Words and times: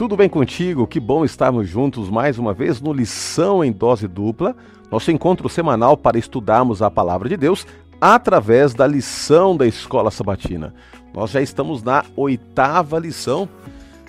tudo 0.00 0.16
bem 0.16 0.30
contigo? 0.30 0.86
Que 0.86 0.98
bom 0.98 1.26
estarmos 1.26 1.68
juntos 1.68 2.08
mais 2.08 2.38
uma 2.38 2.54
vez 2.54 2.80
no 2.80 2.90
Lição 2.90 3.62
em 3.62 3.70
Dose 3.70 4.08
Dupla, 4.08 4.56
nosso 4.90 5.10
encontro 5.10 5.46
semanal 5.46 5.94
para 5.94 6.18
estudarmos 6.18 6.80
a 6.80 6.90
Palavra 6.90 7.28
de 7.28 7.36
Deus 7.36 7.66
através 8.00 8.72
da 8.72 8.86
lição 8.86 9.54
da 9.54 9.66
Escola 9.66 10.10
Sabatina. 10.10 10.72
Nós 11.12 11.32
já 11.32 11.42
estamos 11.42 11.82
na 11.82 12.02
oitava 12.16 12.98
lição, 12.98 13.46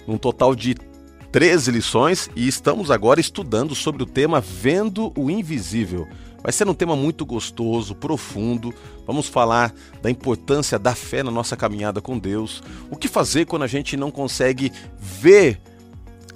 um 0.07 0.17
total 0.17 0.55
de 0.55 0.75
13 1.29 1.71
lições, 1.71 2.29
e 2.37 2.47
estamos 2.47 2.89
agora 2.89 3.19
estudando 3.19 3.75
sobre 3.75 4.01
o 4.01 4.05
tema 4.05 4.39
Vendo 4.39 5.11
o 5.17 5.29
Invisível. 5.29 6.07
Vai 6.41 6.53
ser 6.53 6.69
um 6.69 6.73
tema 6.73 6.95
muito 6.95 7.25
gostoso, 7.25 7.93
profundo. 7.95 8.73
Vamos 9.05 9.27
falar 9.27 9.73
da 10.01 10.09
importância 10.09 10.79
da 10.79 10.95
fé 10.95 11.21
na 11.21 11.31
nossa 11.31 11.57
caminhada 11.57 11.99
com 11.99 12.17
Deus. 12.17 12.63
O 12.89 12.95
que 12.95 13.09
fazer 13.09 13.45
quando 13.45 13.63
a 13.63 13.67
gente 13.67 13.97
não 13.97 14.09
consegue 14.09 14.71
ver 14.97 15.59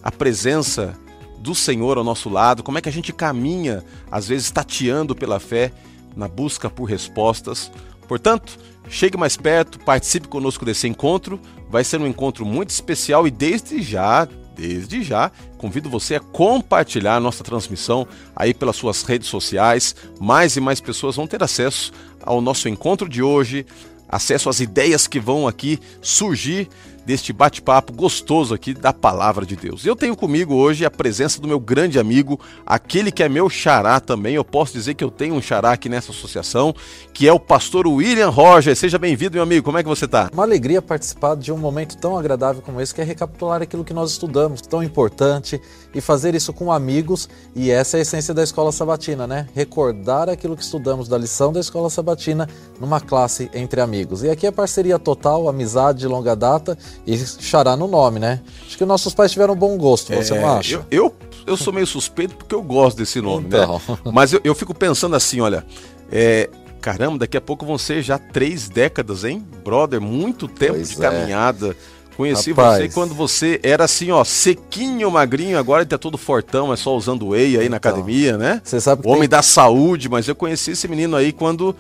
a 0.06 0.12
presença 0.12 0.96
do 1.40 1.56
Senhor 1.56 1.98
ao 1.98 2.04
nosso 2.04 2.30
lado? 2.30 2.64
Como 2.64 2.78
é 2.78 2.82
que 2.82 2.88
a 2.88 2.92
gente 2.92 3.12
caminha, 3.12 3.84
às 4.10 4.28
vezes 4.28 4.52
tateando 4.52 5.16
pela 5.16 5.40
fé, 5.40 5.74
na 6.16 6.28
busca 6.28 6.70
por 6.70 6.86
respostas? 6.86 7.72
Portanto, 8.08 8.58
chegue 8.88 9.18
mais 9.18 9.36
perto, 9.36 9.80
participe 9.80 10.28
conosco 10.28 10.64
desse 10.64 10.88
encontro. 10.88 11.40
Vai 11.70 11.84
ser 11.84 12.00
um 12.00 12.08
encontro 12.08 12.46
muito 12.46 12.70
especial 12.70 13.28
e 13.28 13.32
desde 13.32 13.82
já 13.82 14.30
Desde 14.56 15.04
já, 15.04 15.32
convido 15.58 15.90
você 15.90 16.16
a 16.16 16.20
compartilhar 16.20 17.20
nossa 17.20 17.44
transmissão 17.44 18.08
aí 18.34 18.54
pelas 18.54 18.78
suas 18.78 19.04
redes 19.04 19.28
sociais. 19.28 19.94
Mais 20.18 20.56
e 20.56 20.62
mais 20.62 20.80
pessoas 20.80 21.18
vão 21.18 21.28
ter 21.28 21.44
acesso 21.44 21.92
ao 22.24 22.40
nosso 22.40 22.70
encontro 22.70 23.10
de 23.10 23.22
hoje, 23.22 23.66
acesso 24.08 24.48
às 24.48 24.62
ideias 24.62 25.08
que 25.08 25.20
vão 25.20 25.46
aqui 25.46 25.78
surgir 26.02 26.70
deste 27.06 27.32
bate-papo 27.32 27.94
gostoso 27.94 28.54
aqui 28.54 28.74
da 28.74 28.92
palavra 28.92 29.46
de 29.46 29.56
Deus. 29.56 29.86
Eu 29.86 29.96
tenho 29.96 30.16
comigo 30.16 30.56
hoje 30.56 30.86
a 30.86 30.92
presença 30.92 31.40
do 31.40 31.48
meu 31.48 31.60
grande 31.60 32.00
amigo, 32.00 32.40
aquele 32.66 33.12
que 33.12 33.22
é 33.22 33.30
meu 33.30 33.50
xará 33.50 34.00
também. 34.00 34.36
Eu 34.36 34.44
posso 34.44 34.74
dizer 34.74 34.96
que 34.96 35.04
eu 35.04 35.12
tenho 35.12 35.36
um 35.36 35.42
xará 35.42 35.72
aqui 35.72 35.88
nessa 35.88 36.12
associação, 36.12 36.74
que 37.14 37.28
é 37.28 37.32
o 37.32 37.40
pastor 37.40 37.88
William 37.88 38.30
Roger. 38.30 38.76
Seja 38.76 38.98
bem-vindo, 38.98 39.34
meu 39.34 39.44
amigo. 39.44 39.64
Como 39.64 39.78
é 39.78 39.84
que 39.84 39.90
você 39.90 40.06
está? 40.06 40.30
Uma 40.34 40.44
alegria 40.44 40.82
participar 40.82 41.36
de 41.36 41.52
um 41.52 41.58
momento 41.58 41.96
tão 41.98 42.18
agradável 42.18 42.62
como 42.62 42.82
esse, 42.82 42.94
que 42.94 43.02
é 43.02 43.04
recapitular 43.04 43.62
aquilo 43.62 43.84
que 43.84 43.94
nós 43.94 44.12
estudamos, 44.12 44.62
tão 44.62 44.82
importante, 44.82 45.62
e 45.94 46.02
fazer 46.02 46.34
isso 46.34 46.52
com 46.52 46.72
amigos. 46.72 47.30
E 47.56 47.70
essa 47.70 47.98
é 47.98 48.00
a 48.00 48.02
essência 48.02 48.34
da 48.34 48.44
escola 48.44 48.72
sabatina, 48.72 49.28
né? 49.28 49.48
Recordar 49.54 50.30
aquilo 50.30 50.56
que 50.58 50.64
estudamos 50.64 51.08
da 51.08 51.18
lição 51.18 51.54
da 51.54 51.60
escola 51.60 51.90
sabatina 51.90 52.50
numa 52.80 53.00
classe 53.00 53.50
entre 53.54 53.80
amigos. 53.80 54.24
E 54.24 54.30
aqui 54.30 54.48
é 54.48 54.52
parceria 54.52 54.98
total, 54.98 55.48
amizade 55.48 56.00
de 56.00 56.08
longa 56.08 56.36
data 56.36 56.78
e 57.06 57.18
xará 57.18 57.76
no 57.76 57.88
nome, 57.88 58.20
né? 58.20 58.42
Acho 58.66 58.78
que 58.78 58.86
nossos 58.86 59.14
pais 59.14 59.32
tiveram 59.32 59.56
bom 59.56 59.78
gosto, 59.78 60.14
você 60.14 60.34
é, 60.34 60.42
não 60.42 60.58
acha? 60.58 60.76
Eu, 60.76 60.86
eu, 60.92 61.16
eu, 61.48 61.58
sou 61.58 61.72
meio 61.72 61.88
suspeito 61.88 62.36
porque 62.36 62.54
eu 62.56 62.62
gosto 62.62 62.98
desse 62.98 63.22
nome, 63.22 63.48
né? 63.48 63.64
então. 63.64 63.82
né? 63.88 63.98
Mas 64.12 64.34
eu, 64.34 64.42
eu, 64.44 64.56
fico 64.56 64.74
pensando 64.74 65.16
assim, 65.16 65.42
olha, 65.42 65.66
é, 66.12 66.50
caramba, 66.82 67.20
daqui 67.20 67.38
a 67.38 67.42
pouco 67.42 67.66
vão 67.66 67.78
ser 67.78 68.02
já 68.02 68.18
três 68.18 68.70
décadas, 68.70 69.24
hein? 69.24 69.46
Brother, 69.64 70.02
muito 70.02 70.48
tempo 70.48 70.74
pois 70.74 70.90
de 70.90 70.96
é. 70.98 71.00
caminhada. 71.00 71.76
Conheci 72.16 72.52
Rapaz. 72.52 72.78
você 72.78 72.90
quando 72.90 73.14
você 73.14 73.60
era 73.62 73.84
assim, 73.84 74.10
ó, 74.10 74.24
sequinho, 74.24 75.12
magrinho, 75.12 75.58
agora 75.58 75.82
ele 75.82 75.90
tá 75.90 75.98
todo 75.98 76.18
fortão, 76.18 76.72
é 76.72 76.78
só 76.78 76.96
usando 76.96 77.30
whey 77.30 77.58
aí 77.58 77.68
na 77.68 77.76
então, 77.76 77.92
academia, 77.92 78.38
né? 78.38 78.62
Você 78.64 78.80
sabe 78.80 79.06
o 79.06 79.10
homem 79.10 79.22
tem... 79.22 79.30
da 79.30 79.42
saúde, 79.42 80.08
mas 80.08 80.28
eu 80.28 80.36
conheci 80.36 80.72
esse 80.72 80.88
menino 80.88 81.18
aí 81.18 81.34
quando 81.34 81.76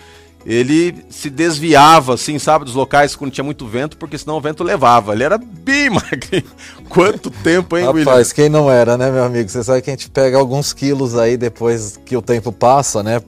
ele 0.45 1.03
se 1.09 1.29
desviava, 1.29 2.13
assim, 2.13 2.37
sabe, 2.37 2.65
dos 2.65 2.75
locais 2.75 3.15
quando 3.15 3.31
tinha 3.31 3.43
muito 3.43 3.65
vento, 3.65 3.97
porque 3.97 4.17
senão 4.17 4.37
o 4.37 4.41
vento 4.41 4.63
levava. 4.63 5.13
Ele 5.13 5.23
era 5.23 5.39
bem 5.39 5.89
magrinho. 5.91 6.45
Quanto 6.87 7.31
tempo, 7.31 7.75
hein, 7.75 7.85
Rapaz, 7.85 8.05
William? 8.07 8.23
quem 8.35 8.49
não 8.49 8.69
era, 8.69 8.95
né, 8.95 9.09
meu 9.09 9.23
amigo? 9.23 9.49
Você 9.49 9.63
sabe 9.63 9.81
que 9.81 9.89
a 9.89 9.93
gente 9.93 10.09
pega 10.09 10.37
alguns 10.37 10.71
quilos 10.71 11.17
aí 11.17 11.35
depois 11.35 11.97
que 12.05 12.15
o 12.15 12.21
tempo 12.21 12.51
passa, 12.51 13.01
né? 13.01 13.21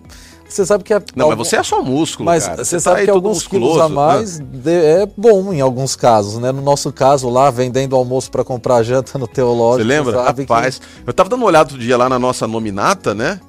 Você 0.48 0.66
sabe 0.66 0.84
que 0.84 0.94
é. 0.94 1.02
Não, 1.16 1.26
algum... 1.26 1.38
mas 1.38 1.48
você 1.48 1.58
é 1.58 1.64
só 1.64 1.82
músculo, 1.82 2.26
mas 2.26 2.46
cara. 2.46 2.64
Você, 2.64 2.66
você 2.66 2.80
sabe 2.80 3.00
tá 3.00 3.06
que 3.06 3.10
alguns 3.10 3.46
quilos 3.46 3.80
a 3.82 3.90
mais 3.90 4.40
né? 4.40 5.02
é 5.02 5.06
bom 5.18 5.52
em 5.52 5.60
alguns 5.60 5.96
casos, 5.96 6.40
né? 6.40 6.52
No 6.52 6.62
nosso 6.62 6.92
caso 6.94 7.30
lá, 7.30 7.52
vendendo 7.52 7.96
almoço 7.96 8.32
para 8.32 8.44
comprar 8.46 8.82
janta 8.84 9.18
no 9.18 9.28
teológico. 9.28 9.84
Você 9.90 9.96
lembra? 9.96 10.24
Rapaz, 10.24 10.80
que... 10.80 10.86
eu 11.06 11.14
tava 11.14 11.30
dando 11.30 11.42
uma 11.42 11.48
olhada 11.48 11.70
outro 11.72 11.78
dia 11.78 11.98
lá 11.98 12.08
na 12.08 12.18
nossa 12.18 12.48
nominata, 12.48 13.14
né? 13.14 13.42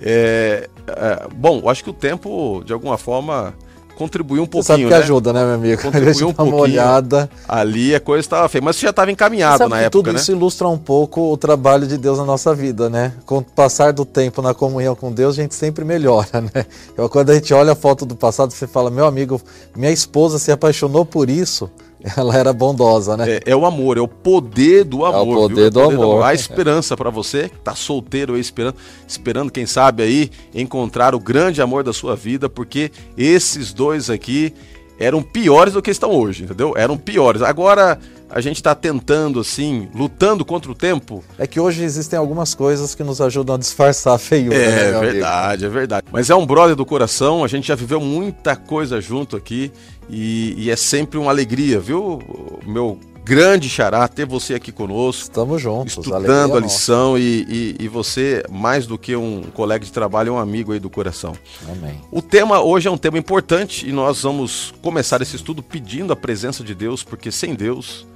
É, 0.00 0.68
é, 0.88 1.26
bom, 1.34 1.60
eu 1.62 1.68
acho 1.68 1.82
que 1.82 1.90
o 1.90 1.92
tempo, 1.92 2.62
de 2.64 2.72
alguma 2.72 2.96
forma, 2.98 3.54
contribuiu 3.96 4.42
um 4.42 4.46
pouquinho. 4.46 4.62
Você 4.62 4.72
sabe 4.72 4.84
que 4.84 4.90
né? 4.90 4.96
ajuda, 4.96 5.32
né, 5.32 5.44
meu 5.44 5.54
amigo? 5.54 5.82
Contribuiu 5.82 6.28
um 6.28 6.32
pouquinho. 6.32 6.56
Uma 6.56 6.62
olhada. 6.62 7.30
Ali 7.48 7.94
a 7.94 8.00
coisa 8.00 8.20
estava 8.20 8.48
feia. 8.48 8.62
Mas 8.62 8.76
você 8.76 8.82
já 8.82 8.90
estava 8.90 9.10
encaminhado 9.10 9.58
sabe 9.58 9.70
na 9.70 9.76
que 9.78 9.82
época. 9.84 9.98
Tudo 9.98 10.12
né? 10.12 10.20
isso 10.20 10.30
ilustra 10.30 10.68
um 10.68 10.78
pouco 10.78 11.32
o 11.32 11.36
trabalho 11.36 11.86
de 11.86 11.96
Deus 11.96 12.18
na 12.18 12.24
nossa 12.24 12.54
vida, 12.54 12.88
né? 12.88 13.12
Com 13.24 13.38
o 13.38 13.42
passar 13.42 13.92
do 13.92 14.04
tempo 14.04 14.40
na 14.42 14.54
comunhão 14.54 14.94
com 14.94 15.10
Deus, 15.10 15.38
a 15.38 15.42
gente 15.42 15.54
sempre 15.54 15.84
melhora, 15.84 16.40
né? 16.54 16.66
Quando 17.10 17.30
a 17.30 17.34
gente 17.34 17.52
olha 17.52 17.72
a 17.72 17.76
foto 17.76 18.04
do 18.04 18.14
passado, 18.14 18.52
você 18.52 18.66
fala, 18.66 18.90
meu 18.90 19.06
amigo, 19.06 19.40
minha 19.74 19.90
esposa 19.90 20.38
se 20.38 20.52
apaixonou 20.52 21.04
por 21.04 21.28
isso. 21.30 21.70
Ela 22.16 22.36
era 22.36 22.52
bondosa, 22.52 23.16
né? 23.16 23.36
É, 23.36 23.42
é, 23.46 23.56
o 23.56 23.64
amor, 23.64 23.96
é 23.96 24.00
o 24.00 24.08
poder 24.08 24.84
do 24.84 25.04
amor. 25.04 25.16
É 25.16 25.20
o 25.20 25.34
poder, 25.34 25.54
viu? 25.54 25.70
do, 25.70 25.80
é 25.80 25.82
o 25.82 25.86
poder 25.86 25.94
amor. 25.94 26.06
do 26.06 26.12
amor. 26.12 26.24
A 26.24 26.34
esperança 26.34 26.96
para 26.96 27.10
você 27.10 27.48
que 27.48 27.58
tá 27.58 27.74
solteiro 27.74 28.34
aí, 28.34 28.40
esperando, 28.40 28.76
esperando, 29.06 29.50
quem 29.50 29.66
sabe 29.66 30.02
aí, 30.02 30.30
encontrar 30.54 31.14
o 31.14 31.20
grande 31.20 31.62
amor 31.62 31.82
da 31.82 31.92
sua 31.92 32.14
vida, 32.14 32.48
porque 32.48 32.90
esses 33.16 33.72
dois 33.72 34.10
aqui 34.10 34.52
eram 34.98 35.22
piores 35.22 35.74
do 35.74 35.82
que 35.82 35.90
estão 35.90 36.10
hoje, 36.10 36.44
entendeu? 36.44 36.74
Eram 36.76 36.96
piores. 36.96 37.42
Agora 37.42 37.98
a 38.28 38.40
gente 38.40 38.56
está 38.56 38.74
tentando, 38.74 39.40
assim, 39.40 39.88
lutando 39.94 40.44
contra 40.44 40.70
o 40.70 40.74
tempo. 40.74 41.22
É 41.38 41.46
que 41.46 41.60
hoje 41.60 41.84
existem 41.84 42.18
algumas 42.18 42.54
coisas 42.54 42.94
que 42.94 43.04
nos 43.04 43.20
ajudam 43.20 43.54
a 43.54 43.58
disfarçar 43.58 44.14
a 44.14 44.18
feiura. 44.18 44.56
É 44.56 44.92
né, 44.92 44.98
verdade, 45.00 45.64
amigo? 45.64 45.76
é 45.76 45.78
verdade. 45.78 46.06
Mas 46.10 46.30
é 46.30 46.34
um 46.34 46.46
brother 46.46 46.74
do 46.74 46.84
coração, 46.84 47.44
a 47.44 47.48
gente 47.48 47.68
já 47.68 47.74
viveu 47.74 48.00
muita 48.00 48.56
coisa 48.56 49.00
junto 49.00 49.36
aqui 49.36 49.70
e, 50.08 50.54
e 50.56 50.70
é 50.70 50.76
sempre 50.76 51.18
uma 51.18 51.30
alegria, 51.30 51.80
viu, 51.80 52.20
meu 52.64 52.98
grande 53.26 53.68
xará 53.68 54.06
ter 54.06 54.24
você 54.24 54.54
aqui 54.54 54.70
conosco. 54.70 55.22
Estamos 55.22 55.60
juntos. 55.60 55.96
Estudando 55.96 56.56
a 56.56 56.60
lição 56.60 57.18
e, 57.18 57.44
e, 57.48 57.76
e, 57.80 57.88
você, 57.88 58.44
mais 58.48 58.86
do 58.86 58.96
que 58.96 59.16
um 59.16 59.42
colega 59.52 59.84
de 59.84 59.90
trabalho, 59.90 60.28
é 60.28 60.32
um 60.32 60.38
amigo 60.38 60.72
aí 60.72 60.78
do 60.78 60.88
coração. 60.88 61.32
Amém. 61.68 62.00
O 62.12 62.22
tema 62.22 62.62
hoje 62.62 62.86
é 62.86 62.90
um 62.90 62.96
tema 62.96 63.18
importante 63.18 63.88
e 63.88 63.90
nós 63.90 64.22
vamos 64.22 64.72
começar 64.80 65.20
esse 65.22 65.34
estudo 65.34 65.60
pedindo 65.60 66.12
a 66.12 66.16
presença 66.16 66.62
de 66.62 66.72
Deus, 66.72 67.02
porque 67.02 67.32
sem 67.32 67.56
Deus, 67.56 68.06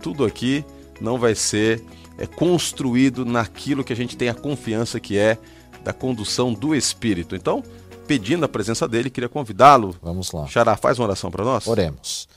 tudo 0.00 0.24
aqui 0.24 0.64
não 1.02 1.18
vai 1.18 1.34
ser 1.34 1.82
é, 2.16 2.26
construído 2.26 3.26
naquilo 3.26 3.84
que 3.84 3.92
a 3.92 3.96
gente 3.96 4.16
tem 4.16 4.30
a 4.30 4.34
confiança 4.34 4.98
que 4.98 5.18
é 5.18 5.36
da 5.84 5.92
condução 5.92 6.54
do 6.54 6.74
Espírito. 6.74 7.36
Então, 7.36 7.62
pedindo 8.06 8.44
a 8.44 8.48
presença 8.48 8.86
dele, 8.86 9.10
queria 9.10 9.28
convidá-lo. 9.28 9.94
Vamos 10.02 10.32
lá. 10.32 10.46
Xará, 10.46 10.76
faz 10.76 10.98
uma 10.98 11.06
oração 11.06 11.30
para 11.30 11.44
nós. 11.44 11.66
Oremos. 11.66 12.28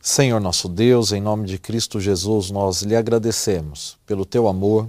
Senhor 0.00 0.40
nosso 0.40 0.68
Deus, 0.68 1.12
em 1.12 1.20
nome 1.20 1.46
de 1.46 1.58
Cristo 1.58 2.00
Jesus, 2.00 2.50
nós 2.50 2.82
lhe 2.82 2.96
agradecemos 2.96 3.98
pelo 4.04 4.24
teu 4.24 4.48
amor, 4.48 4.88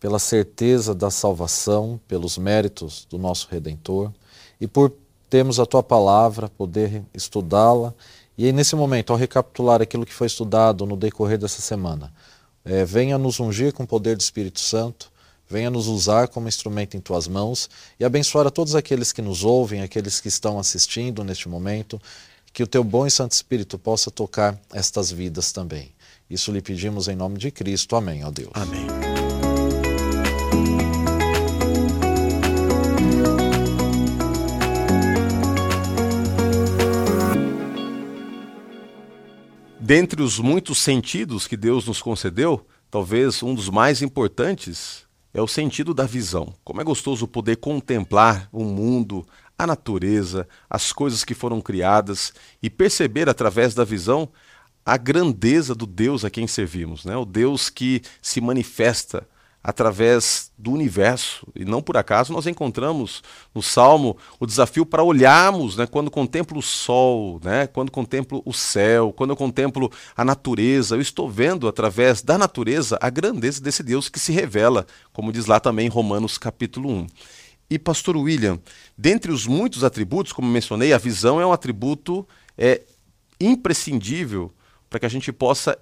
pela 0.00 0.18
certeza 0.18 0.94
da 0.94 1.10
salvação, 1.10 2.00
pelos 2.08 2.38
méritos 2.38 3.06
do 3.10 3.18
nosso 3.18 3.48
Redentor 3.50 4.10
e 4.60 4.66
por 4.66 4.92
termos 5.28 5.60
a 5.60 5.66
tua 5.66 5.82
palavra, 5.82 6.48
poder 6.48 7.02
estudá-la. 7.12 7.92
E 8.38 8.46
aí, 8.46 8.52
nesse 8.52 8.74
momento, 8.76 9.12
ao 9.12 9.18
recapitular 9.18 9.82
aquilo 9.82 10.06
que 10.06 10.14
foi 10.14 10.26
estudado 10.26 10.86
no 10.86 10.96
decorrer 10.96 11.36
dessa 11.36 11.60
semana, 11.60 12.12
é, 12.64 12.84
venha 12.84 13.18
nos 13.18 13.38
ungir 13.40 13.72
com 13.72 13.82
o 13.82 13.86
poder 13.86 14.16
do 14.16 14.20
Espírito 14.20 14.60
Santo, 14.60 15.10
venha 15.48 15.70
nos 15.70 15.86
usar 15.86 16.28
como 16.28 16.48
instrumento 16.48 16.96
em 16.96 17.00
tuas 17.00 17.28
mãos 17.28 17.70
e 17.98 18.04
abençoar 18.04 18.46
a 18.46 18.50
todos 18.50 18.74
aqueles 18.74 19.12
que 19.12 19.22
nos 19.22 19.44
ouvem, 19.44 19.82
aqueles 19.82 20.20
que 20.20 20.28
estão 20.28 20.58
assistindo 20.58 21.22
neste 21.24 21.48
momento 21.48 22.00
que 22.56 22.62
o 22.62 22.66
teu 22.66 22.82
bom 22.82 23.06
e 23.06 23.10
santo 23.10 23.32
Espírito 23.32 23.78
possa 23.78 24.10
tocar 24.10 24.58
estas 24.72 25.12
vidas 25.12 25.52
também. 25.52 25.92
Isso 26.28 26.50
lhe 26.50 26.62
pedimos 26.62 27.06
em 27.06 27.14
nome 27.14 27.36
de 27.36 27.50
Cristo. 27.50 27.94
Amém, 27.94 28.24
ó 28.24 28.30
Deus. 28.30 28.50
Amém. 28.54 28.86
Dentre 39.78 40.20
os 40.20 40.40
muitos 40.40 40.78
sentidos 40.78 41.46
que 41.46 41.56
Deus 41.56 41.86
nos 41.86 42.02
concedeu, 42.02 42.66
talvez 42.90 43.42
um 43.42 43.54
dos 43.54 43.68
mais 43.68 44.02
importantes 44.02 45.05
é 45.36 45.42
o 45.42 45.46
sentido 45.46 45.92
da 45.92 46.06
visão. 46.06 46.54
Como 46.64 46.80
é 46.80 46.84
gostoso 46.84 47.28
poder 47.28 47.56
contemplar 47.56 48.48
o 48.50 48.64
mundo, 48.64 49.26
a 49.58 49.66
natureza, 49.66 50.48
as 50.68 50.94
coisas 50.94 51.24
que 51.24 51.34
foram 51.34 51.60
criadas 51.60 52.32
e 52.62 52.70
perceber 52.70 53.28
através 53.28 53.74
da 53.74 53.84
visão 53.84 54.30
a 54.84 54.96
grandeza 54.96 55.74
do 55.74 55.84
Deus 55.84 56.24
a 56.24 56.30
quem 56.30 56.46
servimos, 56.46 57.04
né? 57.04 57.14
o 57.18 57.26
Deus 57.26 57.68
que 57.68 58.00
se 58.22 58.40
manifesta 58.40 59.28
através 59.66 60.52
do 60.56 60.70
universo. 60.70 61.44
E 61.52 61.64
não 61.64 61.82
por 61.82 61.96
acaso 61.96 62.32
nós 62.32 62.46
encontramos 62.46 63.20
no 63.52 63.60
Salmo 63.60 64.16
o 64.38 64.46
desafio 64.46 64.86
para 64.86 65.02
olharmos, 65.02 65.76
né, 65.76 65.88
quando 65.88 66.08
contemplo 66.08 66.60
o 66.60 66.62
sol, 66.62 67.40
né, 67.42 67.66
quando 67.66 67.90
contemplo 67.90 68.40
o 68.44 68.52
céu, 68.52 69.12
quando 69.12 69.30
eu 69.30 69.36
contemplo 69.36 69.90
a 70.16 70.24
natureza, 70.24 70.94
eu 70.94 71.00
estou 71.00 71.28
vendo 71.28 71.66
através 71.66 72.22
da 72.22 72.38
natureza 72.38 72.96
a 73.02 73.10
grandeza 73.10 73.60
desse 73.60 73.82
Deus 73.82 74.08
que 74.08 74.20
se 74.20 74.30
revela, 74.30 74.86
como 75.12 75.32
diz 75.32 75.46
lá 75.46 75.58
também 75.58 75.86
em 75.86 75.90
Romanos 75.90 76.38
capítulo 76.38 76.88
1. 76.88 77.06
E 77.68 77.76
pastor 77.76 78.16
William, 78.16 78.60
dentre 78.96 79.32
os 79.32 79.48
muitos 79.48 79.82
atributos, 79.82 80.32
como 80.32 80.48
mencionei, 80.48 80.92
a 80.92 80.98
visão 80.98 81.40
é 81.40 81.46
um 81.46 81.50
atributo 81.50 82.24
é, 82.56 82.82
imprescindível 83.40 84.54
para 84.88 85.00
que 85.00 85.06
a 85.06 85.10
gente 85.10 85.32
possa 85.32 85.76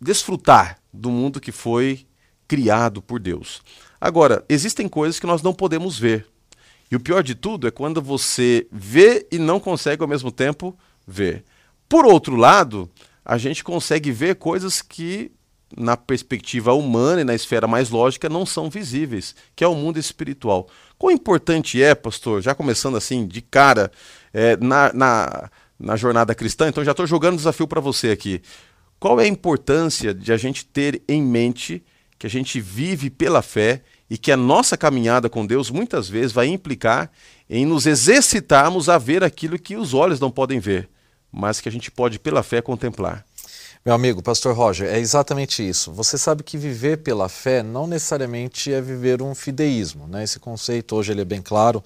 desfrutar 0.00 0.80
do 0.92 1.12
mundo 1.12 1.40
que 1.40 1.52
foi 1.52 2.04
criado 2.52 3.00
por 3.00 3.18
Deus. 3.18 3.62
Agora, 3.98 4.44
existem 4.46 4.86
coisas 4.86 5.18
que 5.18 5.26
nós 5.26 5.40
não 5.40 5.54
podemos 5.54 5.98
ver. 5.98 6.26
E 6.90 6.94
o 6.94 7.00
pior 7.00 7.22
de 7.22 7.34
tudo 7.34 7.66
é 7.66 7.70
quando 7.70 8.02
você 8.02 8.66
vê 8.70 9.26
e 9.32 9.38
não 9.38 9.58
consegue 9.58 10.02
ao 10.02 10.08
mesmo 10.08 10.30
tempo 10.30 10.76
ver. 11.06 11.44
Por 11.88 12.04
outro 12.04 12.36
lado, 12.36 12.90
a 13.24 13.38
gente 13.38 13.64
consegue 13.64 14.12
ver 14.12 14.34
coisas 14.34 14.82
que, 14.82 15.32
na 15.74 15.96
perspectiva 15.96 16.74
humana 16.74 17.22
e 17.22 17.24
na 17.24 17.34
esfera 17.34 17.66
mais 17.66 17.88
lógica, 17.88 18.28
não 18.28 18.44
são 18.44 18.68
visíveis, 18.68 19.34
que 19.56 19.64
é 19.64 19.66
o 19.66 19.74
mundo 19.74 19.98
espiritual. 19.98 20.68
Quão 20.98 21.10
importante 21.10 21.82
é, 21.82 21.94
pastor, 21.94 22.42
já 22.42 22.54
começando 22.54 22.98
assim, 22.98 23.26
de 23.26 23.40
cara, 23.40 23.90
é, 24.30 24.58
na, 24.58 24.92
na, 24.92 25.50
na 25.80 25.96
jornada 25.96 26.34
cristã, 26.34 26.68
então 26.68 26.84
já 26.84 26.90
estou 26.90 27.06
jogando 27.06 27.38
desafio 27.38 27.66
para 27.66 27.80
você 27.80 28.10
aqui. 28.10 28.42
Qual 29.00 29.18
é 29.18 29.24
a 29.24 29.26
importância 29.26 30.12
de 30.12 30.34
a 30.34 30.36
gente 30.36 30.66
ter 30.66 31.00
em 31.08 31.22
mente 31.22 31.82
que 32.22 32.26
a 32.28 32.30
gente 32.30 32.60
vive 32.60 33.10
pela 33.10 33.42
fé 33.42 33.82
e 34.08 34.16
que 34.16 34.30
a 34.30 34.36
nossa 34.36 34.76
caminhada 34.76 35.28
com 35.28 35.44
Deus 35.44 35.70
muitas 35.70 36.08
vezes 36.08 36.30
vai 36.30 36.46
implicar 36.46 37.10
em 37.50 37.66
nos 37.66 37.84
exercitarmos 37.84 38.88
a 38.88 38.96
ver 38.96 39.24
aquilo 39.24 39.58
que 39.58 39.74
os 39.74 39.92
olhos 39.92 40.20
não 40.20 40.30
podem 40.30 40.60
ver, 40.60 40.88
mas 41.32 41.60
que 41.60 41.68
a 41.68 41.72
gente 41.72 41.90
pode 41.90 42.20
pela 42.20 42.44
fé 42.44 42.62
contemplar. 42.62 43.24
Meu 43.84 43.92
amigo, 43.92 44.22
pastor 44.22 44.54
Roger, 44.54 44.88
é 44.88 45.00
exatamente 45.00 45.68
isso. 45.68 45.90
Você 45.90 46.16
sabe 46.16 46.44
que 46.44 46.56
viver 46.56 46.98
pela 46.98 47.28
fé 47.28 47.60
não 47.60 47.88
necessariamente 47.88 48.72
é 48.72 48.80
viver 48.80 49.20
um 49.20 49.34
fideísmo, 49.34 50.06
né? 50.06 50.22
Esse 50.22 50.38
conceito 50.38 50.94
hoje 50.94 51.10
ele 51.10 51.22
é 51.22 51.24
bem 51.24 51.42
claro. 51.42 51.82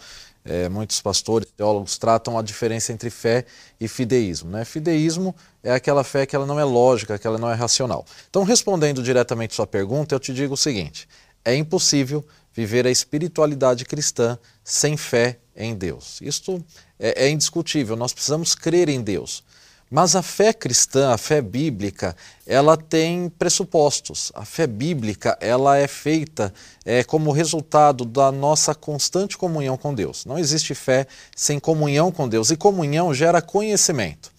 É, 0.49 0.69
muitos 0.69 1.01
pastores, 1.01 1.49
teólogos 1.57 1.99
tratam 1.99 2.39
a 2.39 2.43
diferença 2.43 2.93
entre 2.93 3.11
fé 3.11 3.45
e 3.81 3.89
fideísmo. 3.89 4.51
Né? 4.51 4.65
Fideísmo 4.65 5.35
é 5.63 5.73
aquela 5.73 6.05
fé 6.05 6.25
que 6.25 6.37
ela 6.37 6.47
não 6.47 6.59
é 6.59 6.65
lógica, 6.65 7.19
que 7.19 7.27
ela 7.27 7.39
não 7.39 7.51
é 7.51 7.55
racional. 7.55 8.07
Então, 8.31 8.45
respondendo 8.45 9.03
diretamente 9.03 9.55
sua 9.55 9.67
pergunta, 9.67 10.15
eu 10.15 10.21
te 10.21 10.33
digo 10.33 10.55
o 10.55 10.57
seguinte: 10.57 11.09
é 11.45 11.55
impossível 11.55 12.25
viver 12.55 12.87
a 12.87 12.91
espiritualidade 12.91 13.85
cristã 13.85 14.39
sem 14.65 14.97
fé 14.97 15.39
em 15.55 15.75
Deus. 15.75 16.21
Isto 16.23 16.65
é, 16.99 17.27
é 17.27 17.31
indiscutível, 17.31 17.97
nós 17.97 18.13
precisamos 18.13 18.55
crer 18.55 18.89
em 18.89 19.03
Deus. 19.03 19.45
Mas 19.91 20.17
a 20.17 20.23
fé 20.23 20.53
cristã, 20.53 21.13
a 21.13 21.19
fé 21.19 21.41
bíblica, 21.41 22.17
ela 22.45 22.77
tem 22.77 23.29
pressupostos. 23.29 24.33
A 24.35 24.45
fé 24.45 24.67
bíblica, 24.67 25.39
ela 25.41 25.77
é 25.77 25.87
feita 25.87 26.53
é, 26.85 27.05
como 27.05 27.31
resultado 27.31 28.05
da 28.05 28.33
nossa 28.33 28.75
constante 28.75 29.39
comunhão 29.39 29.77
com 29.77 29.95
Deus. 29.95 30.25
Não 30.25 30.39
existe 30.39 30.75
fé 30.75 31.07
sem 31.37 31.61
comunhão 31.61 32.11
com 32.11 32.29
Deus. 32.29 32.51
E 32.51 32.57
comunhão 32.57 33.15
gera 33.15 33.41
conhecimento. 33.41 34.33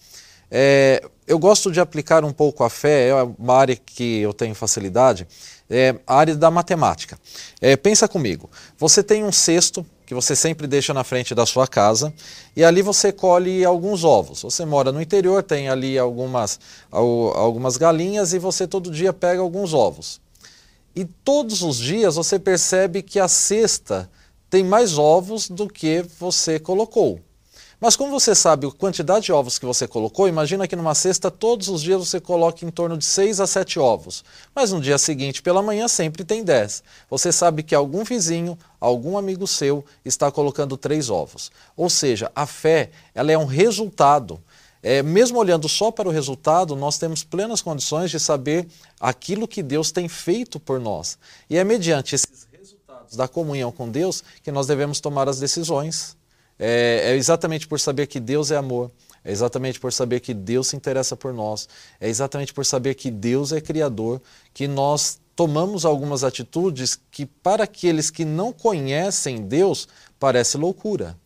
É, 0.50 1.02
eu 1.26 1.38
gosto 1.38 1.70
de 1.70 1.80
aplicar 1.80 2.24
um 2.24 2.32
pouco 2.32 2.64
a 2.64 2.70
fé, 2.70 3.08
é 3.08 3.14
uma 3.22 3.54
área 3.54 3.76
que 3.76 4.20
eu 4.20 4.32
tenho 4.32 4.54
facilidade, 4.54 5.26
é 5.68 5.94
a 6.06 6.16
área 6.16 6.34
da 6.34 6.50
matemática. 6.50 7.18
É, 7.60 7.76
pensa 7.76 8.08
comigo, 8.08 8.50
você 8.78 9.02
tem 9.02 9.24
um 9.24 9.32
cesto 9.32 9.84
que 10.08 10.14
você 10.14 10.34
sempre 10.34 10.66
deixa 10.66 10.94
na 10.94 11.04
frente 11.04 11.34
da 11.34 11.44
sua 11.44 11.68
casa, 11.68 12.14
e 12.56 12.64
ali 12.64 12.80
você 12.80 13.12
colhe 13.12 13.62
alguns 13.62 14.04
ovos. 14.04 14.40
Você 14.40 14.64
mora 14.64 14.90
no 14.90 15.02
interior, 15.02 15.42
tem 15.42 15.68
ali 15.68 15.98
algumas, 15.98 16.58
algumas 16.90 17.76
galinhas 17.76 18.32
e 18.32 18.38
você 18.38 18.66
todo 18.66 18.90
dia 18.90 19.12
pega 19.12 19.42
alguns 19.42 19.74
ovos. 19.74 20.18
E 20.96 21.04
todos 21.04 21.60
os 21.60 21.76
dias 21.76 22.14
você 22.14 22.38
percebe 22.38 23.02
que 23.02 23.20
a 23.20 23.28
cesta 23.28 24.10
tem 24.48 24.64
mais 24.64 24.96
ovos 24.96 25.46
do 25.46 25.68
que 25.68 26.02
você 26.18 26.58
colocou. 26.58 27.20
Mas 27.80 27.94
como 27.94 28.10
você 28.10 28.34
sabe 28.34 28.66
a 28.66 28.72
quantidade 28.72 29.26
de 29.26 29.32
ovos 29.32 29.56
que 29.56 29.64
você 29.64 29.86
colocou, 29.86 30.26
imagina 30.26 30.66
que 30.66 30.74
numa 30.74 30.96
cesta 30.96 31.30
todos 31.30 31.68
os 31.68 31.80
dias 31.80 32.00
você 32.00 32.20
coloca 32.20 32.64
em 32.64 32.70
torno 32.70 32.98
de 32.98 33.04
6 33.04 33.38
a 33.38 33.46
7 33.46 33.78
ovos. 33.78 34.24
Mas 34.52 34.72
no 34.72 34.80
dia 34.80 34.98
seguinte, 34.98 35.40
pela 35.40 35.62
manhã, 35.62 35.86
sempre 35.86 36.24
tem 36.24 36.42
10. 36.42 36.82
Você 37.08 37.30
sabe 37.30 37.62
que 37.62 37.76
algum 37.76 38.02
vizinho, 38.02 38.58
algum 38.80 39.16
amigo 39.16 39.46
seu 39.46 39.84
está 40.04 40.28
colocando 40.28 40.76
3 40.76 41.08
ovos. 41.08 41.52
Ou 41.76 41.88
seja, 41.88 42.32
a 42.34 42.46
fé 42.46 42.90
ela 43.14 43.30
é 43.30 43.38
um 43.38 43.44
resultado. 43.44 44.42
É, 44.82 45.00
mesmo 45.00 45.38
olhando 45.38 45.68
só 45.68 45.92
para 45.92 46.08
o 46.08 46.12
resultado, 46.12 46.74
nós 46.74 46.98
temos 46.98 47.22
plenas 47.22 47.62
condições 47.62 48.10
de 48.10 48.18
saber 48.18 48.66
aquilo 48.98 49.46
que 49.46 49.62
Deus 49.62 49.92
tem 49.92 50.08
feito 50.08 50.58
por 50.58 50.80
nós. 50.80 51.16
E 51.48 51.56
é 51.56 51.62
mediante 51.62 52.16
esses 52.16 52.48
resultados 52.52 53.14
da 53.14 53.28
comunhão 53.28 53.70
com 53.70 53.88
Deus 53.88 54.24
que 54.42 54.50
nós 54.50 54.66
devemos 54.66 54.98
tomar 54.98 55.28
as 55.28 55.38
decisões 55.38 56.17
é, 56.58 57.12
é 57.12 57.16
exatamente 57.16 57.66
por 57.66 57.78
saber 57.78 58.06
que 58.06 58.18
Deus 58.18 58.50
é 58.50 58.56
amor, 58.56 58.90
é 59.24 59.30
exatamente 59.30 59.78
por 59.78 59.92
saber 59.92 60.20
que 60.20 60.34
Deus 60.34 60.68
se 60.68 60.76
interessa 60.76 61.16
por 61.16 61.32
nós, 61.32 61.68
é 62.00 62.08
exatamente 62.08 62.52
por 62.52 62.64
saber 62.64 62.94
que 62.94 63.10
Deus 63.10 63.52
é 63.52 63.60
Criador, 63.60 64.20
que 64.52 64.66
nós 64.66 65.20
tomamos 65.36 65.84
algumas 65.84 66.24
atitudes 66.24 66.98
que, 67.10 67.24
para 67.24 67.64
aqueles 67.64 68.10
que 68.10 68.24
não 68.24 68.52
conhecem 68.52 69.46
Deus, 69.46 69.86
parece 70.18 70.56
loucura. 70.56 71.16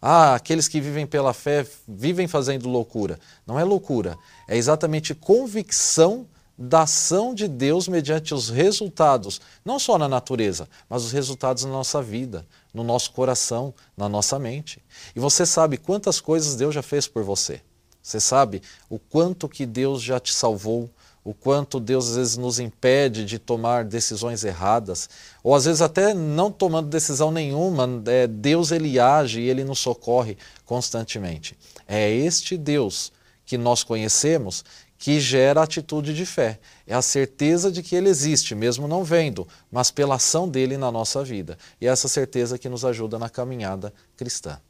Ah, 0.00 0.34
aqueles 0.34 0.66
que 0.66 0.80
vivem 0.80 1.06
pela 1.06 1.32
fé 1.32 1.64
vivem 1.86 2.26
fazendo 2.26 2.68
loucura. 2.68 3.20
Não 3.46 3.60
é 3.60 3.62
loucura, 3.62 4.18
é 4.48 4.56
exatamente 4.56 5.14
convicção 5.14 6.26
da 6.64 6.82
ação 6.82 7.34
de 7.34 7.48
Deus 7.48 7.88
mediante 7.88 8.32
os 8.32 8.48
resultados, 8.48 9.40
não 9.64 9.80
só 9.80 9.98
na 9.98 10.08
natureza, 10.08 10.68
mas 10.88 11.02
os 11.02 11.10
resultados 11.10 11.64
na 11.64 11.72
nossa 11.72 12.00
vida, 12.00 12.46
no 12.72 12.84
nosso 12.84 13.10
coração, 13.10 13.74
na 13.96 14.08
nossa 14.08 14.38
mente. 14.38 14.80
E 15.16 15.18
você 15.18 15.44
sabe 15.44 15.76
quantas 15.76 16.20
coisas 16.20 16.54
Deus 16.54 16.72
já 16.72 16.80
fez 16.80 17.08
por 17.08 17.24
você. 17.24 17.60
Você 18.00 18.20
sabe 18.20 18.62
o 18.88 18.96
quanto 18.96 19.48
que 19.48 19.66
Deus 19.66 20.00
já 20.00 20.20
te 20.20 20.32
salvou, 20.32 20.88
o 21.24 21.34
quanto 21.34 21.80
Deus 21.80 22.10
às 22.10 22.16
vezes 22.16 22.36
nos 22.36 22.60
impede 22.60 23.24
de 23.24 23.40
tomar 23.40 23.84
decisões 23.84 24.44
erradas, 24.44 25.08
ou 25.42 25.56
às 25.56 25.64
vezes 25.64 25.82
até 25.82 26.14
não 26.14 26.50
tomando 26.52 26.88
decisão 26.88 27.32
nenhuma, 27.32 27.88
é, 28.06 28.28
Deus 28.28 28.70
ele 28.70 29.00
age 29.00 29.40
e 29.40 29.48
ele 29.48 29.64
nos 29.64 29.80
socorre 29.80 30.36
constantemente. 30.64 31.58
É 31.88 32.08
este 32.08 32.56
Deus 32.56 33.12
que 33.44 33.58
nós 33.58 33.82
conhecemos 33.82 34.64
que 35.02 35.18
gera 35.18 35.64
atitude 35.64 36.14
de 36.14 36.24
fé. 36.24 36.60
É 36.86 36.94
a 36.94 37.02
certeza 37.02 37.72
de 37.72 37.82
que 37.82 37.96
ele 37.96 38.08
existe, 38.08 38.54
mesmo 38.54 38.86
não 38.86 39.02
vendo, 39.02 39.48
mas 39.68 39.90
pela 39.90 40.14
ação 40.14 40.48
dele 40.48 40.76
na 40.76 40.92
nossa 40.92 41.24
vida. 41.24 41.58
E 41.80 41.88
é 41.88 41.90
essa 41.90 42.06
certeza 42.06 42.56
que 42.56 42.68
nos 42.68 42.84
ajuda 42.84 43.18
na 43.18 43.28
caminhada 43.28 43.92
cristã. 44.16 44.60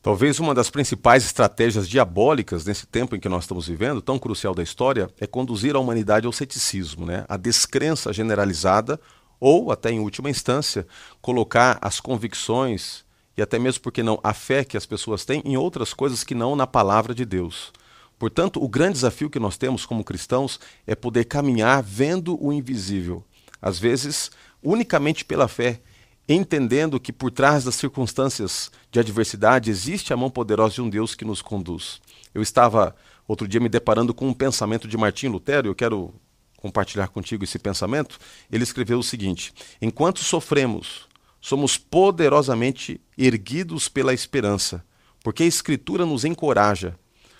Talvez 0.00 0.38
uma 0.38 0.54
das 0.54 0.70
principais 0.70 1.24
estratégias 1.24 1.88
diabólicas 1.88 2.64
nesse 2.64 2.86
tempo 2.86 3.16
em 3.16 3.18
que 3.18 3.28
nós 3.28 3.42
estamos 3.42 3.66
vivendo, 3.66 4.00
tão 4.00 4.20
crucial 4.20 4.54
da 4.54 4.62
história, 4.62 5.10
é 5.20 5.26
conduzir 5.26 5.74
a 5.74 5.80
humanidade 5.80 6.24
ao 6.24 6.32
ceticismo, 6.32 7.04
né? 7.04 7.24
a 7.28 7.36
descrença 7.36 8.12
generalizada, 8.12 9.00
ou, 9.40 9.72
até 9.72 9.90
em 9.90 9.98
última 9.98 10.30
instância, 10.30 10.86
colocar 11.20 11.76
as 11.82 11.98
convicções 11.98 13.04
e 13.36 13.42
até 13.42 13.58
mesmo, 13.58 13.82
porque 13.82 14.00
não, 14.00 14.20
a 14.22 14.32
fé 14.32 14.62
que 14.62 14.76
as 14.76 14.86
pessoas 14.86 15.24
têm 15.24 15.42
em 15.44 15.56
outras 15.56 15.92
coisas 15.92 16.22
que 16.22 16.36
não 16.36 16.54
na 16.54 16.68
palavra 16.68 17.12
de 17.12 17.24
Deus. 17.24 17.72
Portanto, 18.18 18.62
o 18.62 18.68
grande 18.68 18.94
desafio 18.94 19.30
que 19.30 19.38
nós 19.38 19.56
temos 19.56 19.86
como 19.86 20.02
cristãos 20.02 20.58
é 20.86 20.94
poder 20.94 21.24
caminhar 21.24 21.82
vendo 21.82 22.42
o 22.44 22.52
invisível, 22.52 23.24
às 23.62 23.78
vezes 23.78 24.30
unicamente 24.62 25.24
pela 25.24 25.46
fé, 25.46 25.80
entendendo 26.28 26.98
que 26.98 27.12
por 27.12 27.30
trás 27.30 27.64
das 27.64 27.76
circunstâncias 27.76 28.70
de 28.90 28.98
adversidade 28.98 29.70
existe 29.70 30.12
a 30.12 30.16
mão 30.16 30.28
poderosa 30.28 30.74
de 30.74 30.82
um 30.82 30.90
Deus 30.90 31.14
que 31.14 31.24
nos 31.24 31.40
conduz. 31.40 32.00
Eu 32.34 32.42
estava 32.42 32.94
outro 33.26 33.46
dia 33.46 33.60
me 33.60 33.68
deparando 33.68 34.12
com 34.12 34.26
um 34.28 34.34
pensamento 34.34 34.88
de 34.88 34.96
Martim 34.96 35.28
Lutero, 35.28 35.68
eu 35.68 35.74
quero 35.74 36.12
compartilhar 36.56 37.08
contigo 37.08 37.44
esse 37.44 37.58
pensamento. 37.58 38.18
Ele 38.50 38.64
escreveu 38.64 38.98
o 38.98 39.02
seguinte: 39.02 39.54
Enquanto 39.80 40.18
sofremos, 40.18 41.08
somos 41.40 41.78
poderosamente 41.78 43.00
erguidos 43.16 43.88
pela 43.88 44.12
esperança, 44.12 44.84
porque 45.22 45.44
a 45.44 45.46
Escritura 45.46 46.04
nos 46.04 46.24
encoraja 46.24 46.98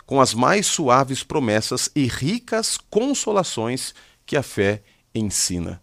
com 0.09 0.23
as 0.23 0.33
mais 0.33 0.67
suaves 0.67 1.23
promessas 1.23 1.91
e 1.95 2.07
ricas 2.07 2.79
consolações 2.88 3.95
que 4.25 4.38
a 4.38 4.43
fé 4.43 4.83
ensina. 5.15 5.83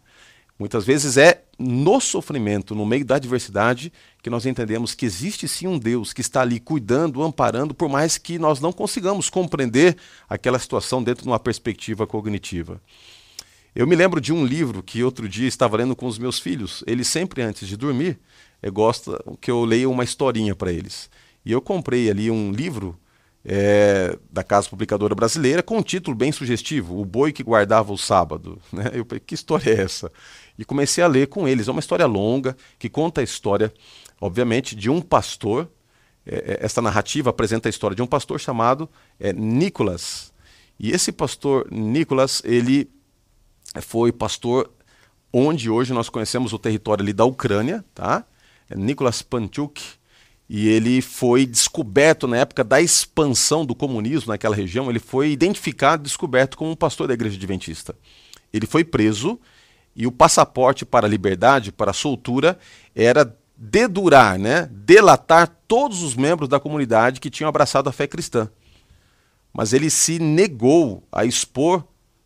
Muitas 0.57 0.83
vezes 0.83 1.15
é 1.15 1.43
no 1.59 2.01
sofrimento, 2.01 2.73
no 2.73 2.87
meio 2.87 3.05
da 3.05 3.17
adversidade, 3.17 3.93
que 4.23 4.29
nós 4.31 4.47
entendemos 4.47 4.95
que 4.95 5.05
existe 5.05 5.47
sim 5.47 5.67
um 5.67 5.77
Deus 5.77 6.11
que 6.11 6.21
está 6.21 6.41
ali 6.41 6.59
cuidando, 6.59 7.21
amparando, 7.21 7.75
por 7.75 7.87
mais 7.87 8.17
que 8.17 8.39
nós 8.39 8.59
não 8.59 8.73
consigamos 8.73 9.29
compreender 9.29 9.95
aquela 10.27 10.57
situação 10.57 11.03
dentro 11.03 11.21
de 11.21 11.29
uma 11.29 11.37
perspectiva 11.37 12.07
cognitiva. 12.07 12.81
Eu 13.75 13.85
me 13.85 13.95
lembro 13.95 14.19
de 14.19 14.33
um 14.33 14.43
livro 14.43 14.81
que 14.81 15.03
outro 15.03 15.29
dia 15.29 15.47
estava 15.47 15.77
lendo 15.77 15.95
com 15.95 16.07
os 16.07 16.17
meus 16.17 16.39
filhos. 16.39 16.83
Eles 16.87 17.07
sempre, 17.07 17.43
antes 17.43 17.67
de 17.67 17.77
dormir, 17.77 18.19
é, 18.59 18.71
gostam 18.71 19.37
que 19.39 19.51
eu 19.51 19.63
leia 19.63 19.87
uma 19.87 20.03
historinha 20.03 20.55
para 20.55 20.73
eles. 20.73 21.11
E 21.45 21.51
eu 21.51 21.61
comprei 21.61 22.09
ali 22.09 22.31
um 22.31 22.51
livro 22.51 22.99
é, 23.45 24.17
da 24.31 24.43
Casa 24.43 24.67
Publicadora 24.67 25.13
Brasileira 25.13 25.61
com 25.61 25.77
um 25.77 25.83
título 25.83 26.17
bem 26.17 26.31
sugestivo, 26.31 26.99
O 26.99 27.05
Boi 27.05 27.31
que 27.31 27.43
Guardava 27.43 27.93
o 27.93 27.97
Sábado. 27.97 28.59
Né? 28.73 28.89
Eu 28.93 29.05
falei, 29.05 29.19
que 29.19 29.35
história 29.35 29.69
é 29.69 29.81
essa? 29.81 30.11
E 30.57 30.65
comecei 30.65 31.03
a 31.03 31.07
ler 31.07 31.27
com 31.27 31.47
eles. 31.47 31.67
É 31.67 31.71
uma 31.71 31.79
história 31.79 32.07
longa 32.07 32.57
que 32.79 32.89
conta 32.89 33.21
a 33.21 33.23
história, 33.23 33.71
obviamente, 34.19 34.75
de 34.75 34.89
um 34.89 34.99
pastor. 34.99 35.69
É, 36.25 36.35
é 36.35 36.65
essa 36.65 36.81
narrativa 36.81 37.29
apresenta 37.29 37.69
a 37.69 37.71
história 37.71 37.95
de 37.95 38.01
um 38.01 38.07
pastor 38.07 38.39
chamado 38.39 38.89
é, 39.19 39.31
Nicolas. 39.31 40.33
E 40.79 40.91
esse 40.91 41.11
pastor 41.11 41.67
Nicolas, 41.71 42.41
ele 42.43 42.89
foi 43.81 44.11
pastor 44.11 44.71
onde 45.31 45.69
hoje 45.69 45.93
nós 45.93 46.09
conhecemos 46.09 46.51
o 46.51 46.59
território 46.59 47.03
ali 47.03 47.13
da 47.13 47.25
Ucrânia, 47.25 47.85
tá? 47.93 48.25
É 48.69 48.75
Nicolas 48.75 49.21
Panchuk, 49.21 49.81
e 50.49 50.67
ele 50.67 51.01
foi 51.01 51.45
descoberto 51.45 52.27
na 52.27 52.37
época 52.37 52.63
da 52.63 52.79
expansão 52.79 53.65
do 53.65 53.73
comunismo 53.73 54.31
naquela 54.31 54.55
região, 54.55 54.89
ele 54.89 54.99
foi 54.99 55.31
identificado, 55.31 56.03
descoberto 56.03 56.57
como 56.57 56.71
um 56.71 56.75
pastor 56.75 57.07
da 57.07 57.13
igreja 57.13 57.35
adventista. 57.35 57.95
Ele 58.53 58.67
foi 58.67 58.83
preso 58.83 59.39
e 59.95 60.05
o 60.05 60.11
passaporte 60.11 60.85
para 60.85 61.07
a 61.07 61.09
liberdade, 61.09 61.71
para 61.71 61.91
a 61.91 61.93
soltura, 61.93 62.59
era 62.93 63.35
dedurar, 63.57 64.37
né, 64.37 64.69
delatar 64.71 65.47
todos 65.67 66.03
os 66.03 66.15
membros 66.15 66.49
da 66.49 66.59
comunidade 66.59 67.19
que 67.19 67.29
tinham 67.29 67.49
abraçado 67.49 67.89
a 67.89 67.93
fé 67.93 68.05
cristã. 68.05 68.49
Mas 69.53 69.71
ele 69.73 69.89
se 69.89 70.19
negou 70.19 71.07
a 71.11 71.23
expor 71.25 71.83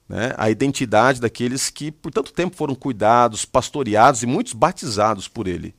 né, 0.09 0.33
a 0.35 0.49
identidade 0.49 1.21
daqueles 1.21 1.69
que 1.69 1.91
por 1.91 2.11
tanto 2.11 2.33
tempo 2.33 2.55
foram 2.55 2.73
cuidados, 2.73 3.45
pastoreados 3.45 4.23
e 4.23 4.25
muitos 4.25 4.53
batizados 4.53 5.27
por 5.27 5.47
ele. 5.47 5.75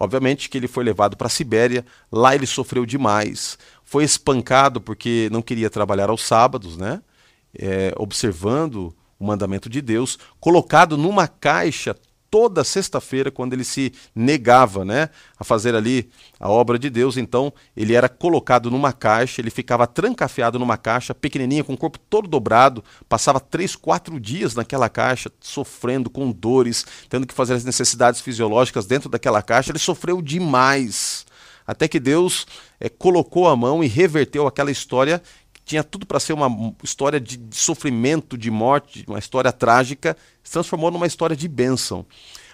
Obviamente 0.00 0.48
que 0.48 0.56
ele 0.56 0.66
foi 0.66 0.82
levado 0.82 1.14
para 1.14 1.26
a 1.26 1.30
Sibéria, 1.30 1.84
lá 2.10 2.34
ele 2.34 2.46
sofreu 2.46 2.86
demais, 2.86 3.58
foi 3.84 4.02
espancado 4.02 4.80
porque 4.80 5.28
não 5.30 5.42
queria 5.42 5.68
trabalhar 5.68 6.08
aos 6.08 6.22
sábados, 6.22 6.78
né? 6.78 7.02
É, 7.54 7.92
observando 7.98 8.96
o 9.18 9.26
mandamento 9.26 9.68
de 9.68 9.82
Deus, 9.82 10.18
colocado 10.40 10.96
numa 10.96 11.28
caixa 11.28 11.94
toda 12.30 12.62
sexta-feira, 12.62 13.30
quando 13.30 13.52
ele 13.52 13.64
se 13.64 13.92
negava 14.14 14.84
né, 14.84 15.10
a 15.38 15.44
fazer 15.44 15.74
ali 15.74 16.08
a 16.38 16.48
obra 16.48 16.78
de 16.78 16.88
Deus, 16.88 17.16
então 17.16 17.52
ele 17.76 17.94
era 17.94 18.08
colocado 18.08 18.70
numa 18.70 18.92
caixa, 18.92 19.40
ele 19.40 19.50
ficava 19.50 19.86
trancafiado 19.86 20.58
numa 20.58 20.76
caixa, 20.76 21.14
pequenininha, 21.14 21.64
com 21.64 21.72
o 21.72 21.78
corpo 21.78 21.98
todo 21.98 22.28
dobrado, 22.28 22.84
passava 23.08 23.40
três, 23.40 23.74
quatro 23.74 24.20
dias 24.20 24.54
naquela 24.54 24.88
caixa, 24.88 25.30
sofrendo 25.40 26.08
com 26.08 26.30
dores, 26.30 26.86
tendo 27.08 27.26
que 27.26 27.34
fazer 27.34 27.54
as 27.54 27.64
necessidades 27.64 28.20
fisiológicas 28.20 28.86
dentro 28.86 29.08
daquela 29.08 29.42
caixa, 29.42 29.72
ele 29.72 29.78
sofreu 29.78 30.22
demais. 30.22 31.26
Até 31.66 31.86
que 31.86 32.00
Deus 32.00 32.46
é, 32.80 32.88
colocou 32.88 33.46
a 33.48 33.54
mão 33.54 33.84
e 33.84 33.86
reverteu 33.86 34.46
aquela 34.46 34.70
história 34.70 35.22
tinha 35.70 35.84
tudo 35.84 36.04
para 36.04 36.18
ser 36.18 36.32
uma 36.32 36.74
história 36.82 37.20
de, 37.20 37.40
sofrimento, 37.52 38.36
de 38.36 38.50
morte, 38.50 39.04
uma 39.06 39.20
história 39.20 39.52
trágica, 39.52 40.16
se 40.42 40.50
transformou 40.50 40.90
numa 40.90 41.06
história 41.06 41.36
de 41.36 41.46
bênção. 41.46 42.04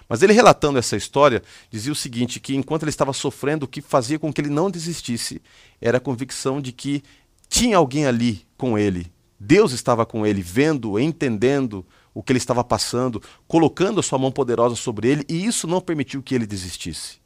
Mas 0.07 0.21
ele 0.21 0.33
relatando 0.33 0.77
essa 0.77 0.95
história, 0.95 1.41
dizia 1.71 1.91
o 1.91 1.95
seguinte: 1.95 2.39
que 2.39 2.55
enquanto 2.55 2.83
ele 2.83 2.91
estava 2.91 3.11
sofrendo, 3.13 3.65
o 3.65 3.67
que 3.67 3.81
fazia 3.81 4.19
com 4.19 4.31
que 4.31 4.39
ele 4.39 4.51
não 4.51 4.69
desistisse 4.69 5.41
era 5.81 5.97
a 5.97 5.99
convicção 5.99 6.61
de 6.61 6.71
que 6.71 7.03
tinha 7.49 7.77
alguém 7.77 8.05
ali 8.05 8.45
com 8.55 8.77
ele. 8.77 9.11
Deus 9.39 9.71
estava 9.71 10.05
com 10.05 10.23
ele, 10.23 10.43
vendo, 10.43 10.99
entendendo 10.99 11.83
o 12.13 12.21
que 12.21 12.31
ele 12.31 12.37
estava 12.37 12.63
passando, 12.63 13.19
colocando 13.47 13.99
a 13.99 14.03
sua 14.03 14.19
mão 14.19 14.31
poderosa 14.31 14.75
sobre 14.75 15.07
ele, 15.07 15.25
e 15.27 15.43
isso 15.43 15.65
não 15.65 15.81
permitiu 15.81 16.21
que 16.21 16.35
ele 16.35 16.45
desistisse. 16.45 17.17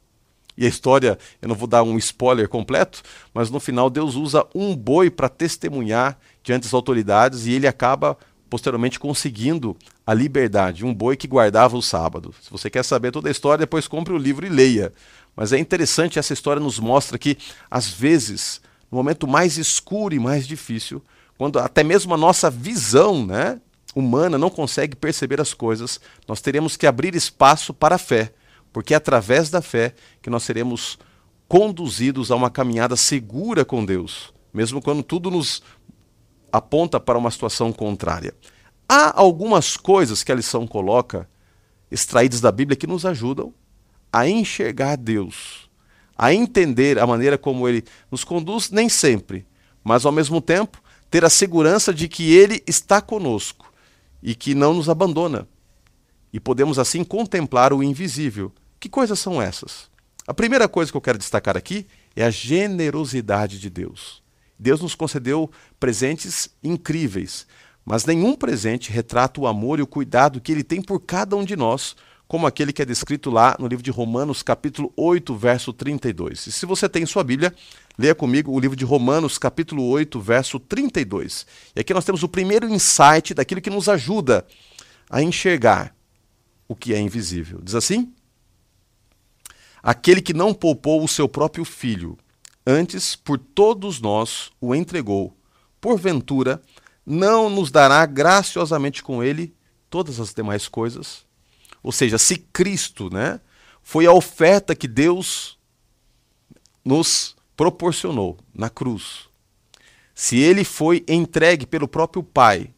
E 0.56 0.66
a 0.66 0.68
história, 0.68 1.18
eu 1.40 1.48
não 1.48 1.54
vou 1.54 1.66
dar 1.66 1.82
um 1.82 1.96
spoiler 1.96 2.48
completo, 2.48 3.02
mas 3.32 3.50
no 3.50 3.58
final 3.58 3.88
Deus 3.88 4.14
usa 4.14 4.46
um 4.54 4.76
boi 4.76 5.10
para 5.10 5.28
testemunhar 5.28 6.18
diante 6.42 6.64
das 6.64 6.74
autoridades 6.74 7.46
e 7.46 7.52
ele 7.52 7.66
acaba 7.66 8.16
posteriormente 8.50 9.00
conseguindo 9.00 9.74
a 10.06 10.12
liberdade, 10.12 10.84
um 10.84 10.92
boi 10.92 11.16
que 11.16 11.26
guardava 11.26 11.74
o 11.74 11.80
sábado. 11.80 12.34
Se 12.42 12.50
você 12.50 12.68
quer 12.68 12.84
saber 12.84 13.10
toda 13.10 13.28
a 13.28 13.30
história, 13.30 13.60
depois 13.60 13.88
compre 13.88 14.12
o 14.12 14.18
livro 14.18 14.44
e 14.44 14.50
leia. 14.50 14.92
Mas 15.34 15.54
é 15.54 15.58
interessante, 15.58 16.18
essa 16.18 16.34
história 16.34 16.60
nos 16.60 16.78
mostra 16.78 17.16
que, 17.16 17.38
às 17.70 17.88
vezes, 17.88 18.60
no 18.90 18.98
momento 18.98 19.26
mais 19.26 19.56
escuro 19.56 20.14
e 20.14 20.18
mais 20.18 20.46
difícil, 20.46 21.02
quando 21.38 21.58
até 21.58 21.82
mesmo 21.82 22.12
a 22.12 22.18
nossa 22.18 22.50
visão 22.50 23.24
né, 23.24 23.58
humana 23.94 24.36
não 24.36 24.50
consegue 24.50 24.96
perceber 24.96 25.40
as 25.40 25.54
coisas, 25.54 25.98
nós 26.28 26.42
teremos 26.42 26.76
que 26.76 26.86
abrir 26.86 27.14
espaço 27.14 27.72
para 27.72 27.94
a 27.94 27.98
fé 27.98 28.34
porque 28.72 28.94
é 28.94 28.96
através 28.96 29.50
da 29.50 29.60
fé 29.60 29.94
que 30.20 30.30
nós 30.30 30.42
seremos 30.42 30.98
conduzidos 31.46 32.30
a 32.30 32.36
uma 32.36 32.50
caminhada 32.50 32.96
segura 32.96 33.64
com 33.64 33.84
Deus, 33.84 34.32
mesmo 34.52 34.80
quando 34.80 35.02
tudo 35.02 35.30
nos 35.30 35.62
aponta 36.50 36.98
para 36.98 37.18
uma 37.18 37.30
situação 37.30 37.72
contrária. 37.72 38.34
Há 38.88 39.18
algumas 39.20 39.76
coisas 39.76 40.22
que 40.22 40.32
a 40.32 40.34
lição 40.34 40.66
coloca, 40.66 41.28
extraídas 41.90 42.40
da 42.40 42.52
Bíblia, 42.52 42.76
que 42.76 42.86
nos 42.86 43.04
ajudam 43.06 43.52
a 44.12 44.28
enxergar 44.28 44.96
Deus, 44.96 45.70
a 46.16 46.32
entender 46.32 46.98
a 46.98 47.06
maneira 47.06 47.38
como 47.38 47.68
Ele 47.68 47.84
nos 48.10 48.24
conduz, 48.24 48.70
nem 48.70 48.88
sempre, 48.88 49.46
mas 49.82 50.04
ao 50.04 50.12
mesmo 50.12 50.40
tempo 50.40 50.82
ter 51.10 51.24
a 51.24 51.30
segurança 51.30 51.92
de 51.92 52.08
que 52.08 52.34
Ele 52.34 52.62
está 52.66 53.00
conosco 53.00 53.72
e 54.22 54.34
que 54.34 54.54
não 54.54 54.74
nos 54.74 54.88
abandona. 54.88 55.48
E 56.32 56.40
podemos 56.40 56.78
assim 56.78 57.04
contemplar 57.04 57.72
o 57.72 57.82
invisível, 57.82 58.52
que 58.82 58.88
coisas 58.88 59.20
são 59.20 59.40
essas? 59.40 59.88
A 60.26 60.34
primeira 60.34 60.68
coisa 60.68 60.90
que 60.90 60.96
eu 60.96 61.00
quero 61.00 61.16
destacar 61.16 61.56
aqui 61.56 61.86
é 62.16 62.24
a 62.24 62.30
generosidade 62.30 63.60
de 63.60 63.70
Deus. 63.70 64.20
Deus 64.58 64.80
nos 64.80 64.96
concedeu 64.96 65.48
presentes 65.78 66.50
incríveis, 66.64 67.46
mas 67.84 68.04
nenhum 68.04 68.34
presente 68.34 68.90
retrata 68.90 69.40
o 69.40 69.46
amor 69.46 69.78
e 69.78 69.82
o 69.82 69.86
cuidado 69.86 70.40
que 70.40 70.50
ele 70.50 70.64
tem 70.64 70.82
por 70.82 70.98
cada 70.98 71.36
um 71.36 71.44
de 71.44 71.54
nós, 71.54 71.94
como 72.26 72.44
aquele 72.44 72.72
que 72.72 72.82
é 72.82 72.84
descrito 72.84 73.30
lá 73.30 73.56
no 73.56 73.68
livro 73.68 73.84
de 73.84 73.90
Romanos, 73.92 74.42
capítulo 74.42 74.92
8, 74.96 75.32
verso 75.36 75.72
32. 75.72 76.48
E 76.48 76.52
se 76.52 76.66
você 76.66 76.88
tem 76.88 77.06
sua 77.06 77.22
Bíblia, 77.22 77.54
leia 77.96 78.16
comigo 78.16 78.50
o 78.50 78.58
livro 78.58 78.76
de 78.76 78.84
Romanos, 78.84 79.38
capítulo 79.38 79.84
8, 79.84 80.20
verso 80.20 80.58
32. 80.58 81.46
E 81.76 81.80
aqui 81.80 81.94
nós 81.94 82.04
temos 82.04 82.24
o 82.24 82.28
primeiro 82.28 82.68
insight 82.68 83.32
daquilo 83.32 83.60
que 83.60 83.70
nos 83.70 83.88
ajuda 83.88 84.44
a 85.08 85.22
enxergar 85.22 85.94
o 86.66 86.74
que 86.74 86.92
é 86.92 86.98
invisível. 86.98 87.60
Diz 87.62 87.76
assim: 87.76 88.12
Aquele 89.82 90.22
que 90.22 90.32
não 90.32 90.54
poupou 90.54 91.02
o 91.02 91.08
seu 91.08 91.28
próprio 91.28 91.64
filho, 91.64 92.16
antes 92.66 93.16
por 93.16 93.38
todos 93.38 94.00
nós 94.00 94.52
o 94.60 94.74
entregou, 94.74 95.36
porventura, 95.80 96.62
não 97.04 97.50
nos 97.50 97.70
dará 97.70 98.06
graciosamente 98.06 99.02
com 99.02 99.22
ele 99.22 99.52
todas 99.90 100.20
as 100.20 100.32
demais 100.32 100.68
coisas? 100.68 101.24
Ou 101.82 101.90
seja, 101.90 102.16
se 102.16 102.36
Cristo, 102.36 103.12
né, 103.12 103.40
foi 103.82 104.06
a 104.06 104.12
oferta 104.12 104.74
que 104.74 104.86
Deus 104.86 105.58
nos 106.84 107.34
proporcionou 107.56 108.38
na 108.54 108.70
cruz. 108.70 109.28
Se 110.14 110.38
ele 110.38 110.62
foi 110.62 111.04
entregue 111.08 111.66
pelo 111.66 111.88
próprio 111.88 112.22
Pai 112.22 112.70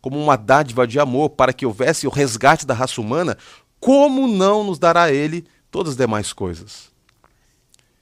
como 0.00 0.18
uma 0.18 0.36
dádiva 0.36 0.86
de 0.86 0.98
amor 0.98 1.30
para 1.30 1.52
que 1.52 1.66
houvesse 1.66 2.06
o 2.06 2.10
resgate 2.10 2.64
da 2.64 2.72
raça 2.72 3.00
humana, 3.00 3.36
como 3.78 4.26
não 4.26 4.64
nos 4.64 4.78
dará 4.78 5.12
ele 5.12 5.44
todas 5.70 5.92
as 5.92 5.96
demais 5.96 6.32
coisas. 6.32 6.90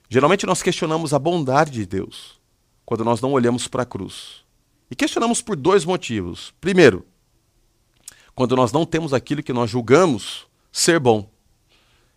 Geralmente 0.09 0.47
nós 0.47 0.63
questionamos 0.63 1.13
a 1.13 1.19
bondade 1.19 1.73
de 1.73 1.87
Deus 1.87 2.41
quando 2.85 3.05
nós 3.05 3.21
não 3.21 3.33
olhamos 3.33 3.67
para 3.67 3.83
a 3.83 3.87
cruz. 3.87 4.45
E 4.91 4.95
questionamos 4.95 5.43
por 5.43 5.57
dois 5.57 5.85
motivos. 5.85 6.55
Primeiro, 6.61 7.05
quando 8.35 8.55
nós 8.55 8.71
não 8.71 8.87
temos 8.87 9.13
aquilo 9.13 9.43
que 9.43 9.53
nós 9.53 9.69
julgamos 9.69 10.47
ser 10.71 11.01
bom. 11.01 11.29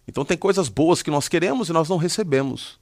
Então 0.07 0.25
tem 0.25 0.37
coisas 0.37 0.67
boas 0.67 1.01
que 1.01 1.09
nós 1.09 1.27
queremos 1.27 1.69
e 1.69 1.73
nós 1.73 1.89
não 1.89 1.97
recebemos. 1.97 2.79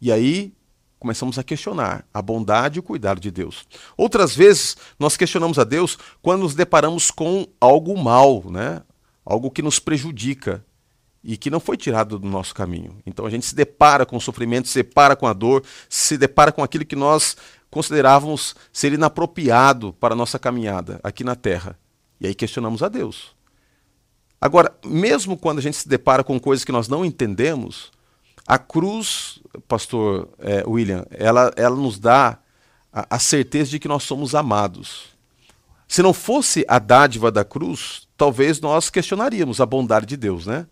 E 0.00 0.12
aí 0.12 0.52
começamos 0.98 1.38
a 1.38 1.42
questionar 1.42 2.06
a 2.12 2.20
bondade 2.20 2.78
e 2.78 2.80
o 2.80 2.82
cuidado 2.82 3.20
de 3.20 3.30
Deus. 3.30 3.66
Outras 3.96 4.36
vezes 4.36 4.76
nós 4.98 5.16
questionamos 5.16 5.58
a 5.58 5.64
Deus 5.64 5.96
quando 6.20 6.42
nos 6.42 6.54
deparamos 6.54 7.10
com 7.10 7.46
algo 7.58 7.96
mal, 7.96 8.44
né? 8.50 8.82
algo 9.24 9.50
que 9.50 9.62
nos 9.62 9.78
prejudica 9.78 10.64
e 11.22 11.36
que 11.36 11.50
não 11.50 11.60
foi 11.60 11.76
tirado 11.76 12.18
do 12.18 12.28
nosso 12.28 12.54
caminho. 12.54 12.98
Então 13.06 13.26
a 13.26 13.30
gente 13.30 13.46
se 13.46 13.54
depara 13.54 14.06
com 14.06 14.16
o 14.16 14.20
sofrimento, 14.20 14.68
se 14.68 14.82
depara 14.82 15.14
com 15.14 15.26
a 15.26 15.32
dor, 15.32 15.62
se 15.88 16.16
depara 16.16 16.50
com 16.50 16.62
aquilo 16.62 16.84
que 16.84 16.96
nós 16.96 17.36
considerávamos 17.70 18.54
ser 18.72 18.92
inapropriado 18.92 19.92
para 19.94 20.14
a 20.14 20.16
nossa 20.16 20.38
caminhada 20.38 20.98
aqui 21.02 21.22
na 21.22 21.36
terra. 21.36 21.78
E 22.20 22.26
aí 22.26 22.34
questionamos 22.34 22.82
a 22.82 22.88
Deus. 22.88 23.32
Agora, 24.40 24.74
mesmo 24.84 25.36
quando 25.36 25.58
a 25.58 25.62
gente 25.62 25.76
se 25.76 25.88
depara 25.88 26.24
com 26.24 26.40
coisas 26.40 26.64
que 26.64 26.72
nós 26.72 26.88
não 26.88 27.04
entendemos, 27.04 27.92
a 28.46 28.58
cruz, 28.58 29.38
pastor 29.68 30.28
é, 30.38 30.64
William, 30.66 31.04
ela, 31.10 31.52
ela 31.56 31.76
nos 31.76 31.98
dá 31.98 32.38
a, 32.92 33.16
a 33.16 33.18
certeza 33.18 33.70
de 33.70 33.78
que 33.78 33.86
nós 33.86 34.02
somos 34.02 34.34
amados. 34.34 35.10
Se 35.86 36.02
não 36.02 36.12
fosse 36.12 36.64
a 36.66 36.78
dádiva 36.78 37.30
da 37.30 37.44
cruz, 37.44 38.08
talvez 38.16 38.60
nós 38.60 38.88
questionaríamos 38.90 39.60
a 39.60 39.66
bondade 39.66 40.06
de 40.06 40.16
Deus, 40.16 40.46
né? 40.46 40.66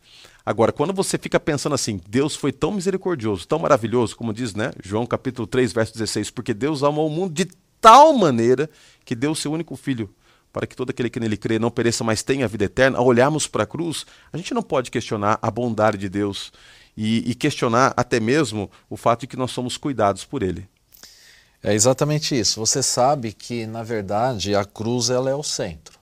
Agora, 0.49 0.73
quando 0.73 0.95
você 0.95 1.19
fica 1.19 1.39
pensando 1.39 1.75
assim, 1.75 2.01
Deus 2.09 2.35
foi 2.35 2.53
tão 2.53 2.73
misericordioso, 2.73 3.47
tão 3.47 3.59
maravilhoso, 3.59 4.17
como 4.17 4.33
diz, 4.33 4.55
né, 4.55 4.73
João 4.83 5.05
capítulo 5.05 5.47
3, 5.47 5.75
verso 5.75 5.93
16, 5.93 6.31
porque 6.31 6.55
Deus 6.55 6.83
amou 6.83 7.07
o 7.07 7.11
mundo 7.11 7.35
de 7.35 7.51
tal 7.79 8.15
maneira 8.15 8.71
que 9.05 9.15
deu 9.15 9.33
o 9.33 9.37
seu 9.37 9.53
único 9.53 9.77
filho 9.77 10.09
para 10.51 10.67
que 10.67 10.75
todo 10.75 10.89
aquele 10.89 11.11
que 11.11 11.21
nele 11.21 11.37
crê 11.37 11.59
não 11.59 11.71
pereça, 11.71 12.03
mas 12.03 12.23
tenha 12.23 12.47
a 12.47 12.49
vida 12.49 12.65
eterna, 12.65 12.97
ao 12.97 13.05
olharmos 13.05 13.47
para 13.47 13.65
a 13.65 13.67
cruz, 13.67 14.07
a 14.33 14.39
gente 14.39 14.55
não 14.55 14.63
pode 14.63 14.91
questionar 14.91 15.39
a 15.43 15.51
bondade 15.51 15.99
de 15.99 16.09
Deus 16.09 16.51
e, 16.97 17.31
e, 17.31 17.35
questionar 17.35 17.93
até 17.95 18.19
mesmo 18.19 18.71
o 18.89 18.97
fato 18.97 19.21
de 19.21 19.27
que 19.27 19.37
nós 19.37 19.51
somos 19.51 19.77
cuidados 19.77 20.25
por 20.25 20.43
Ele. 20.43 20.67
É 21.63 21.75
exatamente 21.75 22.35
isso. 22.35 22.59
Você 22.59 22.83
sabe 22.83 23.35
que, 23.35 23.67
na 23.67 23.83
verdade, 23.83 24.55
a 24.55 24.65
cruz 24.65 25.11
ela 25.11 25.29
é 25.29 25.35
o 25.35 25.43
centro. 25.43 25.99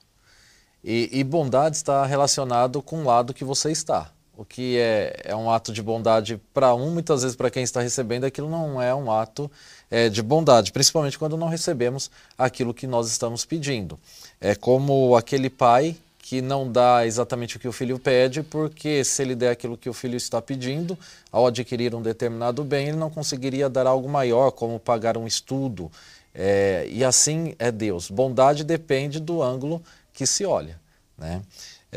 E, 0.84 1.10
e 1.10 1.24
bondade 1.24 1.74
está 1.74 2.06
relacionado 2.06 2.80
com 2.80 3.02
o 3.02 3.04
lado 3.04 3.34
que 3.34 3.44
você 3.44 3.72
está. 3.72 4.12
O 4.36 4.44
que 4.44 4.78
é, 4.78 5.22
é 5.24 5.34
um 5.34 5.50
ato 5.50 5.72
de 5.72 5.82
bondade 5.82 6.40
para 6.52 6.74
um, 6.74 6.90
muitas 6.90 7.22
vezes 7.22 7.36
para 7.36 7.50
quem 7.50 7.62
está 7.62 7.80
recebendo, 7.80 8.24
aquilo 8.24 8.50
não 8.50 8.80
é 8.80 8.94
um 8.94 9.10
ato 9.10 9.50
é, 9.90 10.08
de 10.08 10.22
bondade, 10.22 10.72
principalmente 10.72 11.18
quando 11.18 11.36
não 11.36 11.48
recebemos 11.48 12.10
aquilo 12.36 12.74
que 12.74 12.86
nós 12.86 13.08
estamos 13.08 13.44
pedindo. 13.44 13.98
É 14.40 14.54
como 14.54 15.16
aquele 15.16 15.48
pai 15.48 15.96
que 16.18 16.42
não 16.42 16.70
dá 16.70 17.06
exatamente 17.06 17.56
o 17.56 17.60
que 17.60 17.68
o 17.68 17.72
filho 17.72 18.00
pede, 18.00 18.42
porque 18.42 19.04
se 19.04 19.22
ele 19.22 19.36
der 19.36 19.50
aquilo 19.50 19.76
que 19.76 19.88
o 19.88 19.92
filho 19.92 20.16
está 20.16 20.42
pedindo, 20.42 20.98
ao 21.30 21.46
adquirir 21.46 21.94
um 21.94 22.02
determinado 22.02 22.64
bem, 22.64 22.88
ele 22.88 22.96
não 22.96 23.08
conseguiria 23.08 23.68
dar 23.70 23.86
algo 23.86 24.08
maior, 24.08 24.50
como 24.50 24.80
pagar 24.80 25.16
um 25.16 25.24
estudo. 25.24 25.88
É, 26.34 26.84
e 26.90 27.04
assim 27.04 27.54
é 27.60 27.70
Deus. 27.70 28.10
Bondade 28.10 28.64
depende 28.64 29.20
do 29.20 29.40
ângulo 29.40 29.80
que 30.12 30.26
se 30.26 30.44
olha. 30.44 30.80
Né? 31.16 31.40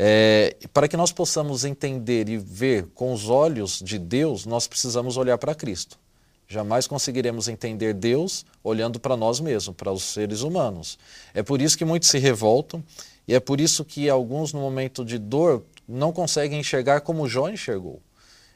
É, 0.02 0.56
para 0.72 0.88
que 0.88 0.96
nós 0.96 1.12
possamos 1.12 1.62
entender 1.62 2.26
e 2.30 2.38
ver 2.38 2.86
com 2.94 3.12
os 3.12 3.28
olhos 3.28 3.82
de 3.84 3.98
Deus, 3.98 4.46
nós 4.46 4.66
precisamos 4.66 5.18
olhar 5.18 5.36
para 5.36 5.54
Cristo. 5.54 5.98
Jamais 6.48 6.86
conseguiremos 6.86 7.48
entender 7.48 7.92
Deus 7.92 8.46
olhando 8.64 8.98
para 8.98 9.14
nós 9.14 9.40
mesmos, 9.40 9.76
para 9.76 9.92
os 9.92 10.02
seres 10.02 10.40
humanos. 10.40 10.98
É 11.34 11.42
por 11.42 11.60
isso 11.60 11.76
que 11.76 11.84
muitos 11.84 12.08
se 12.08 12.18
revoltam 12.18 12.82
e 13.28 13.34
é 13.34 13.40
por 13.40 13.60
isso 13.60 13.84
que 13.84 14.08
alguns, 14.08 14.54
no 14.54 14.60
momento 14.60 15.04
de 15.04 15.18
dor, 15.18 15.62
não 15.86 16.12
conseguem 16.12 16.60
enxergar 16.60 17.02
como 17.02 17.28
Jó 17.28 17.50
enxergou. 17.50 18.00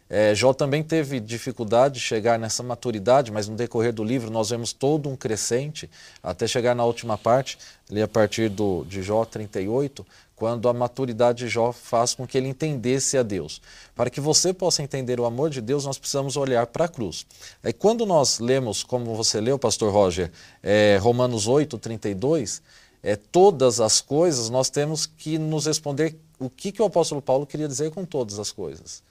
É, 0.09 0.35
Jó 0.35 0.53
também 0.53 0.83
teve 0.83 1.19
dificuldade 1.19 1.95
de 1.95 2.01
chegar 2.01 2.39
nessa 2.39 2.63
maturidade, 2.63 3.33
mas 3.33 3.49
no 3.49 3.57
decorrer 3.57 3.93
do 3.93 4.05
livro 4.05 4.31
nós 4.31 4.51
vemos 4.51 4.73
todo 4.73 5.09
um 5.09 5.17
crescente, 5.17 5.91
até 6.23 6.47
chegar 6.47 6.75
na 6.75 6.85
última 6.85 7.17
parte, 7.17 7.59
ali 7.91 8.03
a 8.03 8.09
partir 8.09 8.49
do, 8.49 8.85
de 8.85 9.03
Jó 9.03 9.25
38, 9.25 10.07
quando 10.37 10.69
a 10.69 10.73
maturidade 10.73 11.45
de 11.45 11.49
Jó 11.49 11.73
faz 11.73 12.15
com 12.15 12.27
que 12.27 12.37
ele 12.37 12.49
entendesse 12.49 13.17
a 13.17 13.23
Deus. 13.23 13.61
Para 13.95 14.11
que 14.11 14.21
você 14.21 14.53
possa 14.53 14.83
entender 14.83 15.21
o 15.21 15.25
amor 15.25 15.51
de 15.51 15.61
Deus, 15.61 15.85
nós 15.85 15.99
precisamos 15.99 16.37
olhar 16.37 16.67
para 16.67 16.87
a 16.87 16.89
cruz. 16.89 17.25
Aí 17.63 17.73
quando 17.73 18.05
nós 18.05 18.41
lemos, 18.41 18.83
como 18.83 19.15
você 19.15 19.41
leu, 19.41 19.59
pastor 19.59 19.93
Roger, 19.93 20.31
é, 20.63 20.99
Romanos 21.01 21.47
8, 21.47 21.79
32, 21.79 22.63
é, 23.03 23.17
todas 23.17 23.81
as 23.81 24.01
coisas, 24.01 24.51
nós 24.51 24.71
temos 24.71 25.07
que 25.07 25.39
nos 25.39 25.67
responder 25.67 26.19
o 26.39 26.51
que, 26.51 26.73
que 26.73 26.83
o 26.83 26.87
apóstolo 26.87 27.23
Paulo 27.23 27.47
queria 27.47 27.69
dizer 27.69 27.91
com 27.91 28.05
todas 28.05 28.39
as 28.39 28.51
coisas. 28.51 29.03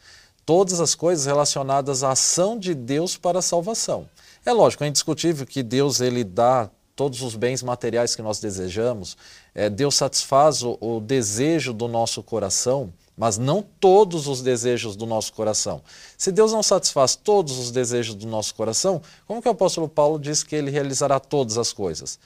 Todas 0.45 0.81
as 0.81 0.93
coisas 0.93 1.25
relacionadas 1.25 2.03
à 2.03 2.11
ação 2.11 2.59
de 2.59 2.73
Deus 2.73 3.15
para 3.15 3.39
a 3.39 3.41
salvação. 3.41 4.09
É 4.45 4.51
lógico, 4.51 4.83
é 4.83 4.87
indiscutível 4.87 5.45
que 5.45 5.63
Deus 5.63 6.01
ele 6.01 6.23
dá 6.23 6.69
todos 6.95 7.21
os 7.21 7.35
bens 7.35 7.63
materiais 7.63 8.15
que 8.15 8.21
nós 8.21 8.39
desejamos, 8.39 9.17
é, 9.55 9.69
Deus 9.69 9.95
satisfaz 9.95 10.63
o, 10.63 10.77
o 10.81 10.99
desejo 10.99 11.73
do 11.73 11.87
nosso 11.87 12.23
coração, 12.23 12.91
mas 13.15 13.37
não 13.37 13.61
todos 13.61 14.27
os 14.27 14.41
desejos 14.41 14.95
do 14.95 15.05
nosso 15.05 15.33
coração. 15.33 15.83
Se 16.17 16.31
Deus 16.31 16.51
não 16.51 16.63
satisfaz 16.63 17.15
todos 17.15 17.57
os 17.59 17.71
desejos 17.71 18.15
do 18.15 18.25
nosso 18.25 18.55
coração, 18.55 19.01
como 19.27 19.41
que 19.41 19.47
o 19.47 19.51
apóstolo 19.51 19.87
Paulo 19.87 20.19
diz 20.19 20.41
que 20.41 20.55
ele 20.55 20.71
realizará 20.71 21.19
todas 21.19 21.57
as 21.57 21.71
coisas? 21.71 22.19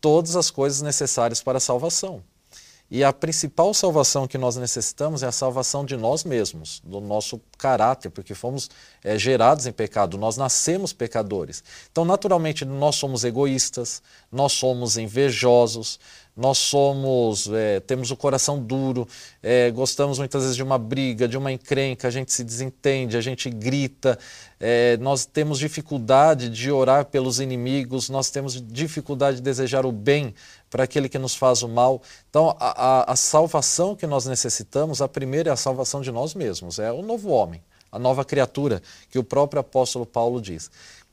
Todas 0.00 0.36
as 0.36 0.50
coisas 0.50 0.80
necessárias 0.80 1.42
para 1.42 1.58
a 1.58 1.60
salvação. 1.60 2.22
E 2.90 3.04
a 3.04 3.12
principal 3.12 3.72
salvação 3.72 4.26
que 4.26 4.36
nós 4.36 4.56
necessitamos 4.56 5.22
é 5.22 5.26
a 5.26 5.32
salvação 5.32 5.84
de 5.84 5.96
nós 5.96 6.24
mesmos, 6.24 6.82
do 6.84 7.00
nosso 7.00 7.40
caráter, 7.56 8.10
porque 8.10 8.34
fomos 8.34 8.68
é, 9.04 9.16
gerados 9.16 9.64
em 9.66 9.70
pecado, 9.70 10.18
nós 10.18 10.36
nascemos 10.36 10.92
pecadores. 10.92 11.62
Então, 11.92 12.04
naturalmente, 12.04 12.64
nós 12.64 12.96
somos 12.96 13.22
egoístas, 13.22 14.02
nós 14.32 14.54
somos 14.54 14.96
invejosos, 14.96 16.00
nós 16.36 16.58
somos, 16.58 17.48
é, 17.52 17.80
temos 17.80 18.10
o 18.10 18.16
coração 18.16 18.58
duro, 18.58 19.06
é, 19.42 19.70
gostamos 19.70 20.18
muitas 20.18 20.42
vezes 20.42 20.56
de 20.56 20.62
uma 20.62 20.78
briga, 20.78 21.28
de 21.28 21.36
uma 21.36 21.52
encrenca, 21.52 22.08
a 22.08 22.10
gente 22.10 22.32
se 22.32 22.42
desentende, 22.42 23.16
a 23.16 23.20
gente 23.20 23.50
grita, 23.50 24.18
é, 24.58 24.96
nós 24.98 25.26
temos 25.26 25.58
dificuldade 25.58 26.48
de 26.48 26.70
orar 26.70 27.06
pelos 27.06 27.40
inimigos, 27.40 28.08
nós 28.08 28.30
temos 28.30 28.60
dificuldade 28.60 29.38
de 29.38 29.42
desejar 29.42 29.84
o 29.84 29.92
bem 29.92 30.34
para 30.68 30.84
aquele 30.84 31.08
que 31.08 31.18
nos 31.18 31.34
faz 31.34 31.62
o 31.62 31.68
mal. 31.68 32.02
Então, 32.28 32.56
a, 32.60 33.00
a, 33.00 33.12
a 33.12 33.16
salvação 33.16 33.96
que 33.96 34.06
nós 34.06 34.26
necessitamos, 34.26 35.02
a 35.02 35.08
primeira 35.08 35.50
é 35.50 35.52
a 35.52 35.56
salvação 35.56 36.00
de 36.00 36.12
nós 36.12 36.34
mesmos, 36.34 36.78
é 36.78 36.92
o 36.92 37.02
novo 37.02 37.30
homem, 37.30 37.62
a 37.90 37.98
nova 37.98 38.24
criatura, 38.24 38.80
que 39.10 39.18
o 39.18 39.24
próprio 39.24 39.60
apóstolo 39.60 40.06
Paulo 40.06 40.40
diz. 40.40 40.70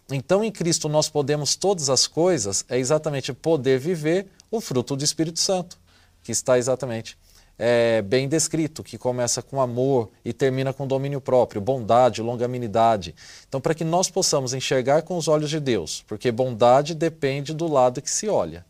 Então, 0.10 0.44
em 0.44 0.52
Cristo 0.52 0.88
nós 0.88 1.10
podemos 1.10 1.56
todas 1.56 1.90
as 1.90 2.08
coisas, 2.08 2.64
é 2.70 2.78
exatamente 2.78 3.34
poder 3.34 3.78
viver 3.78 4.28
o 4.50 4.62
fruto 4.62 4.96
do 4.96 5.04
Espírito 5.04 5.40
Santo, 5.40 5.78
que 6.24 6.32
está 6.32 6.58
exatamente 6.58 7.18
é, 7.60 8.02
bem 8.02 8.28
descrito, 8.28 8.84
que 8.84 8.98
começa 8.98 9.42
com 9.42 9.60
amor 9.60 10.10
e 10.24 10.32
termina 10.32 10.72
com 10.72 10.88
domínio 10.88 11.20
próprio, 11.20 11.60
bondade, 11.60 12.22
longanimidade. 12.22 13.16
Então, 13.48 13.60
para 13.60 13.74
que 13.74 13.84
nós 13.84 14.10
possamos 14.10 14.54
enxergar 14.54 15.02
com 15.02 15.18
os 15.18 15.28
olhos 15.28 15.50
de 15.50 15.60
Deus, 15.60 16.04
porque 16.08 16.32
bondade 16.32 16.94
depende 16.94 17.54
do 17.54 17.68
lado 17.68 18.02
que 18.02 18.12
se 18.12 18.30
olha. 18.30 18.66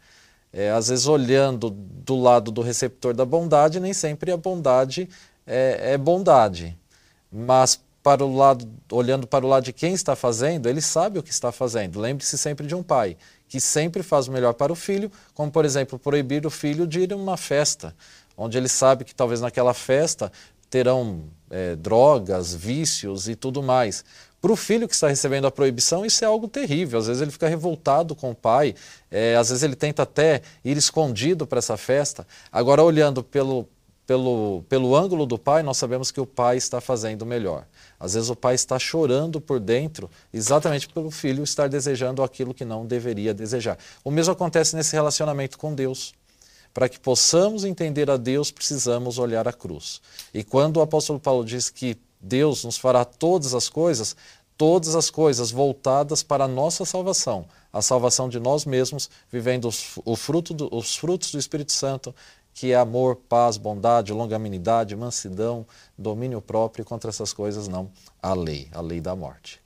É, 0.51 0.71
às 0.71 0.87
vezes, 0.87 1.05
olhando 1.05 1.69
do 1.69 2.15
lado 2.15 2.49
do 2.49 2.61
receptor 2.61 3.13
da 3.13 3.25
bondade, 3.25 3.79
nem 3.79 3.93
sempre 3.93 4.31
a 4.31 4.37
bondade 4.37 5.09
é, 5.45 5.93
é 5.93 5.97
bondade. 5.97 6.75
Mas 7.31 7.79
para 8.07 8.23
o 8.23 8.33
lado, 8.33 8.65
olhando 8.89 9.27
para 9.27 9.45
o 9.45 9.49
lado 9.49 9.65
de 9.65 9.73
quem 9.73 9.93
está 9.93 10.15
fazendo, 10.15 10.69
ele 10.69 10.79
sabe 10.79 11.19
o 11.19 11.23
que 11.23 11.29
está 11.29 11.51
fazendo. 11.51 11.99
Lembre-se 11.99 12.37
sempre 12.37 12.65
de 12.65 12.73
um 12.73 12.81
pai 12.81 13.17
que 13.49 13.59
sempre 13.59 14.01
faz 14.01 14.29
o 14.29 14.31
melhor 14.31 14.53
para 14.53 14.71
o 14.71 14.75
filho, 14.77 15.11
como 15.33 15.51
por 15.51 15.65
exemplo 15.65 15.99
proibir 15.99 16.45
o 16.45 16.49
filho 16.49 16.87
de 16.87 17.01
ir 17.01 17.11
a 17.11 17.17
uma 17.17 17.35
festa, 17.35 17.93
onde 18.37 18.57
ele 18.57 18.69
sabe 18.69 19.03
que 19.03 19.13
talvez 19.13 19.41
naquela 19.41 19.73
festa 19.73 20.31
terão 20.69 21.25
é, 21.51 21.75
drogas, 21.75 22.55
vícios 22.55 23.27
e 23.27 23.35
tudo 23.35 23.61
mais. 23.61 24.05
Para 24.39 24.53
o 24.53 24.55
filho 24.55 24.87
que 24.87 24.93
está 24.93 25.09
recebendo 25.09 25.45
a 25.45 25.51
proibição, 25.51 26.05
isso 26.05 26.23
é 26.23 26.27
algo 26.27 26.47
terrível. 26.47 26.99
Às 26.99 27.07
vezes 27.07 27.21
ele 27.21 27.31
fica 27.31 27.49
revoltado 27.49 28.15
com 28.15 28.31
o 28.31 28.35
pai, 28.35 28.73
é, 29.11 29.35
às 29.35 29.49
vezes 29.49 29.63
ele 29.63 29.75
tenta 29.75 30.03
até 30.03 30.41
ir 30.63 30.77
escondido 30.77 31.45
para 31.45 31.59
essa 31.59 31.75
festa. 31.75 32.25
Agora, 32.49 32.81
olhando 32.81 33.21
pelo, 33.21 33.67
pelo, 34.07 34.63
pelo 34.69 34.95
ângulo 34.95 35.25
do 35.25 35.37
pai, 35.37 35.61
nós 35.61 35.75
sabemos 35.75 36.11
que 36.11 36.21
o 36.21 36.25
pai 36.25 36.55
está 36.55 36.79
fazendo 36.79 37.25
melhor. 37.25 37.67
Às 37.99 38.13
vezes 38.13 38.29
o 38.29 38.35
pai 38.37 38.55
está 38.55 38.79
chorando 38.79 39.41
por 39.41 39.59
dentro, 39.59 40.09
exatamente 40.33 40.87
pelo 40.87 41.11
filho 41.11 41.43
estar 41.43 41.67
desejando 41.67 42.23
aquilo 42.23 42.53
que 42.53 42.63
não 42.63 42.85
deveria 42.85 43.33
desejar. 43.33 43.77
O 44.05 44.09
mesmo 44.09 44.31
acontece 44.31 44.77
nesse 44.77 44.95
relacionamento 44.95 45.57
com 45.57 45.75
Deus. 45.75 46.13
Para 46.73 46.87
que 46.87 46.99
possamos 46.99 47.65
entender 47.65 48.09
a 48.09 48.15
Deus, 48.15 48.49
precisamos 48.49 49.19
olhar 49.19 49.45
a 49.45 49.51
cruz. 49.51 50.01
E 50.33 50.41
quando 50.41 50.77
o 50.77 50.81
apóstolo 50.81 51.19
Paulo 51.19 51.43
diz 51.43 51.69
que 51.69 51.97
Deus 52.21 52.63
nos 52.63 52.77
fará 52.77 53.03
todas 53.03 53.53
as 53.53 53.67
coisas, 53.67 54.15
todas 54.57 54.95
as 54.95 55.09
coisas 55.09 55.51
voltadas 55.51 56.23
para 56.23 56.45
a 56.45 56.47
nossa 56.47 56.85
salvação, 56.85 57.45
a 57.73 57.81
salvação 57.81 58.29
de 58.29 58.39
nós 58.39 58.63
mesmos, 58.63 59.09
vivendo 59.29 59.67
os, 59.67 59.97
fruto 60.17 60.53
do, 60.53 60.73
os 60.73 60.95
frutos 60.95 61.31
do 61.31 61.39
Espírito 61.39 61.73
Santo, 61.73 62.15
que 62.57 62.71
é 62.71 62.75
amor, 62.75 63.17
paz, 63.29 63.55
bondade, 63.55 64.11
longanimidade, 64.11 64.95
mansidão, 64.95 65.63
domínio 65.95 66.41
próprio, 66.41 66.81
e 66.81 66.85
contra 66.85 67.11
essas 67.11 67.31
coisas 67.31 67.67
não 67.67 67.91
a 68.19 68.33
lei, 68.33 68.67
a 68.71 68.81
lei 68.81 68.99
da 68.99 69.15
morte. 69.15 69.61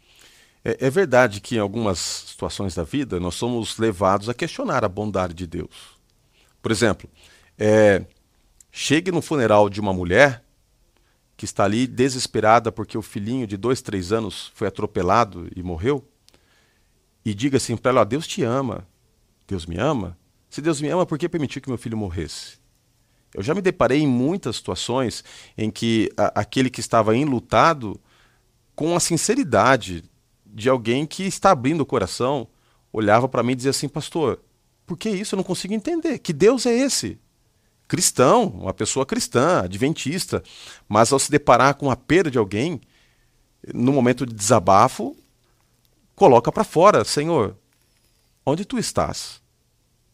É, 0.61 0.75
é, 0.87 0.89
verdade 0.89 1.39
que 1.39 1.55
em 1.55 1.59
algumas 1.59 1.99
situações 1.99 2.75
da 2.75 2.83
vida 2.83 3.17
nós 3.17 3.35
somos 3.35 3.77
levados 3.77 4.27
a 4.27 4.33
questionar 4.33 4.83
a 4.83 4.89
bondade 4.89 5.33
de 5.33 5.47
Deus. 5.47 5.97
Por 6.61 6.69
exemplo, 6.69 7.09
é, 7.57 8.03
chegue 8.73 9.09
no 9.09 9.21
funeral 9.21 9.69
de 9.69 9.79
uma 9.79 9.93
mulher 9.93 10.43
que 11.37 11.45
está 11.45 11.63
ali 11.63 11.87
desesperada 11.87 12.73
porque 12.73 12.97
o 12.97 13.01
filhinho 13.01 13.47
de 13.47 13.55
dois, 13.55 13.81
três 13.81 14.11
anos 14.11 14.51
foi 14.53 14.67
atropelado 14.67 15.49
e 15.55 15.63
morreu, 15.63 16.05
e 17.23 17.33
diga 17.33 17.55
assim 17.55 17.77
para 17.77 17.91
ela: 17.91 18.03
Deus 18.03 18.27
te 18.27 18.43
ama, 18.43 18.85
Deus 19.47 19.65
me 19.65 19.77
ama. 19.77 20.17
Se 20.49 20.61
Deus 20.61 20.81
me 20.81 20.89
ama, 20.89 21.05
por 21.05 21.17
que 21.17 21.29
permitiu 21.29 21.61
que 21.61 21.69
meu 21.69 21.77
filho 21.77 21.95
morresse? 21.95 22.59
Eu 23.33 23.41
já 23.41 23.53
me 23.53 23.61
deparei 23.61 23.99
em 23.99 24.07
muitas 24.07 24.57
situações 24.57 25.23
em 25.57 25.71
que 25.71 26.11
a, 26.17 26.41
aquele 26.41 26.69
que 26.69 26.79
estava 26.79 27.15
enlutado, 27.15 27.99
com 28.75 28.95
a 28.95 28.99
sinceridade 28.99 30.03
de 30.45 30.69
alguém 30.69 31.05
que 31.05 31.23
está 31.23 31.51
abrindo 31.51 31.81
o 31.81 31.85
coração, 31.85 32.47
olhava 32.91 33.27
para 33.27 33.43
mim 33.43 33.53
e 33.53 33.55
dizia 33.55 33.71
assim: 33.71 33.87
Pastor, 33.87 34.39
por 34.85 34.97
que 34.97 35.09
isso? 35.09 35.35
Eu 35.35 35.37
não 35.37 35.43
consigo 35.43 35.73
entender. 35.73 36.19
Que 36.19 36.33
Deus 36.33 36.65
é 36.65 36.73
esse? 36.73 37.19
cristão, 37.91 38.45
uma 38.45 38.73
pessoa 38.73 39.05
cristã, 39.05 39.63
adventista, 39.65 40.41
mas 40.87 41.11
ao 41.11 41.19
se 41.19 41.29
deparar 41.29 41.75
com 41.75 41.91
a 41.91 41.95
perda 41.97 42.31
de 42.31 42.37
alguém, 42.37 42.79
no 43.73 43.91
momento 43.91 44.25
de 44.25 44.33
desabafo, 44.33 45.13
coloca 46.15 46.49
para 46.53 46.63
fora, 46.63 47.03
Senhor, 47.03 47.57
onde 48.45 48.63
tu 48.63 48.79
estás? 48.79 49.41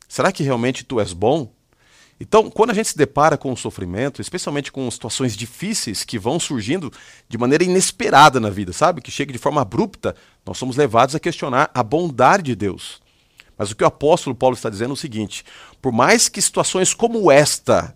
Será 0.07 0.31
que 0.31 0.41
realmente 0.41 0.83
tu 0.83 0.99
és 0.99 1.13
bom? 1.13 1.53
Então, 2.19 2.49
quando 2.49 2.71
a 2.71 2.73
gente 2.73 2.89
se 2.89 2.97
depara 2.97 3.37
com 3.37 3.51
o 3.51 3.57
sofrimento, 3.57 4.21
especialmente 4.21 4.71
com 4.71 4.89
situações 4.89 5.37
difíceis 5.37 6.03
que 6.03 6.17
vão 6.17 6.39
surgindo 6.39 6.91
de 7.29 7.37
maneira 7.37 7.63
inesperada 7.63 8.39
na 8.39 8.49
vida, 8.49 8.73
sabe? 8.73 9.01
Que 9.01 9.11
chega 9.11 9.31
de 9.31 9.37
forma 9.37 9.61
abrupta, 9.61 10.15
nós 10.43 10.57
somos 10.57 10.75
levados 10.75 11.13
a 11.13 11.19
questionar 11.19 11.69
a 11.73 11.83
bondade 11.83 12.43
de 12.43 12.55
Deus. 12.55 12.99
Mas 13.55 13.69
o 13.71 13.75
que 13.75 13.83
o 13.83 13.87
apóstolo 13.87 14.35
Paulo 14.35 14.55
está 14.55 14.69
dizendo 14.69 14.91
é 14.91 14.93
o 14.93 14.97
seguinte: 14.97 15.45
por 15.81 15.91
mais 15.91 16.27
que 16.27 16.41
situações 16.41 16.93
como 16.93 17.31
esta 17.31 17.95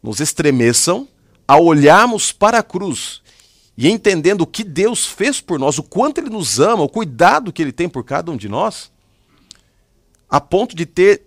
nos 0.00 0.20
estremeçam, 0.20 1.08
ao 1.46 1.64
olharmos 1.64 2.32
para 2.32 2.58
a 2.58 2.62
cruz 2.62 3.22
e 3.76 3.88
entendendo 3.88 4.42
o 4.42 4.46
que 4.46 4.64
Deus 4.64 5.06
fez 5.06 5.40
por 5.40 5.58
nós, 5.58 5.78
o 5.78 5.82
quanto 5.82 6.18
Ele 6.18 6.30
nos 6.30 6.60
ama, 6.60 6.82
o 6.82 6.88
cuidado 6.88 7.52
que 7.52 7.60
Ele 7.60 7.72
tem 7.72 7.88
por 7.88 8.04
cada 8.04 8.30
um 8.30 8.36
de 8.36 8.48
nós, 8.48 8.90
a 10.28 10.40
ponto 10.40 10.76
de 10.76 10.86
ter 10.86 11.26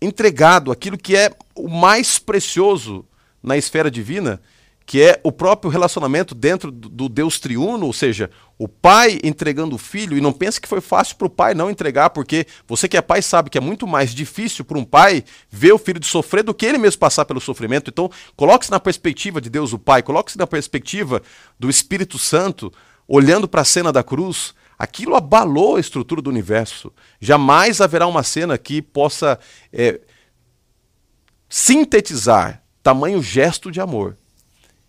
entregado 0.00 0.70
aquilo 0.70 0.98
que 0.98 1.16
é 1.16 1.32
o 1.54 1.68
mais 1.68 2.18
precioso 2.18 3.04
na 3.42 3.56
esfera 3.56 3.90
divina, 3.90 4.40
que 4.88 5.02
é 5.02 5.20
o 5.22 5.30
próprio 5.30 5.70
relacionamento 5.70 6.34
dentro 6.34 6.70
do 6.70 7.10
Deus 7.10 7.38
triuno, 7.38 7.84
ou 7.84 7.92
seja, 7.92 8.30
o 8.58 8.66
pai 8.66 9.18
entregando 9.22 9.76
o 9.76 9.78
filho, 9.78 10.16
e 10.16 10.20
não 10.20 10.32
pense 10.32 10.58
que 10.58 10.66
foi 10.66 10.80
fácil 10.80 11.16
para 11.16 11.26
o 11.26 11.30
pai 11.30 11.52
não 11.52 11.70
entregar, 11.70 12.08
porque 12.08 12.46
você 12.66 12.88
que 12.88 12.96
é 12.96 13.02
pai 13.02 13.20
sabe 13.20 13.50
que 13.50 13.58
é 13.58 13.60
muito 13.60 13.86
mais 13.86 14.14
difícil 14.14 14.64
para 14.64 14.78
um 14.78 14.84
pai 14.84 15.22
ver 15.50 15.72
o 15.72 15.78
filho 15.78 16.00
de 16.00 16.06
sofrer 16.06 16.42
do 16.42 16.54
que 16.54 16.64
ele 16.64 16.78
mesmo 16.78 16.98
passar 16.98 17.26
pelo 17.26 17.38
sofrimento. 17.38 17.90
Então, 17.90 18.10
coloque-se 18.34 18.70
na 18.70 18.80
perspectiva 18.80 19.42
de 19.42 19.50
Deus 19.50 19.74
o 19.74 19.78
Pai, 19.78 20.02
coloque-se 20.02 20.38
na 20.38 20.46
perspectiva 20.46 21.22
do 21.60 21.68
Espírito 21.68 22.18
Santo, 22.18 22.72
olhando 23.06 23.46
para 23.46 23.60
a 23.60 23.66
cena 23.66 23.92
da 23.92 24.02
cruz. 24.02 24.54
Aquilo 24.78 25.16
abalou 25.16 25.76
a 25.76 25.80
estrutura 25.80 26.22
do 26.22 26.30
universo. 26.30 26.92
Jamais 27.20 27.80
haverá 27.80 28.06
uma 28.06 28.22
cena 28.22 28.56
que 28.56 28.80
possa 28.80 29.38
é, 29.72 30.00
sintetizar 31.48 32.62
tamanho 32.82 33.22
gesto 33.22 33.70
de 33.70 33.80
amor 33.80 34.16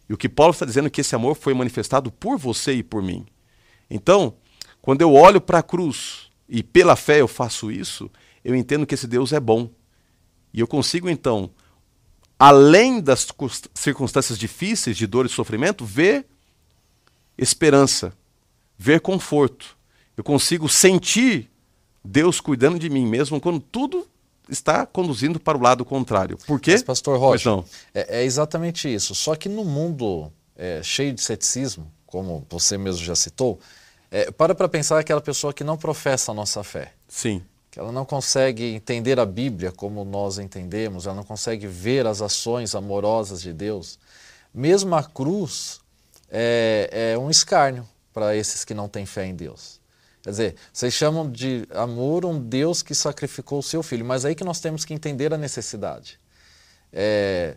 e 0.10 0.14
o 0.14 0.18
que 0.18 0.28
Paulo 0.28 0.52
está 0.52 0.66
dizendo 0.66 0.88
é 0.88 0.90
que 0.90 1.02
esse 1.02 1.16
amor 1.16 1.36
foi 1.36 1.54
manifestado 1.54 2.12
por 2.12 2.38
você 2.38 2.74
e 2.74 2.84
por 2.84 3.04
mim. 3.04 3.28
Então, 3.88 4.36
quando 4.82 5.02
eu 5.02 5.14
olho 5.14 5.40
para 5.40 5.60
a 5.60 5.64
cruz 5.64 6.32
e 6.50 6.64
pela 6.64 6.96
fé 6.96 7.22
eu 7.22 7.28
faço 7.28 7.72
isso, 7.72 8.10
eu 8.44 8.56
entendo 8.56 8.88
que 8.88 8.96
esse 8.96 9.06
Deus 9.06 9.32
é 9.32 9.40
bom. 9.40 9.70
E 10.52 10.60
eu 10.60 10.68
consigo 10.68 11.08
então, 11.08 11.52
além 12.40 13.00
das 13.00 13.28
circunstâncias 13.76 14.40
difíceis 14.40 14.98
de 14.98 15.06
dor 15.06 15.28
e 15.28 15.30
sofrimento, 15.30 15.86
ver 15.86 16.26
esperança, 17.38 18.12
ver 18.76 19.00
conforto. 19.00 19.78
Eu 20.20 20.24
consigo 20.24 20.68
sentir 20.68 21.50
Deus 22.04 22.42
cuidando 22.42 22.78
de 22.78 22.90
mim, 22.90 23.08
mesmo 23.08 23.40
quando 23.40 23.62
tudo 23.62 24.06
está 24.50 24.86
conduzindo 24.86 25.40
para 25.40 25.58
o 25.58 25.62
lado 25.62 25.86
contrário. 25.86 26.38
Por 26.46 26.60
quê? 26.60 26.72
Mas, 26.74 26.84
pastor 26.84 27.18
Rocha, 27.18 27.64
é, 27.94 28.20
é, 28.20 28.24
exatamente 28.26 28.94
isso. 28.94 29.16
Só 29.16 29.34
que 29.34 29.48
no 29.48 29.64
mundo 29.64 30.30
é, 30.58 30.84
cheio 30.84 31.14
de 31.14 31.22
ceticismo, 31.22 31.90
como 32.06 32.46
você 32.50 32.78
mesmo 32.78 33.02
já 33.02 33.16
citou, 33.16 33.62
é, 34.12 34.30
para 34.30 34.54
para 34.54 34.68
pensar 34.68 35.00
aquela 35.00 35.22
pessoa 35.22 35.54
que 35.54 35.64
não 35.64 35.78
professa 35.78 36.34
a 36.34 36.36
nossa 36.36 36.66
fé. 36.66 36.92
Sim. 37.08 37.42
Que 37.72 37.80
ela 37.80 37.94
não 37.94 38.04
consegue 38.04 38.76
entender 38.76 39.22
a 39.22 39.26
Bíblia 39.26 39.72
como 39.72 40.04
nós 40.04 40.38
entendemos, 40.38 41.06
ela 41.06 41.16
não 41.16 41.24
consegue 41.24 41.66
ver 41.66 42.06
as 42.06 42.22
ações 42.22 42.76
amorosas 42.76 43.42
de 43.42 43.54
Deus. 43.54 43.98
Mesmo 44.54 44.94
a 44.96 45.02
cruz 45.02 45.80
é, 46.30 47.14
é 47.14 47.18
um 47.18 47.30
escárnio 47.30 47.88
para 48.14 48.36
esses 48.36 48.66
que 48.66 48.74
não 48.74 48.90
têm 48.90 49.06
fé 49.06 49.26
em 49.26 49.34
Deus. 49.34 49.79
Quer 50.22 50.30
dizer, 50.32 50.56
vocês 50.74 50.94
chamam 50.94 51.30
de 51.30 51.66
amor 51.72 52.26
um 52.26 52.40
Deus 52.40 52.82
que 52.82 52.94
sacrificou 52.94 53.60
o 53.60 53.64
seu 53.64 53.82
filho, 53.82 54.06
mas 54.06 54.26
aí 54.26 54.36
que 54.36 54.44
nós 54.44 54.60
temos 54.60 54.84
que 54.84 54.94
entender 54.94 55.34
a 55.34 55.38
necessidade. 55.38 56.20
É, 56.92 57.56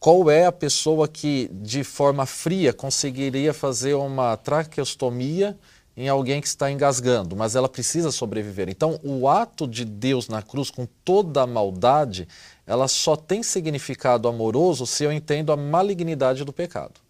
qual 0.00 0.28
é 0.28 0.46
a 0.46 0.52
pessoa 0.52 1.06
que, 1.06 1.48
de 1.52 1.84
forma 1.84 2.26
fria, 2.26 2.72
conseguiria 2.72 3.54
fazer 3.54 3.94
uma 3.94 4.36
traqueostomia 4.36 5.56
em 5.96 6.08
alguém 6.08 6.40
que 6.40 6.48
está 6.48 6.70
engasgando, 6.70 7.36
mas 7.36 7.54
ela 7.54 7.68
precisa 7.68 8.10
sobreviver. 8.10 8.68
Então, 8.68 8.98
o 9.04 9.28
ato 9.28 9.68
de 9.68 9.84
Deus 9.84 10.26
na 10.26 10.42
cruz, 10.42 10.70
com 10.70 10.86
toda 11.04 11.42
a 11.42 11.46
maldade, 11.46 12.26
ela 12.66 12.88
só 12.88 13.14
tem 13.14 13.42
significado 13.42 14.26
amoroso 14.26 14.86
se 14.86 15.04
eu 15.04 15.12
entendo 15.12 15.52
a 15.52 15.56
malignidade 15.56 16.44
do 16.44 16.52
pecado. 16.52 17.00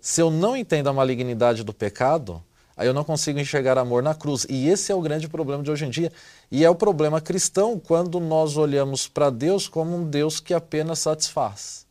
Se 0.00 0.20
eu 0.20 0.30
não 0.30 0.56
entendo 0.56 0.88
a 0.88 0.92
malignidade 0.92 1.62
do 1.62 1.74
pecado, 1.74 2.42
Aí 2.76 2.86
eu 2.86 2.92
não 2.92 3.04
consigo 3.04 3.40
enxergar 3.40 3.78
amor 3.78 4.02
na 4.02 4.14
cruz. 4.14 4.46
E 4.50 4.68
esse 4.68 4.92
é 4.92 4.94
o 4.94 5.00
grande 5.00 5.28
problema 5.28 5.62
de 5.62 5.70
hoje 5.70 5.86
em 5.86 5.90
dia. 5.90 6.12
E 6.50 6.62
é 6.62 6.68
o 6.68 6.74
problema 6.74 7.20
cristão 7.20 7.78
quando 7.78 8.20
nós 8.20 8.56
olhamos 8.56 9.08
para 9.08 9.30
Deus 9.30 9.66
como 9.66 9.96
um 9.96 10.04
Deus 10.04 10.40
que 10.40 10.52
apenas 10.52 10.98
satisfaz. 10.98 11.86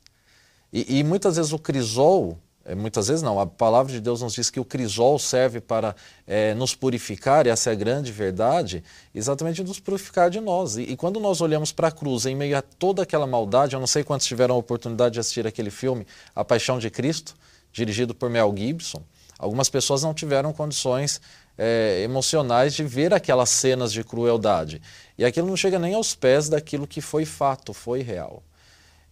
E, 0.71 0.99
e 0.99 1.03
muitas 1.03 1.37
vezes 1.37 1.53
o 1.53 1.57
crisol, 1.57 2.37
é, 2.63 2.75
muitas 2.75 3.07
vezes 3.07 3.23
não, 3.23 3.39
a 3.39 3.47
palavra 3.47 3.91
de 3.91 3.99
Deus 3.99 4.21
nos 4.21 4.33
diz 4.33 4.49
que 4.49 4.59
o 4.59 4.65
crisol 4.65 5.17
serve 5.17 5.59
para 5.59 5.95
é, 6.27 6.53
nos 6.53 6.75
purificar, 6.75 7.47
e 7.47 7.49
essa 7.49 7.69
é 7.69 7.73
a 7.73 7.75
grande 7.75 8.11
verdade, 8.11 8.83
exatamente 9.13 9.63
nos 9.63 9.79
purificar 9.79 10.29
de 10.29 10.41
nós. 10.41 10.75
E, 10.75 10.81
e 10.81 10.97
quando 10.97 11.19
nós 11.19 11.39
olhamos 11.39 11.71
para 11.71 11.87
a 11.87 11.91
cruz, 11.91 12.25
em 12.25 12.35
meio 12.35 12.57
a 12.57 12.61
toda 12.61 13.03
aquela 13.03 13.25
maldade, 13.25 13.73
eu 13.73 13.79
não 13.79 13.87
sei 13.87 14.03
quantos 14.03 14.27
tiveram 14.27 14.55
a 14.55 14.57
oportunidade 14.57 15.13
de 15.13 15.19
assistir 15.19 15.47
aquele 15.47 15.71
filme, 15.71 16.05
A 16.35 16.43
Paixão 16.43 16.77
de 16.77 16.89
Cristo, 16.89 17.35
dirigido 17.71 18.13
por 18.13 18.29
Mel 18.29 18.53
Gibson, 18.55 19.01
Algumas 19.45 19.69
pessoas 19.69 20.01
não 20.01 20.11
tiveram 20.11 20.51
condições 20.51 21.21
é, 21.55 22.01
emocionais 22.01 22.73
de 22.73 22.83
ver 22.83 23.13
aquelas 23.13 23.51
cenas 23.51 23.93
de 23.93 24.03
crueldade. 24.03 24.81
E 25.15 25.23
aquilo 25.23 25.47
não 25.47 25.55
chega 25.55 25.77
nem 25.77 25.93
aos 25.93 26.15
pés 26.15 26.49
daquilo 26.49 26.87
que 26.87 26.99
foi 26.99 27.25
fato, 27.25 27.71
foi 27.71 28.01
real. 28.01 28.41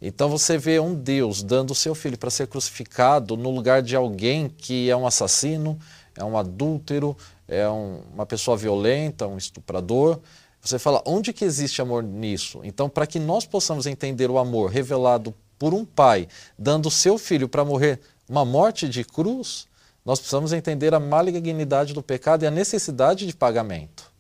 Então 0.02 0.28
você 0.30 0.58
vê 0.58 0.80
um 0.80 0.96
Deus 0.96 1.44
dando 1.44 1.70
o 1.70 1.76
seu 1.76 1.94
filho 1.94 2.18
para 2.18 2.32
ser 2.32 2.48
crucificado 2.48 3.38
no 3.38 3.52
lugar 3.52 3.84
de 3.84 3.96
alguém 3.96 4.50
que 4.50 4.90
é 4.90 4.98
um 4.98 5.06
assassino, 5.06 5.78
é 6.18 6.24
um 6.24 6.36
adúltero, 6.36 7.16
é 7.48 7.70
um, 7.70 8.02
uma 8.12 8.26
pessoa 8.26 8.58
violenta, 8.58 9.28
um 9.28 9.38
estuprador. 9.38 10.20
Você 10.62 10.80
fala, 10.80 11.00
onde 11.06 11.32
que 11.32 11.46
existe 11.46 11.80
amor 11.80 12.02
nisso? 12.02 12.60
Então, 12.64 12.90
para 12.90 13.06
que 13.06 13.20
nós 13.20 13.46
possamos 13.46 13.86
entender 13.86 14.32
o 14.32 14.40
amor 14.40 14.72
revelado 14.72 15.32
por 15.60 15.76
um 15.76 15.86
pai, 15.86 16.28
dando 16.58 16.88
o 16.88 16.92
seu 16.92 17.20
filho 17.20 17.48
para 17.48 17.64
morrer 17.64 18.00
uma 18.28 18.44
morte 18.44 18.90
de 18.90 19.04
cruz, 19.04 19.68
nós 20.06 20.20
precisamos 20.20 20.54
entender 20.54 20.94
a 20.94 21.00
malignidade 21.00 21.94
do 21.94 22.04
pecado 22.04 22.44
e 22.44 22.48
a 22.48 22.52
necessidade 22.52 23.26
de 23.26 23.36
pagamento. 23.36 24.14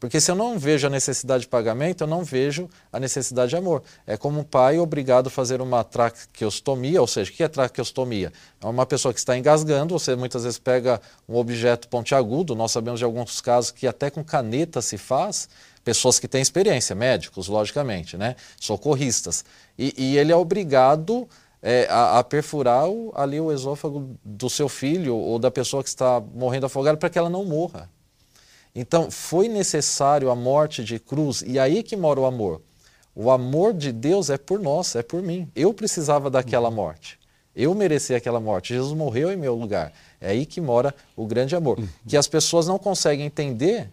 Porque 0.00 0.20
se 0.20 0.30
eu 0.30 0.36
não 0.36 0.58
vejo 0.58 0.86
a 0.86 0.90
necessidade 0.90 1.42
de 1.42 1.48
pagamento, 1.48 2.04
eu 2.04 2.06
não 2.06 2.22
vejo 2.22 2.70
a 2.92 3.00
necessidade 3.00 3.50
de 3.50 3.56
amor. 3.56 3.82
É 4.06 4.16
como 4.16 4.40
um 4.40 4.44
pai 4.44 4.78
obrigado 4.78 5.26
a 5.26 5.30
fazer 5.30 5.60
uma 5.60 5.82
traqueostomia, 5.82 7.00
ou 7.00 7.06
seja, 7.06 7.32
o 7.32 7.34
que 7.34 7.42
é 7.42 7.48
traqueostomia? 7.48 8.32
É 8.62 8.66
uma 8.66 8.86
pessoa 8.86 9.12
que 9.12 9.18
está 9.18 9.36
engasgando, 9.36 9.98
você 9.98 10.14
muitas 10.14 10.44
vezes 10.44 10.58
pega 10.58 11.00
um 11.28 11.34
objeto 11.34 11.88
pontiagudo, 11.88 12.54
nós 12.54 12.70
sabemos 12.70 13.00
de 13.00 13.04
alguns 13.04 13.40
casos 13.40 13.72
que 13.72 13.88
até 13.88 14.08
com 14.08 14.22
caneta 14.22 14.80
se 14.80 14.96
faz, 14.96 15.48
pessoas 15.82 16.20
que 16.20 16.28
têm 16.28 16.42
experiência, 16.42 16.94
médicos, 16.94 17.48
logicamente, 17.48 18.16
né? 18.16 18.36
socorristas. 18.60 19.44
E, 19.76 19.92
e 19.98 20.16
ele 20.16 20.30
é 20.30 20.36
obrigado 20.36 21.28
é, 21.62 21.86
a, 21.90 22.18
a, 22.18 22.24
perfurar 22.24 22.88
o, 22.88 23.12
ali 23.14 23.40
o 23.40 23.52
esôfago 23.52 24.16
do 24.24 24.48
seu 24.48 24.68
filho 24.68 25.16
ou 25.16 25.38
da 25.38 25.50
pessoa 25.50 25.82
que 25.82 25.88
está 25.88 26.20
morrendo 26.20 26.66
afogada 26.66 26.96
para 26.96 27.10
que 27.10 27.18
ela 27.18 27.30
não 27.30 27.44
morra. 27.44 27.90
Então, 28.74 29.10
foi 29.10 29.48
necessário 29.48 30.30
a 30.30 30.36
morte 30.36 30.84
de 30.84 30.98
cruz, 30.98 31.42
e 31.44 31.58
aí 31.58 31.82
que 31.82 31.96
mora 31.96 32.20
o 32.20 32.26
amor. 32.26 32.62
O 33.14 33.30
amor 33.30 33.74
de 33.74 33.90
Deus 33.90 34.30
é 34.30 34.38
por 34.38 34.60
nós, 34.60 34.94
é 34.94 35.02
por 35.02 35.20
mim. 35.20 35.50
Eu 35.56 35.74
precisava 35.74 36.30
daquela 36.30 36.70
morte. 36.70 37.18
Eu 37.56 37.74
merecia 37.74 38.16
aquela 38.16 38.38
morte. 38.38 38.72
Jesus 38.72 38.96
morreu 38.96 39.32
em 39.32 39.36
meu 39.36 39.56
lugar. 39.56 39.92
É 40.20 40.30
aí 40.30 40.46
que 40.46 40.60
mora 40.60 40.94
o 41.16 41.26
grande 41.26 41.56
amor. 41.56 41.80
Uhum. 41.80 41.88
Que 42.06 42.16
as 42.16 42.28
pessoas 42.28 42.68
não 42.68 42.78
conseguem 42.78 43.26
entender 43.26 43.90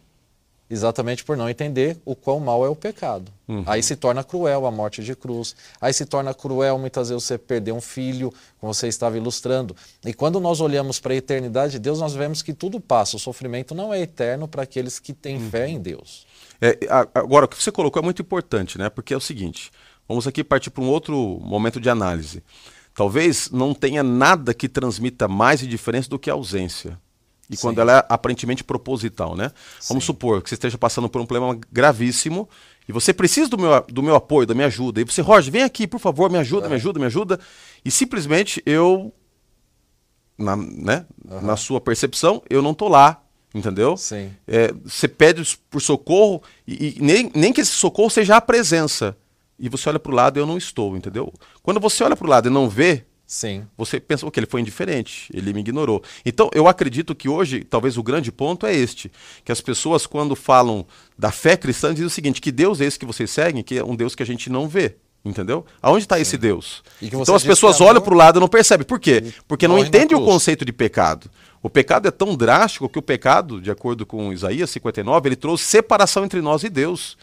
Exatamente 0.67 1.23
por 1.23 1.37
não 1.37 1.47
entender 1.47 1.97
o 2.03 2.15
quão 2.15 2.39
mal 2.39 2.65
é 2.65 2.69
o 2.69 2.75
pecado. 2.75 3.31
Uhum. 3.47 3.63
Aí 3.67 3.83
se 3.83 3.95
torna 3.95 4.23
cruel 4.23 4.65
a 4.65 4.71
morte 4.71 5.03
de 5.03 5.15
cruz. 5.15 5.55
Aí 5.79 5.93
se 5.93 6.05
torna 6.07 6.33
cruel 6.33 6.79
muitas 6.79 7.09
vezes 7.09 7.23
você 7.23 7.37
perder 7.37 7.71
um 7.71 7.81
filho, 7.81 8.33
como 8.59 8.73
você 8.73 8.87
estava 8.87 9.15
ilustrando. 9.15 9.75
E 10.03 10.11
quando 10.11 10.39
nós 10.39 10.61
olhamos 10.61 10.99
para 10.99 11.13
a 11.13 11.17
eternidade 11.17 11.73
de 11.73 11.79
Deus, 11.79 11.99
nós 11.99 12.15
vemos 12.15 12.41
que 12.41 12.51
tudo 12.51 12.79
passa. 12.79 13.15
O 13.15 13.19
sofrimento 13.19 13.75
não 13.75 13.93
é 13.93 14.01
eterno 14.01 14.47
para 14.47 14.63
aqueles 14.63 14.97
que 14.97 15.13
têm 15.13 15.37
uhum. 15.37 15.49
fé 15.51 15.67
em 15.67 15.79
Deus. 15.79 16.25
É, 16.59 16.79
agora, 17.13 17.45
o 17.45 17.47
que 17.47 17.61
você 17.61 17.71
colocou 17.71 18.01
é 18.01 18.03
muito 18.03 18.23
importante, 18.23 18.79
né? 18.79 18.89
Porque 18.89 19.13
é 19.13 19.17
o 19.17 19.21
seguinte: 19.21 19.69
vamos 20.07 20.25
aqui 20.25 20.43
partir 20.43 20.71
para 20.71 20.83
um 20.83 20.89
outro 20.89 21.39
momento 21.43 21.79
de 21.79 21.91
análise. 21.91 22.43
Talvez 22.95 23.51
não 23.51 23.73
tenha 23.73 24.01
nada 24.01 24.53
que 24.53 24.69
transmita 24.69 25.27
mais 25.27 25.61
indiferença 25.61 26.09
do 26.09 26.17
que 26.17 26.29
a 26.29 26.33
ausência. 26.33 26.97
E 27.49 27.55
Sim. 27.55 27.61
quando 27.61 27.79
ela 27.79 27.99
é 27.99 28.05
aparentemente 28.09 28.63
proposital, 28.63 29.35
né? 29.35 29.51
Sim. 29.79 29.89
Vamos 29.89 30.05
supor 30.05 30.41
que 30.41 30.49
você 30.49 30.55
esteja 30.55 30.77
passando 30.77 31.07
por 31.07 31.21
um 31.21 31.25
problema 31.25 31.59
gravíssimo 31.71 32.49
e 32.87 32.91
você 32.91 33.13
precisa 33.13 33.49
do 33.49 33.57
meu, 33.57 33.85
do 33.87 34.03
meu 34.03 34.15
apoio, 34.15 34.47
da 34.47 34.53
minha 34.53 34.67
ajuda, 34.67 35.01
e 35.01 35.03
você, 35.03 35.21
Roger, 35.21 35.51
vem 35.51 35.63
aqui, 35.63 35.87
por 35.87 35.99
favor, 35.99 36.29
me 36.29 36.37
ajuda, 36.37 36.67
é. 36.67 36.69
me 36.69 36.75
ajuda, 36.75 36.99
me 36.99 37.05
ajuda, 37.05 37.39
e 37.83 37.89
simplesmente 37.89 38.61
eu, 38.65 39.11
na, 40.37 40.55
né, 40.55 41.05
uhum. 41.27 41.41
na 41.41 41.57
sua 41.57 41.81
percepção, 41.81 42.43
eu 42.47 42.61
não 42.61 42.73
tô 42.73 42.87
lá, 42.87 43.23
entendeu? 43.53 43.97
Sim. 43.97 44.31
É, 44.47 44.71
você 44.83 45.07
pede 45.07 45.57
por 45.69 45.81
socorro, 45.81 46.43
e, 46.67 46.97
e, 46.97 47.01
nem, 47.01 47.31
nem 47.33 47.51
que 47.51 47.61
esse 47.61 47.71
socorro 47.71 48.09
seja 48.09 48.35
a 48.35 48.41
presença, 48.41 49.17
e 49.57 49.67
você 49.67 49.89
olha 49.89 49.99
para 49.99 50.11
o 50.11 50.15
lado 50.15 50.37
e 50.37 50.41
eu 50.41 50.45
não 50.45 50.57
estou, 50.57 50.95
entendeu? 50.95 51.33
Quando 51.63 51.79
você 51.79 52.03
olha 52.03 52.15
para 52.15 52.27
o 52.27 52.29
lado 52.29 52.49
e 52.49 52.51
não 52.51 52.69
vê, 52.69 53.05
Sim. 53.27 53.65
Você 53.75 53.99
pensa 53.99 54.29
que 54.29 54.39
ele 54.39 54.45
foi 54.45 54.61
indiferente, 54.61 55.29
ele 55.33 55.51
me 55.51 55.59
ignorou. 55.59 56.03
Então, 56.23 56.49
eu 56.53 56.67
acredito 56.67 57.15
que 57.15 57.27
hoje, 57.27 57.63
talvez 57.63 57.97
o 57.97 58.03
grande 58.03 58.31
ponto 58.31 58.67
é 58.67 58.75
este: 58.75 59.11
que 59.43 59.51
as 59.51 59.61
pessoas, 59.61 60.05
quando 60.05 60.35
falam 60.35 60.85
da 61.17 61.31
fé 61.31 61.57
cristã, 61.57 61.91
dizem 61.91 62.05
o 62.05 62.09
seguinte: 62.09 62.39
que 62.39 62.51
Deus 62.51 62.79
é 62.81 62.85
esse 62.85 62.99
que 62.99 63.05
vocês 63.05 63.31
seguem, 63.31 63.63
que 63.63 63.79
é 63.79 63.83
um 63.83 63.95
Deus 63.95 64.13
que 64.13 64.21
a 64.21 64.25
gente 64.25 64.49
não 64.49 64.67
vê. 64.67 64.95
Entendeu? 65.23 65.65
Aonde 65.81 66.03
está 66.03 66.19
esse 66.19 66.37
Deus? 66.37 66.83
Então 67.01 67.33
as 67.33 67.43
pessoas 67.43 67.81
olham 67.81 67.99
para 67.99 68.13
o 68.13 68.17
lado 68.17 68.37
e 68.37 68.39
não 68.39 68.47
percebem. 68.47 68.85
Por 68.85 68.99
quê? 68.99 69.33
Porque 69.47 69.67
não 69.67 69.79
entendem 69.79 70.15
o 70.15 70.23
conceito 70.23 70.63
de 70.63 70.71
pecado. 70.71 71.31
O 71.63 71.69
pecado 71.69 72.07
é 72.07 72.11
tão 72.11 72.35
drástico 72.35 72.87
que 72.87 72.99
o 72.99 73.01
pecado, 73.01 73.59
de 73.59 73.71
acordo 73.71 74.05
com 74.05 74.31
Isaías 74.31 74.69
59, 74.69 75.27
ele 75.27 75.35
trouxe 75.35 75.63
separação 75.63 76.23
entre 76.23 76.41
nós 76.41 76.63
e 76.63 76.69
Deus. 76.69 77.17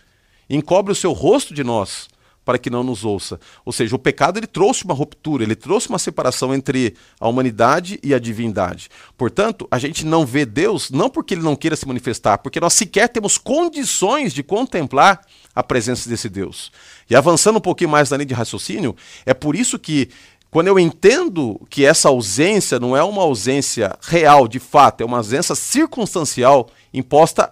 Encobre 0.50 0.90
o 0.90 0.96
seu 0.96 1.12
rosto 1.12 1.54
de 1.54 1.62
nós 1.62 2.08
para 2.44 2.58
que 2.58 2.70
não 2.70 2.82
nos 2.82 3.04
ouça. 3.04 3.38
Ou 3.64 3.72
seja, 3.72 3.94
o 3.94 3.98
pecado 3.98 4.38
ele 4.38 4.46
trouxe 4.46 4.84
uma 4.84 4.94
ruptura, 4.94 5.42
ele 5.44 5.54
trouxe 5.54 5.88
uma 5.88 5.98
separação 5.98 6.54
entre 6.54 6.94
a 7.20 7.28
humanidade 7.28 7.98
e 8.02 8.12
a 8.14 8.18
divindade. 8.18 8.88
Portanto, 9.16 9.66
a 9.70 9.78
gente 9.78 10.04
não 10.04 10.26
vê 10.26 10.44
Deus 10.44 10.90
não 10.90 11.08
porque 11.08 11.34
ele 11.34 11.42
não 11.42 11.56
queira 11.56 11.76
se 11.76 11.86
manifestar, 11.86 12.38
porque 12.38 12.60
nós 12.60 12.74
sequer 12.74 13.08
temos 13.08 13.38
condições 13.38 14.32
de 14.32 14.42
contemplar 14.42 15.20
a 15.54 15.62
presença 15.62 16.08
desse 16.08 16.28
Deus. 16.28 16.72
E 17.08 17.14
avançando 17.14 17.56
um 17.56 17.60
pouquinho 17.60 17.90
mais 17.90 18.10
na 18.10 18.16
linha 18.16 18.26
de 18.26 18.34
raciocínio, 18.34 18.96
é 19.26 19.34
por 19.34 19.54
isso 19.54 19.78
que 19.78 20.08
quando 20.50 20.66
eu 20.66 20.78
entendo 20.78 21.58
que 21.70 21.82
essa 21.82 22.10
ausência 22.10 22.78
não 22.78 22.94
é 22.94 23.02
uma 23.02 23.22
ausência 23.22 23.96
real, 24.02 24.46
de 24.46 24.58
fato, 24.58 25.00
é 25.00 25.04
uma 25.04 25.16
ausência 25.16 25.54
circunstancial 25.54 26.68
imposta 26.92 27.50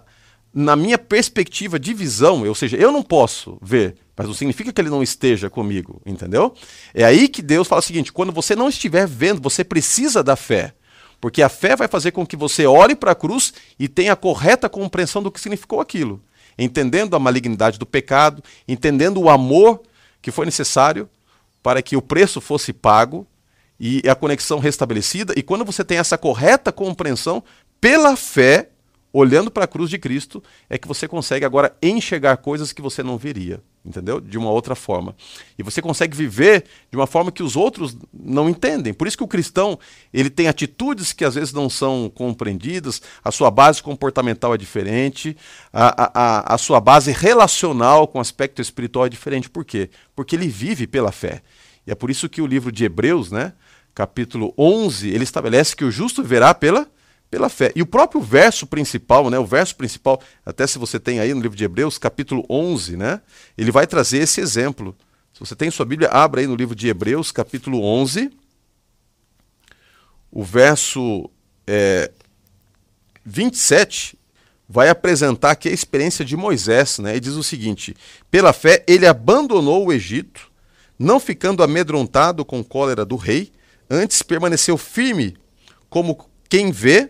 na 0.53 0.75
minha 0.75 0.97
perspectiva 0.97 1.79
de 1.79 1.93
visão, 1.93 2.47
ou 2.47 2.55
seja, 2.55 2.77
eu 2.77 2.91
não 2.91 3.01
posso 3.01 3.57
ver 3.61 3.95
mas 4.21 4.27
não 4.27 4.35
significa 4.35 4.71
que 4.71 4.79
ele 4.79 4.91
não 4.91 5.01
esteja 5.01 5.49
comigo, 5.49 5.99
entendeu? 6.05 6.53
É 6.93 7.03
aí 7.03 7.27
que 7.27 7.41
Deus 7.41 7.67
fala 7.67 7.79
o 7.79 7.83
seguinte: 7.83 8.13
quando 8.13 8.31
você 8.31 8.55
não 8.55 8.69
estiver 8.69 9.07
vendo, 9.07 9.41
você 9.41 9.63
precisa 9.63 10.23
da 10.23 10.35
fé. 10.35 10.75
Porque 11.19 11.41
a 11.41 11.49
fé 11.49 11.75
vai 11.75 11.87
fazer 11.87 12.11
com 12.11 12.23
que 12.23 12.35
você 12.35 12.67
olhe 12.67 12.95
para 12.95 13.13
a 13.13 13.15
cruz 13.15 13.51
e 13.79 13.87
tenha 13.87 14.13
a 14.13 14.15
correta 14.15 14.69
compreensão 14.69 15.23
do 15.23 15.31
que 15.31 15.39
significou 15.39 15.79
aquilo. 15.79 16.21
Entendendo 16.55 17.15
a 17.15 17.19
malignidade 17.19 17.79
do 17.79 17.85
pecado, 17.85 18.43
entendendo 18.67 19.19
o 19.19 19.27
amor 19.27 19.81
que 20.21 20.29
foi 20.29 20.45
necessário 20.45 21.09
para 21.63 21.81
que 21.81 21.97
o 21.97 22.01
preço 22.01 22.39
fosse 22.39 22.71
pago 22.73 23.25
e 23.79 24.01
a 24.07 24.13
conexão 24.13 24.59
restabelecida. 24.59 25.33
E 25.35 25.41
quando 25.41 25.65
você 25.65 25.83
tem 25.83 25.97
essa 25.97 26.17
correta 26.17 26.71
compreensão, 26.71 27.43
pela 27.79 28.15
fé, 28.15 28.69
olhando 29.13 29.51
para 29.51 29.65
a 29.65 29.67
cruz 29.67 29.89
de 29.89 29.97
Cristo, 29.97 30.43
é 30.69 30.77
que 30.77 30.87
você 30.87 31.07
consegue 31.07 31.45
agora 31.45 31.75
enxergar 31.81 32.37
coisas 32.37 32.71
que 32.71 32.81
você 32.81 33.03
não 33.03 33.17
veria 33.17 33.61
entendeu? 33.83 34.21
De 34.21 34.37
uma 34.37 34.49
outra 34.49 34.75
forma. 34.75 35.15
E 35.57 35.63
você 35.63 35.81
consegue 35.81 36.15
viver 36.15 36.65
de 36.89 36.97
uma 36.97 37.07
forma 37.07 37.31
que 37.31 37.43
os 37.43 37.55
outros 37.55 37.97
não 38.13 38.49
entendem. 38.49 38.93
Por 38.93 39.07
isso 39.07 39.17
que 39.17 39.23
o 39.23 39.27
cristão, 39.27 39.77
ele 40.13 40.29
tem 40.29 40.47
atitudes 40.47 41.11
que 41.13 41.25
às 41.25 41.35
vezes 41.35 41.53
não 41.53 41.69
são 41.69 42.09
compreendidas, 42.13 43.01
a 43.23 43.31
sua 43.31 43.49
base 43.49 43.81
comportamental 43.81 44.53
é 44.53 44.57
diferente, 44.57 45.35
a, 45.73 46.11
a, 46.13 46.55
a 46.55 46.57
sua 46.57 46.79
base 46.79 47.11
relacional 47.11 48.07
com 48.07 48.19
o 48.19 48.21
aspecto 48.21 48.61
espiritual 48.61 49.05
é 49.05 49.09
diferente. 49.09 49.49
Por 49.49 49.65
quê? 49.65 49.89
Porque 50.15 50.35
ele 50.35 50.47
vive 50.47 50.85
pela 50.85 51.11
fé. 51.11 51.41
E 51.85 51.91
é 51.91 51.95
por 51.95 52.11
isso 52.11 52.29
que 52.29 52.41
o 52.41 52.47
livro 52.47 52.71
de 52.71 52.85
Hebreus, 52.85 53.31
né, 53.31 53.53
capítulo 53.95 54.53
11, 54.57 55.09
ele 55.09 55.23
estabelece 55.23 55.75
que 55.75 55.83
o 55.83 55.91
justo 55.91 56.23
verá 56.23 56.53
pela 56.53 56.87
pela 57.31 57.47
fé. 57.47 57.71
E 57.73 57.81
o 57.81 57.85
próprio 57.85 58.19
verso 58.19 58.67
principal, 58.67 59.29
né, 59.29 59.39
o 59.39 59.45
verso 59.45 59.73
principal, 59.77 60.21
até 60.45 60.67
se 60.67 60.77
você 60.77 60.99
tem 60.99 61.21
aí 61.21 61.33
no 61.33 61.39
livro 61.39 61.57
de 61.57 61.63
Hebreus, 61.63 61.97
capítulo 61.97 62.45
11, 62.49 62.97
né, 62.97 63.21
ele 63.57 63.71
vai 63.71 63.87
trazer 63.87 64.17
esse 64.17 64.41
exemplo. 64.41 64.93
Se 65.33 65.39
você 65.39 65.55
tem 65.55 65.71
sua 65.71 65.85
Bíblia, 65.85 66.09
abra 66.09 66.41
aí 66.41 66.47
no 66.47 66.55
livro 66.55 66.75
de 66.75 66.89
Hebreus, 66.89 67.31
capítulo 67.31 67.81
11, 67.81 68.29
o 70.29 70.43
verso 70.43 71.29
é, 71.65 72.11
27 73.23 74.19
vai 74.67 74.89
apresentar 74.89 75.51
aqui 75.51 75.69
a 75.69 75.73
experiência 75.73 76.25
de 76.25 76.35
Moisés, 76.35 76.99
né, 76.99 77.15
e 77.15 77.19
diz 77.21 77.33
o 77.33 77.43
seguinte: 77.43 77.95
pela 78.29 78.51
fé 78.51 78.83
ele 78.85 79.07
abandonou 79.07 79.87
o 79.87 79.93
Egito, 79.93 80.51
não 80.99 81.17
ficando 81.17 81.63
amedrontado 81.63 82.43
com 82.43 82.61
cólera 82.61 83.05
do 83.05 83.15
rei, 83.15 83.53
antes 83.89 84.21
permaneceu 84.21 84.77
firme 84.77 85.37
como 85.89 86.29
quem 86.49 86.69
vê 86.69 87.09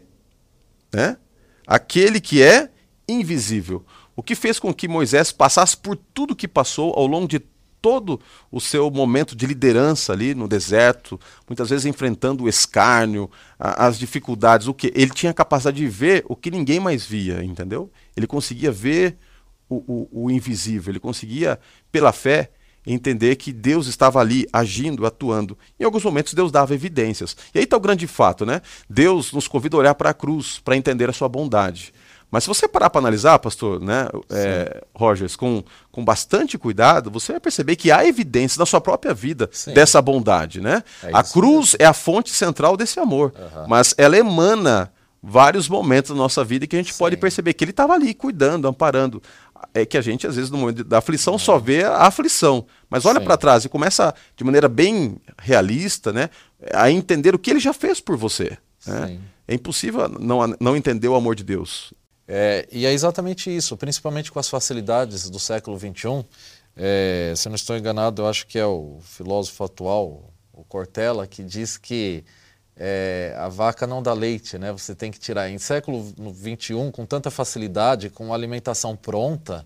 né? 0.93 1.17
aquele 1.65 2.19
que 2.19 2.41
é 2.41 2.69
invisível. 3.07 3.85
O 4.15 4.23
que 4.23 4.35
fez 4.35 4.59
com 4.59 4.73
que 4.73 4.87
Moisés 4.87 5.31
passasse 5.31 5.75
por 5.77 5.95
tudo 5.95 6.35
que 6.35 6.47
passou 6.47 6.93
ao 6.93 7.07
longo 7.07 7.27
de 7.27 7.39
todo 7.81 8.21
o 8.51 8.61
seu 8.61 8.91
momento 8.91 9.35
de 9.35 9.47
liderança 9.47 10.13
ali 10.13 10.35
no 10.35 10.47
deserto, 10.47 11.19
muitas 11.49 11.69
vezes 11.69 11.85
enfrentando 11.85 12.43
o 12.43 12.49
escárnio, 12.49 13.29
a, 13.57 13.87
as 13.87 13.97
dificuldades, 13.97 14.67
o 14.67 14.73
que 14.73 14.93
ele 14.95 15.11
tinha 15.11 15.31
a 15.31 15.33
capacidade 15.33 15.77
de 15.77 15.87
ver 15.87 16.23
o 16.27 16.35
que 16.35 16.51
ninguém 16.51 16.79
mais 16.79 17.05
via, 17.05 17.43
entendeu? 17.43 17.91
Ele 18.15 18.27
conseguia 18.27 18.71
ver 18.71 19.17
o, 19.67 19.77
o, 20.11 20.25
o 20.25 20.31
invisível, 20.31 20.91
ele 20.91 20.99
conseguia 20.99 21.59
pela 21.91 22.11
fé 22.11 22.51
entender 22.85 23.35
que 23.35 23.51
Deus 23.51 23.87
estava 23.87 24.19
ali 24.19 24.47
agindo, 24.51 25.05
atuando. 25.05 25.57
Em 25.79 25.83
alguns 25.83 26.03
momentos 26.03 26.33
Deus 26.33 26.51
dava 26.51 26.73
evidências. 26.73 27.35
E 27.53 27.59
aí 27.59 27.63
está 27.65 27.77
o 27.77 27.81
grande 27.81 28.07
fato, 28.07 28.45
né? 28.45 28.61
Deus 28.89 29.31
nos 29.31 29.47
convida 29.47 29.77
a 29.77 29.79
olhar 29.79 29.95
para 29.95 30.09
a 30.09 30.13
cruz 30.13 30.59
para 30.63 30.75
entender 30.75 31.09
a 31.09 31.13
sua 31.13 31.29
bondade. 31.29 31.93
Mas 32.31 32.45
se 32.45 32.47
você 32.47 32.65
parar 32.65 32.89
para 32.89 32.99
analisar, 32.99 33.37
pastor, 33.39 33.81
né, 33.81 34.07
é, 34.29 34.81
Rogers, 34.95 35.35
com, 35.35 35.61
com 35.91 36.03
bastante 36.03 36.57
cuidado, 36.57 37.11
você 37.11 37.33
vai 37.33 37.41
perceber 37.41 37.75
que 37.75 37.91
há 37.91 38.05
evidências 38.05 38.57
na 38.57 38.65
sua 38.65 38.79
própria 38.79 39.13
vida 39.13 39.49
Sim. 39.51 39.73
dessa 39.73 40.01
bondade, 40.01 40.61
né? 40.61 40.81
É 41.03 41.09
a 41.11 41.23
cruz 41.23 41.75
é 41.77 41.85
a 41.85 41.91
fonte 41.91 42.29
central 42.29 42.77
desse 42.77 43.01
amor, 43.01 43.33
uhum. 43.37 43.67
mas 43.67 43.93
ela 43.97 44.17
emana 44.17 44.93
vários 45.21 45.67
momentos 45.67 46.11
da 46.11 46.17
nossa 46.17 46.43
vida 46.43 46.65
que 46.65 46.75
a 46.75 46.79
gente 46.79 46.93
Sim. 46.93 46.99
pode 46.99 47.17
perceber 47.17 47.53
que 47.53 47.65
ele 47.65 47.71
estava 47.71 47.93
ali 47.93 48.13
cuidando, 48.13 48.65
amparando 48.65 49.21
é 49.73 49.85
que 49.85 49.97
a 49.97 50.01
gente, 50.01 50.27
às 50.27 50.35
vezes, 50.35 50.49
no 50.49 50.57
momento 50.57 50.83
da 50.83 50.97
aflição, 50.97 51.37
só 51.37 51.57
vê 51.57 51.83
a 51.83 52.07
aflição. 52.07 52.65
Mas 52.89 53.05
olha 53.05 53.21
para 53.21 53.37
trás 53.37 53.65
e 53.65 53.69
começa, 53.69 54.13
de 54.35 54.43
maneira 54.43 54.67
bem 54.67 55.17
realista, 55.39 56.11
né, 56.11 56.29
a 56.73 56.91
entender 56.91 57.33
o 57.35 57.39
que 57.39 57.49
ele 57.49 57.59
já 57.59 57.73
fez 57.73 57.99
por 57.99 58.17
você. 58.17 58.57
Né? 58.85 59.19
É 59.47 59.53
impossível 59.53 60.07
não, 60.07 60.55
não 60.59 60.75
entender 60.75 61.07
o 61.07 61.15
amor 61.15 61.35
de 61.35 61.43
Deus. 61.43 61.93
É, 62.27 62.67
e 62.71 62.85
é 62.85 62.93
exatamente 62.93 63.53
isso, 63.53 63.75
principalmente 63.75 64.31
com 64.31 64.39
as 64.39 64.47
facilidades 64.47 65.29
do 65.29 65.39
século 65.39 65.77
XXI. 65.77 66.25
É, 66.75 67.33
se 67.35 67.47
eu 67.47 67.49
não 67.49 67.55
estou 67.55 67.77
enganado, 67.77 68.21
eu 68.21 68.27
acho 68.27 68.47
que 68.47 68.57
é 68.57 68.65
o 68.65 68.99
filósofo 69.01 69.63
atual, 69.63 70.33
o 70.53 70.63
Cortella, 70.63 71.27
que 71.27 71.43
diz 71.43 71.77
que 71.77 72.23
é, 72.83 73.35
a 73.37 73.47
vaca 73.47 73.85
não 73.85 74.01
dá 74.01 74.11
leite, 74.11 74.57
né? 74.57 74.71
Você 74.71 74.95
tem 74.95 75.11
que 75.11 75.19
tirar. 75.19 75.47
Em 75.51 75.59
século 75.59 76.03
XXI, 76.03 76.91
com 76.91 77.05
tanta 77.05 77.29
facilidade, 77.29 78.09
com 78.09 78.33
alimentação 78.33 78.95
pronta, 78.95 79.63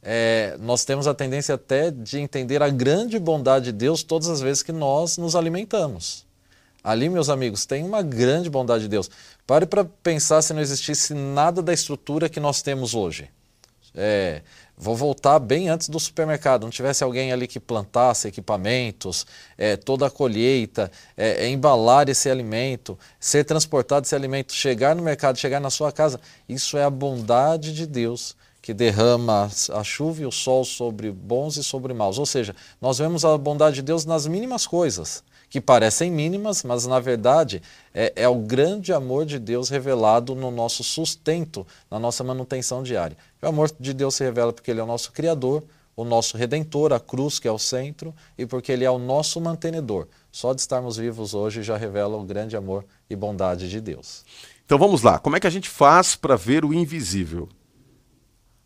é, 0.00 0.56
nós 0.60 0.84
temos 0.84 1.08
a 1.08 1.14
tendência 1.14 1.56
até 1.56 1.90
de 1.90 2.20
entender 2.20 2.62
a 2.62 2.68
grande 2.68 3.18
bondade 3.18 3.66
de 3.66 3.72
Deus 3.72 4.04
todas 4.04 4.28
as 4.28 4.40
vezes 4.40 4.62
que 4.62 4.70
nós 4.70 5.18
nos 5.18 5.34
alimentamos. 5.34 6.24
Ali, 6.84 7.08
meus 7.08 7.28
amigos, 7.28 7.66
tem 7.66 7.82
uma 7.82 8.00
grande 8.00 8.48
bondade 8.48 8.84
de 8.84 8.88
Deus. 8.88 9.10
Pare 9.44 9.66
para 9.66 9.84
pensar 9.84 10.40
se 10.40 10.54
não 10.54 10.60
existisse 10.60 11.14
nada 11.14 11.60
da 11.62 11.72
estrutura 11.72 12.28
que 12.28 12.38
nós 12.38 12.62
temos 12.62 12.94
hoje. 12.94 13.28
É, 13.94 14.42
Vou 14.82 14.96
voltar 14.96 15.38
bem 15.38 15.68
antes 15.68 15.88
do 15.88 16.00
supermercado, 16.00 16.64
não 16.64 16.70
tivesse 16.70 17.04
alguém 17.04 17.30
ali 17.30 17.46
que 17.46 17.60
plantasse 17.60 18.26
equipamentos, 18.26 19.24
é, 19.56 19.76
toda 19.76 20.08
a 20.08 20.10
colheita, 20.10 20.90
é, 21.16 21.44
é, 21.44 21.48
embalar 21.48 22.08
esse 22.08 22.28
alimento, 22.28 22.98
ser 23.20 23.44
transportado 23.44 24.04
esse 24.04 24.14
alimento, 24.16 24.52
chegar 24.52 24.96
no 24.96 25.02
mercado, 25.04 25.38
chegar 25.38 25.60
na 25.60 25.70
sua 25.70 25.92
casa. 25.92 26.20
Isso 26.48 26.76
é 26.76 26.82
a 26.82 26.90
bondade 26.90 27.72
de 27.72 27.86
Deus 27.86 28.34
que 28.60 28.74
derrama 28.74 29.48
a 29.72 29.84
chuva 29.84 30.22
e 30.22 30.26
o 30.26 30.32
sol 30.32 30.64
sobre 30.64 31.12
bons 31.12 31.56
e 31.56 31.62
sobre 31.62 31.94
maus. 31.94 32.18
Ou 32.18 32.26
seja, 32.26 32.52
nós 32.80 32.98
vemos 32.98 33.24
a 33.24 33.38
bondade 33.38 33.76
de 33.76 33.82
Deus 33.82 34.04
nas 34.04 34.26
mínimas 34.26 34.66
coisas 34.66 35.22
que 35.52 35.60
parecem 35.60 36.10
mínimas, 36.10 36.62
mas 36.62 36.86
na 36.86 36.98
verdade 36.98 37.60
é, 37.92 38.10
é, 38.16 38.26
o 38.26 38.36
grande 38.36 38.90
amor 38.90 39.26
de 39.26 39.38
Deus 39.38 39.68
revelado 39.68 40.34
no 40.34 40.50
nosso 40.50 40.82
sustento, 40.82 41.66
na 41.90 41.98
nossa 41.98 42.24
manutenção 42.24 42.82
diária. 42.82 43.18
O 43.42 43.46
amor 43.46 43.70
de 43.78 43.92
Deus 43.92 44.14
se 44.14 44.24
revela 44.24 44.50
porque 44.50 44.70
Ele 44.70 44.80
é 44.80 44.82
o 44.82 44.86
nosso 44.86 45.12
Criador, 45.12 45.62
o 45.94 46.04
nosso 46.04 46.38
Redentor, 46.38 46.94
a 46.94 46.98
cruz 46.98 47.38
que 47.38 47.46
é 47.46 47.52
o 47.52 47.58
centro, 47.58 48.14
e 48.38 48.46
porque 48.46 48.72
Ele 48.72 48.86
é 48.86 48.90
o 48.90 48.96
nosso 48.98 49.38
mantenedor. 49.42 50.08
Só 50.30 50.54
de 50.54 50.62
estarmos 50.62 50.96
vivos 50.96 51.34
hoje 51.34 51.62
já 51.62 51.76
revela 51.76 52.16
o 52.16 52.24
grande 52.24 52.56
amor 52.56 52.86
e 53.10 53.14
bondade 53.14 53.68
de 53.68 53.78
Deus. 53.78 54.24
Então 54.64 54.78
vamos 54.78 55.02
lá, 55.02 55.18
como 55.18 55.36
é 55.36 55.40
que 55.40 55.46
a 55.46 55.50
gente 55.50 55.68
faz 55.68 56.16
para 56.16 56.34
ver 56.34 56.64
o 56.64 56.72
invisível? 56.72 57.46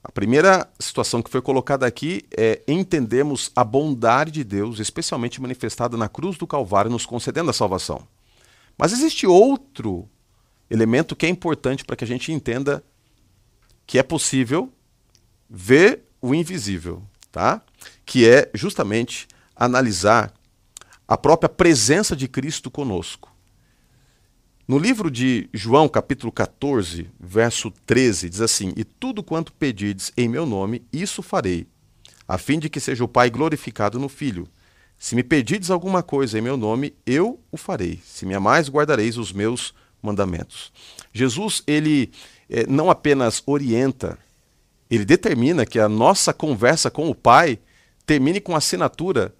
A 0.06 0.12
primeira 0.12 0.70
situação 0.78 1.20
que 1.20 1.28
foi 1.28 1.42
colocada 1.42 1.84
aqui 1.84 2.22
é 2.30 2.62
entendermos 2.68 3.50
a 3.56 3.64
bondade 3.64 4.30
de 4.30 4.44
Deus, 4.44 4.78
especialmente 4.78 5.42
manifestada 5.42 5.96
na 5.96 6.08
cruz 6.08 6.38
do 6.38 6.46
Calvário, 6.46 6.88
nos 6.88 7.04
concedendo 7.04 7.50
a 7.50 7.52
salvação. 7.52 8.06
Mas 8.78 8.92
existe 8.92 9.26
outro 9.26 10.08
elemento 10.70 11.16
que 11.16 11.26
é 11.26 11.28
importante 11.28 11.84
para 11.84 11.96
que 11.96 12.04
a 12.04 12.06
gente 12.06 12.30
entenda 12.30 12.84
que 13.84 13.98
é 13.98 14.02
possível 14.02 14.72
ver 15.50 16.04
o 16.22 16.32
invisível, 16.32 17.02
tá? 17.32 17.60
Que 18.04 18.28
é 18.30 18.48
justamente 18.54 19.26
analisar 19.56 20.32
a 21.08 21.18
própria 21.18 21.48
presença 21.48 22.14
de 22.14 22.28
Cristo 22.28 22.70
conosco. 22.70 23.35
No 24.68 24.80
livro 24.80 25.12
de 25.12 25.48
João, 25.54 25.88
capítulo 25.88 26.32
14, 26.32 27.08
verso 27.20 27.70
13, 27.86 28.28
diz 28.28 28.40
assim: 28.40 28.72
E 28.76 28.82
tudo 28.82 29.22
quanto 29.22 29.52
pedides 29.52 30.12
em 30.16 30.28
meu 30.28 30.44
nome, 30.44 30.82
isso 30.92 31.22
farei, 31.22 31.68
a 32.26 32.36
fim 32.36 32.58
de 32.58 32.68
que 32.68 32.80
seja 32.80 33.04
o 33.04 33.08
Pai 33.08 33.30
glorificado 33.30 33.96
no 33.96 34.08
Filho. 34.08 34.48
Se 34.98 35.14
me 35.14 35.22
pedides 35.22 35.70
alguma 35.70 36.02
coisa 36.02 36.36
em 36.36 36.42
meu 36.42 36.56
nome, 36.56 36.96
eu 37.06 37.38
o 37.52 37.56
farei. 37.56 38.00
Se 38.04 38.26
me 38.26 38.34
amais, 38.34 38.68
guardareis 38.68 39.16
os 39.16 39.32
meus 39.32 39.72
mandamentos. 40.02 40.72
Jesus, 41.12 41.62
ele 41.64 42.10
eh, 42.50 42.66
não 42.68 42.90
apenas 42.90 43.44
orienta, 43.46 44.18
ele 44.90 45.04
determina 45.04 45.64
que 45.64 45.78
a 45.78 45.88
nossa 45.88 46.32
conversa 46.32 46.90
com 46.90 47.08
o 47.08 47.14
Pai 47.14 47.60
termine 48.04 48.40
com 48.40 48.56
a 48.56 48.58
assinatura 48.58 49.32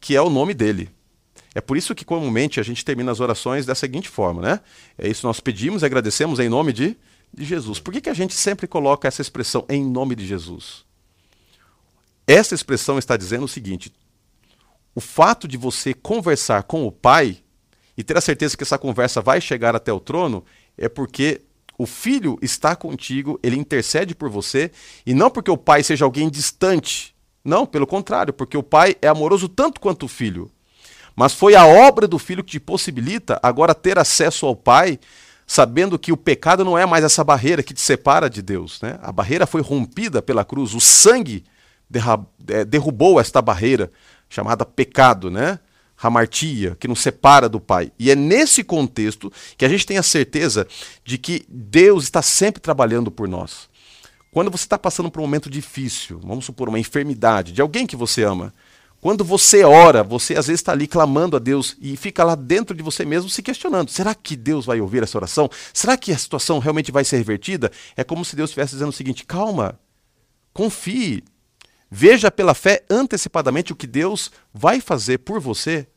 que 0.00 0.16
é 0.16 0.20
o 0.20 0.28
nome 0.28 0.54
dele. 0.54 0.90
É 1.54 1.60
por 1.60 1.76
isso 1.76 1.94
que 1.94 2.04
comumente 2.04 2.60
a 2.60 2.62
gente 2.62 2.84
termina 2.84 3.10
as 3.10 3.20
orações 3.20 3.66
da 3.66 3.74
seguinte 3.74 4.08
forma, 4.08 4.40
né? 4.40 4.60
É 4.96 5.08
isso 5.08 5.26
nós 5.26 5.40
pedimos 5.40 5.82
e 5.82 5.86
agradecemos 5.86 6.38
em 6.38 6.48
nome 6.48 6.72
de, 6.72 6.96
de 7.32 7.44
Jesus. 7.44 7.80
Por 7.80 7.92
que, 7.92 8.00
que 8.00 8.10
a 8.10 8.14
gente 8.14 8.34
sempre 8.34 8.66
coloca 8.66 9.08
essa 9.08 9.20
expressão 9.20 9.64
em 9.68 9.84
nome 9.84 10.14
de 10.14 10.26
Jesus? 10.26 10.84
Essa 12.26 12.54
expressão 12.54 12.98
está 12.98 13.16
dizendo 13.16 13.44
o 13.44 13.48
seguinte: 13.48 13.92
o 14.94 15.00
fato 15.00 15.48
de 15.48 15.56
você 15.56 15.92
conversar 15.92 16.62
com 16.62 16.86
o 16.86 16.92
Pai 16.92 17.38
e 17.96 18.04
ter 18.04 18.16
a 18.16 18.20
certeza 18.20 18.56
que 18.56 18.62
essa 18.62 18.78
conversa 18.78 19.20
vai 19.20 19.40
chegar 19.40 19.74
até 19.74 19.92
o 19.92 20.00
trono 20.00 20.44
é 20.78 20.88
porque 20.88 21.42
o 21.76 21.86
filho 21.86 22.38
está 22.42 22.76
contigo, 22.76 23.40
ele 23.42 23.56
intercede 23.56 24.14
por 24.14 24.28
você, 24.28 24.70
e 25.04 25.14
não 25.14 25.30
porque 25.30 25.50
o 25.50 25.56
pai 25.56 25.82
seja 25.82 26.04
alguém 26.04 26.28
distante. 26.28 27.14
Não, 27.42 27.64
pelo 27.64 27.86
contrário, 27.86 28.34
porque 28.34 28.54
o 28.54 28.62
pai 28.62 28.96
é 29.00 29.08
amoroso 29.08 29.48
tanto 29.48 29.80
quanto 29.80 30.04
o 30.04 30.08
filho. 30.08 30.50
Mas 31.14 31.32
foi 31.32 31.54
a 31.54 31.66
obra 31.66 32.06
do 32.06 32.18
filho 32.18 32.44
que 32.44 32.52
te 32.52 32.60
possibilita 32.60 33.38
agora 33.42 33.74
ter 33.74 33.98
acesso 33.98 34.46
ao 34.46 34.56
Pai, 34.56 34.98
sabendo 35.46 35.98
que 35.98 36.12
o 36.12 36.16
pecado 36.16 36.64
não 36.64 36.78
é 36.78 36.86
mais 36.86 37.04
essa 37.04 37.24
barreira 37.24 37.62
que 37.62 37.74
te 37.74 37.80
separa 37.80 38.30
de 38.30 38.40
Deus. 38.40 38.80
Né? 38.80 38.98
A 39.02 39.10
barreira 39.10 39.46
foi 39.46 39.60
rompida 39.60 40.22
pela 40.22 40.44
cruz, 40.44 40.74
o 40.74 40.80
sangue 40.80 41.44
é, 42.48 42.64
derrubou 42.64 43.20
esta 43.20 43.42
barreira 43.42 43.90
chamada 44.28 44.64
pecado, 44.64 45.30
né? 45.30 45.58
Hamartia, 46.02 46.76
que 46.80 46.88
nos 46.88 47.00
separa 47.00 47.46
do 47.46 47.60
Pai. 47.60 47.92
E 47.98 48.10
é 48.10 48.16
nesse 48.16 48.64
contexto 48.64 49.30
que 49.58 49.66
a 49.66 49.68
gente 49.68 49.84
tem 49.84 49.98
a 49.98 50.02
certeza 50.02 50.66
de 51.04 51.18
que 51.18 51.44
Deus 51.46 52.04
está 52.04 52.22
sempre 52.22 52.62
trabalhando 52.62 53.10
por 53.10 53.28
nós. 53.28 53.68
Quando 54.30 54.50
você 54.50 54.64
está 54.64 54.78
passando 54.78 55.10
por 55.10 55.20
um 55.20 55.24
momento 55.24 55.50
difícil, 55.50 56.18
vamos 56.22 56.44
supor 56.44 56.68
uma 56.68 56.78
enfermidade 56.78 57.52
de 57.52 57.60
alguém 57.60 57.86
que 57.86 57.96
você 57.96 58.22
ama, 58.22 58.54
quando 59.00 59.24
você 59.24 59.64
ora, 59.64 60.02
você 60.02 60.36
às 60.36 60.46
vezes 60.46 60.60
está 60.60 60.72
ali 60.72 60.86
clamando 60.86 61.36
a 61.36 61.38
Deus 61.38 61.76
e 61.80 61.96
fica 61.96 62.22
lá 62.22 62.34
dentro 62.34 62.76
de 62.76 62.82
você 62.82 63.04
mesmo 63.04 63.30
se 63.30 63.42
questionando: 63.42 63.90
será 63.90 64.14
que 64.14 64.36
Deus 64.36 64.66
vai 64.66 64.80
ouvir 64.80 65.02
essa 65.02 65.16
oração? 65.16 65.48
Será 65.72 65.96
que 65.96 66.12
a 66.12 66.18
situação 66.18 66.58
realmente 66.58 66.92
vai 66.92 67.04
ser 67.04 67.16
revertida? 67.16 67.72
É 67.96 68.04
como 68.04 68.24
se 68.24 68.36
Deus 68.36 68.50
estivesse 68.50 68.72
dizendo 68.72 68.90
o 68.90 68.92
seguinte: 68.92 69.24
calma, 69.24 69.80
confie, 70.52 71.24
veja 71.90 72.30
pela 72.30 72.52
fé 72.52 72.84
antecipadamente 72.90 73.72
o 73.72 73.76
que 73.76 73.86
Deus 73.86 74.30
vai 74.52 74.80
fazer 74.80 75.18
por 75.18 75.40
você 75.40 75.88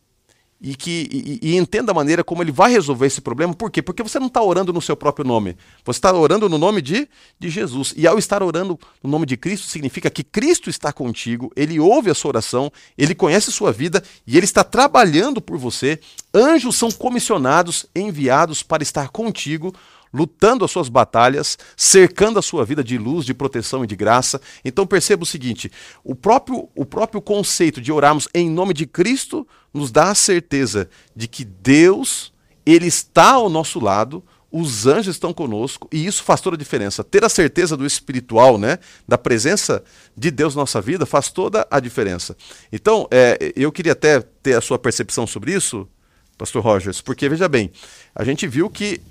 e 0.64 0.76
que 0.76 1.10
e, 1.12 1.50
e, 1.50 1.58
entenda 1.58 1.92
a 1.92 1.94
maneira 1.94 2.24
como 2.24 2.42
ele 2.42 2.52
vai 2.52 2.72
resolver 2.72 3.06
esse 3.06 3.20
problema. 3.20 3.54
Por 3.54 3.70
quê? 3.70 3.82
Porque 3.82 4.02
você 4.02 4.18
não 4.18 4.28
está 4.28 4.42
orando 4.42 4.72
no 4.72 4.82
seu 4.82 4.96
próprio 4.96 5.28
nome. 5.28 5.58
Você 5.84 5.98
está 5.98 6.14
orando 6.14 6.48
no 6.48 6.58
nome 6.58 6.82
de, 6.82 7.06
de 7.38 7.50
Jesus. 7.50 7.94
E 7.98 8.08
ao 8.08 8.18
estar 8.18 8.42
orando 8.42 8.80
no 9.04 9.10
nome 9.10 9.26
de 9.26 9.36
Cristo, 9.36 9.68
significa 9.68 10.10
que 10.10 10.24
Cristo 10.24 10.70
está 10.70 10.94
contigo, 10.94 11.52
ele 11.54 11.82
ouve 11.82 12.10
a 12.10 12.14
sua 12.16 12.30
oração, 12.30 12.72
ele 12.98 13.14
conhece 13.14 13.50
a 13.50 13.54
sua 13.54 13.74
vida 13.74 14.02
e 14.26 14.38
ele 14.38 14.46
está 14.46 14.64
trabalhando 14.64 15.42
por 15.42 15.58
você. 15.58 16.00
Anjos 16.34 16.78
são 16.78 16.90
comissionados, 16.90 17.86
enviados 17.94 18.64
para 18.64 18.82
estar 18.82 19.10
contigo 19.10 19.76
lutando 20.14 20.64
as 20.64 20.72
suas 20.72 20.88
batalhas, 20.90 21.58
cercando 21.76 22.38
a 22.38 22.42
sua 22.42 22.64
vida 22.64 22.84
de 22.84 22.98
luz, 22.98 23.26
de 23.26 23.34
proteção 23.34 23.84
e 23.84 23.88
de 23.88 23.96
graça. 23.96 24.40
Então 24.64 24.86
perceba 24.86 25.24
o 25.24 25.26
seguinte: 25.26 25.72
o 26.04 26.14
próprio, 26.14 26.70
o 26.76 26.86
próprio 26.86 27.22
conceito 27.22 27.82
de 27.82 27.92
orarmos 27.92 28.28
em 28.34 28.50
nome 28.50 28.74
de 28.74 28.86
Cristo 28.86 29.48
nos 29.74 29.92
dá 29.92 30.12
a 30.12 30.16
certeza 30.16 30.90
de 31.16 31.28
que 31.28 31.44
Deus, 31.44 32.32
Ele 32.66 32.86
está 32.86 33.32
ao 33.32 33.50
nosso 33.50 33.80
lado, 33.80 34.24
os 34.52 34.86
anjos 34.86 35.16
estão 35.16 35.34
conosco 35.34 35.88
e 35.92 36.06
isso 36.06 36.24
faz 36.24 36.40
toda 36.40 36.56
a 36.56 36.60
diferença. 36.60 37.04
Ter 37.04 37.26
a 37.26 37.30
certeza 37.30 37.76
do 37.76 37.88
espiritual, 37.88 38.60
né, 38.60 38.78
da 39.08 39.18
presença 39.18 39.84
de 40.16 40.30
Deus 40.30 40.54
na 40.54 40.62
nossa 40.62 40.80
vida, 40.80 41.08
faz 41.08 41.32
toda 41.32 41.68
a 41.72 41.80
diferença. 41.80 42.38
Então, 42.72 43.08
é, 43.10 43.52
eu 43.56 43.72
queria 43.72 43.94
até 43.94 44.22
ter 44.22 44.54
a 44.54 44.62
sua 44.62 44.78
percepção 44.78 45.26
sobre 45.26 45.56
isso, 45.56 45.90
Pastor 46.38 46.64
Rogers, 46.64 47.02
porque 47.02 47.28
veja 47.28 47.50
bem, 47.50 47.72
a 48.14 48.24
gente 48.24 48.46
viu 48.46 48.70
que 48.70 49.02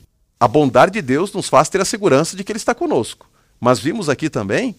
a 0.43 0.49
bondade 0.49 0.91
de 0.91 1.01
Deus 1.01 1.33
nos 1.33 1.49
faz 1.49 1.69
ter 1.69 1.81
a 1.81 1.85
segurança 1.85 2.37
de 2.37 2.43
que 2.43 2.51
Ele 2.51 2.57
está 2.57 2.75
conosco. 2.75 3.31
Mas 3.61 3.79
vimos 3.79 4.09
aqui 4.09 4.29
também 4.29 4.75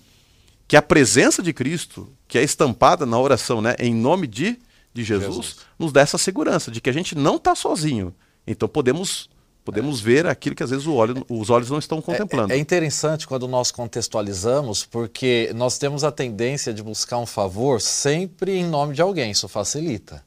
que 0.68 0.76
a 0.76 0.82
presença 0.82 1.42
de 1.42 1.54
Cristo, 1.54 2.12
que 2.28 2.38
é 2.38 2.44
estampada 2.44 3.06
na 3.06 3.18
oração, 3.18 3.62
né, 3.62 3.74
em 3.80 3.96
nome 3.96 4.28
de, 4.28 4.60
de 4.94 5.06
Jesus, 5.06 5.36
Jesus, 5.36 5.56
nos 5.80 5.94
dá 5.94 6.02
essa 6.02 6.18
segurança 6.18 6.70
de 6.70 6.82
que 6.82 6.90
a 6.90 6.94
gente 6.94 7.18
não 7.18 7.38
está 7.38 7.56
sozinho. 7.56 8.14
Então 8.46 8.68
podemos 8.68 9.30
podemos 9.64 10.02
é. 10.02 10.04
ver 10.04 10.28
aquilo 10.28 10.54
que 10.54 10.64
às 10.64 10.70
vezes 10.70 10.86
olho, 10.86 11.26
os 11.30 11.50
olhos 11.50 11.70
não 11.70 11.80
estão 11.80 12.02
contemplando. 12.02 12.52
É, 12.52 12.58
é, 12.58 12.60
interessante 12.60 13.26
quando 13.26 13.48
nós 13.48 13.72
contextualizamos, 13.72 14.84
porque 14.84 15.50
nós 15.56 15.78
temos 15.78 16.04
a 16.04 16.12
tendência 16.12 16.74
de 16.74 16.84
buscar 16.84 17.20
um 17.20 17.26
favor 17.26 17.80
sempre 17.80 18.52
em 18.52 18.66
nome 18.66 18.96
de 18.96 19.02
alguém, 19.02 19.32
isso 19.32 19.48
facilita. 19.48 20.26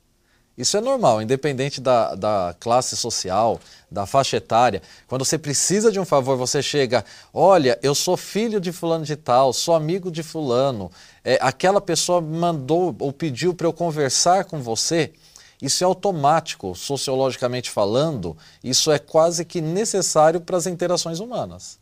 Isso 0.57 0.77
é 0.77 0.81
normal, 0.81 1.21
independente 1.21 1.81
da, 1.81 2.15
da 2.15 2.57
classe 2.59 2.97
social, 2.97 3.61
da 3.91 4.07
faixa 4.07 4.39
etária. 4.39 4.81
Quando 5.07 5.25
você 5.25 5.37
precisa 5.37 5.93
de 5.93 6.01
um 6.01 6.05
favor, 6.05 6.37
você 6.37 6.63
chega, 6.63 7.05
olha, 7.33 7.79
eu 7.83 7.95
sou 7.95 8.17
filho 8.17 8.59
de 8.59 8.73
fulano 8.73 9.05
de 9.05 9.17
tal, 9.17 9.53
sou 9.53 9.75
amigo 9.75 10.11
de 10.11 10.23
fulano, 10.23 10.91
é, 11.23 11.39
aquela 11.43 11.81
pessoa 11.81 12.23
mandou 12.23 12.97
ou 12.99 13.13
pediu 13.13 13.53
para 13.53 13.67
eu 13.67 13.73
conversar 13.73 14.45
com 14.45 14.63
você. 14.63 15.13
Isso 15.61 15.85
é 15.85 15.87
automático, 15.87 16.75
sociologicamente 16.75 17.71
falando, 17.71 18.37
isso 18.65 18.91
é 18.91 18.99
quase 18.99 19.45
que 19.45 19.61
necessário 19.61 20.41
para 20.41 20.57
as 20.57 20.67
interações 20.67 21.21
humanas. 21.21 21.79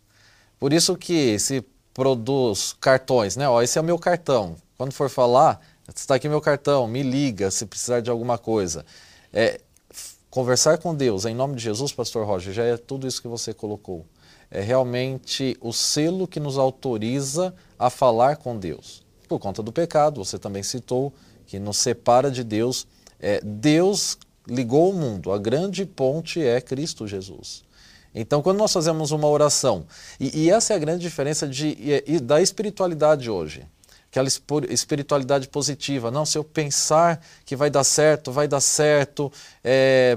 Por 0.58 0.72
isso 0.72 0.96
que 0.96 1.38
se 1.38 1.64
produz 1.92 2.74
cartões, 2.80 3.36
né? 3.36 3.48
Ó, 3.48 3.62
esse 3.62 3.78
é 3.78 3.80
o 3.80 3.84
meu 3.84 3.98
cartão. 3.98 4.56
Quando 4.76 4.92
for 4.92 5.08
falar, 5.08 5.60
Está 5.92 6.14
aqui 6.14 6.28
meu 6.28 6.40
cartão, 6.40 6.88
me 6.88 7.02
liga 7.02 7.50
se 7.50 7.66
precisar 7.66 8.00
de 8.00 8.10
alguma 8.10 8.38
coisa. 8.38 8.86
É, 9.32 9.60
conversar 10.30 10.78
com 10.78 10.94
Deus 10.94 11.26
em 11.26 11.34
nome 11.34 11.56
de 11.56 11.62
Jesus, 11.62 11.92
Pastor 11.92 12.26
Roger, 12.26 12.54
já 12.54 12.64
é 12.64 12.76
tudo 12.76 13.06
isso 13.06 13.20
que 13.20 13.28
você 13.28 13.52
colocou. 13.52 14.06
É 14.50 14.62
realmente 14.62 15.56
o 15.60 15.72
selo 15.72 16.26
que 16.26 16.40
nos 16.40 16.56
autoriza 16.56 17.54
a 17.78 17.90
falar 17.90 18.36
com 18.36 18.56
Deus. 18.56 19.04
Por 19.28 19.38
conta 19.38 19.62
do 19.62 19.72
pecado, 19.72 20.24
você 20.24 20.38
também 20.38 20.62
citou, 20.62 21.12
que 21.46 21.58
nos 21.58 21.76
separa 21.76 22.30
de 22.30 22.42
Deus. 22.42 22.86
É, 23.20 23.40
Deus 23.42 24.16
ligou 24.48 24.90
o 24.90 24.94
mundo, 24.94 25.32
a 25.32 25.38
grande 25.38 25.84
ponte 25.84 26.42
é 26.42 26.60
Cristo 26.62 27.06
Jesus. 27.06 27.62
Então, 28.14 28.40
quando 28.40 28.58
nós 28.58 28.72
fazemos 28.72 29.10
uma 29.10 29.28
oração, 29.28 29.86
e, 30.18 30.44
e 30.44 30.50
essa 30.50 30.72
é 30.72 30.76
a 30.76 30.78
grande 30.78 31.02
diferença 31.02 31.46
de, 31.46 32.02
e, 32.06 32.20
da 32.20 32.40
espiritualidade 32.40 33.28
hoje 33.28 33.66
aquela 34.14 34.28
espiritualidade 34.70 35.48
positiva. 35.48 36.08
Não, 36.08 36.24
se 36.24 36.38
eu 36.38 36.44
pensar 36.44 37.20
que 37.44 37.56
vai 37.56 37.68
dar 37.68 37.82
certo, 37.82 38.30
vai 38.30 38.46
dar 38.46 38.60
certo, 38.60 39.32
é, 39.62 40.16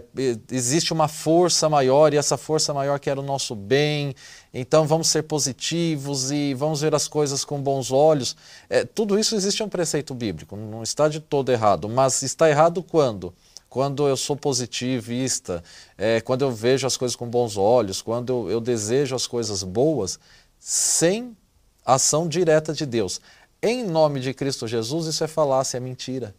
existe 0.51 0.93
uma 0.93 1.07
força 1.07 1.67
maior 1.67 2.13
e 2.13 2.17
essa 2.17 2.37
força 2.37 2.71
maior 2.75 2.99
quer 2.99 3.17
o 3.17 3.23
nosso 3.23 3.55
bem, 3.55 4.13
então 4.53 4.85
vamos 4.85 5.07
ser 5.07 5.23
positivos 5.23 6.29
e 6.29 6.53
vamos 6.53 6.81
ver 6.81 6.93
as 6.93 7.07
coisas 7.07 7.43
com 7.43 7.59
bons 7.59 7.91
olhos. 7.91 8.35
É, 8.69 8.85
tudo 8.85 9.17
isso 9.17 9.35
existe 9.35 9.63
um 9.63 9.69
preceito 9.69 10.13
bíblico, 10.13 10.55
não 10.55 10.83
está 10.83 11.07
de 11.07 11.19
todo 11.19 11.51
errado, 11.51 11.89
mas 11.89 12.21
está 12.21 12.47
errado 12.47 12.83
quando? 12.83 13.33
Quando 13.67 14.07
eu 14.07 14.15
sou 14.15 14.35
positivista, 14.35 15.63
é, 15.97 16.21
quando 16.21 16.43
eu 16.43 16.51
vejo 16.51 16.85
as 16.85 16.95
coisas 16.95 17.15
com 17.15 17.27
bons 17.27 17.57
olhos, 17.57 17.99
quando 18.01 18.29
eu, 18.29 18.51
eu 18.51 18.61
desejo 18.61 19.15
as 19.15 19.25
coisas 19.25 19.63
boas, 19.63 20.19
sem 20.59 21.35
ação 21.83 22.27
direta 22.27 22.73
de 22.73 22.85
Deus 22.85 23.21
em 23.61 23.83
nome 23.83 24.19
de 24.19 24.33
Cristo 24.33 24.67
Jesus, 24.67 25.07
isso 25.07 25.23
é 25.23 25.27
falácia, 25.27 25.77
é 25.77 25.79
mentira. 25.79 26.35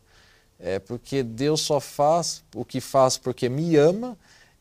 É 0.58 0.78
porque 0.78 1.22
Deus 1.22 1.60
só 1.60 1.78
faz 1.78 2.42
o 2.54 2.64
que 2.64 2.80
faz 2.80 3.16
porque 3.16 3.48
me 3.48 3.76
ama, 3.76 4.16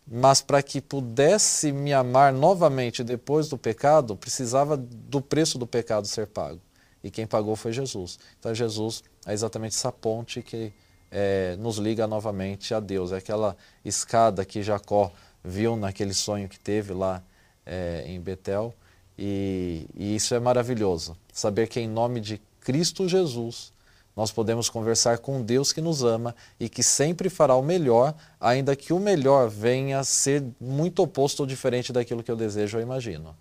mas 0.07 0.41
para 0.41 0.61
que 0.61 0.79
pudesse 0.79 1.71
me 1.71 1.93
amar 1.93 2.31
novamente 2.31 3.03
depois 3.03 3.49
do 3.49 3.57
pecado, 3.57 4.15
precisava 4.15 4.77
do 4.77 5.21
preço 5.21 5.57
do 5.57 5.67
pecado 5.67 6.07
ser 6.07 6.27
pago. 6.27 6.61
e 7.03 7.11
quem 7.11 7.27
pagou 7.27 7.55
foi 7.55 7.71
Jesus. 7.71 8.19
Então 8.39 8.53
Jesus 8.53 9.03
é 9.25 9.33
exatamente 9.33 9.75
essa 9.75 9.91
ponte 9.91 10.41
que 10.41 10.73
é, 11.11 11.55
nos 11.57 11.77
liga 11.77 12.07
novamente 12.07 12.73
a 12.73 12.79
Deus. 12.79 13.11
É 13.11 13.17
aquela 13.17 13.55
escada 13.83 14.43
que 14.45 14.61
Jacó 14.63 15.11
viu 15.43 15.75
naquele 15.75 16.13
sonho 16.13 16.49
que 16.49 16.59
teve 16.59 16.93
lá 16.93 17.23
é, 17.65 18.03
em 18.07 18.19
Betel. 18.19 18.73
E, 19.17 19.87
e 19.95 20.15
isso 20.15 20.35
é 20.35 20.39
maravilhoso. 20.39 21.17
Saber 21.33 21.67
que 21.67 21.79
em 21.79 21.87
nome 21.87 22.19
de 22.19 22.41
Cristo 22.67 23.07
Jesus 23.07 23.71
nós 24.13 24.29
podemos 24.29 24.67
conversar 24.67 25.19
com 25.19 25.41
Deus 25.41 25.71
que 25.71 25.79
nos 25.79 26.03
ama 26.03 26.35
e 26.59 26.67
que 26.67 26.83
sempre 26.83 27.29
fará 27.29 27.55
o 27.55 27.61
melhor, 27.61 28.13
ainda 28.41 28.75
que 28.75 28.91
o 28.91 28.99
melhor 28.99 29.47
venha 29.47 29.99
a 29.99 30.03
ser 30.03 30.43
muito 30.59 31.01
oposto 31.01 31.39
ou 31.39 31.45
diferente 31.45 31.93
daquilo 31.93 32.21
que 32.21 32.29
eu 32.29 32.35
desejo 32.35 32.75
ou 32.75 32.83
imagino. 32.83 33.33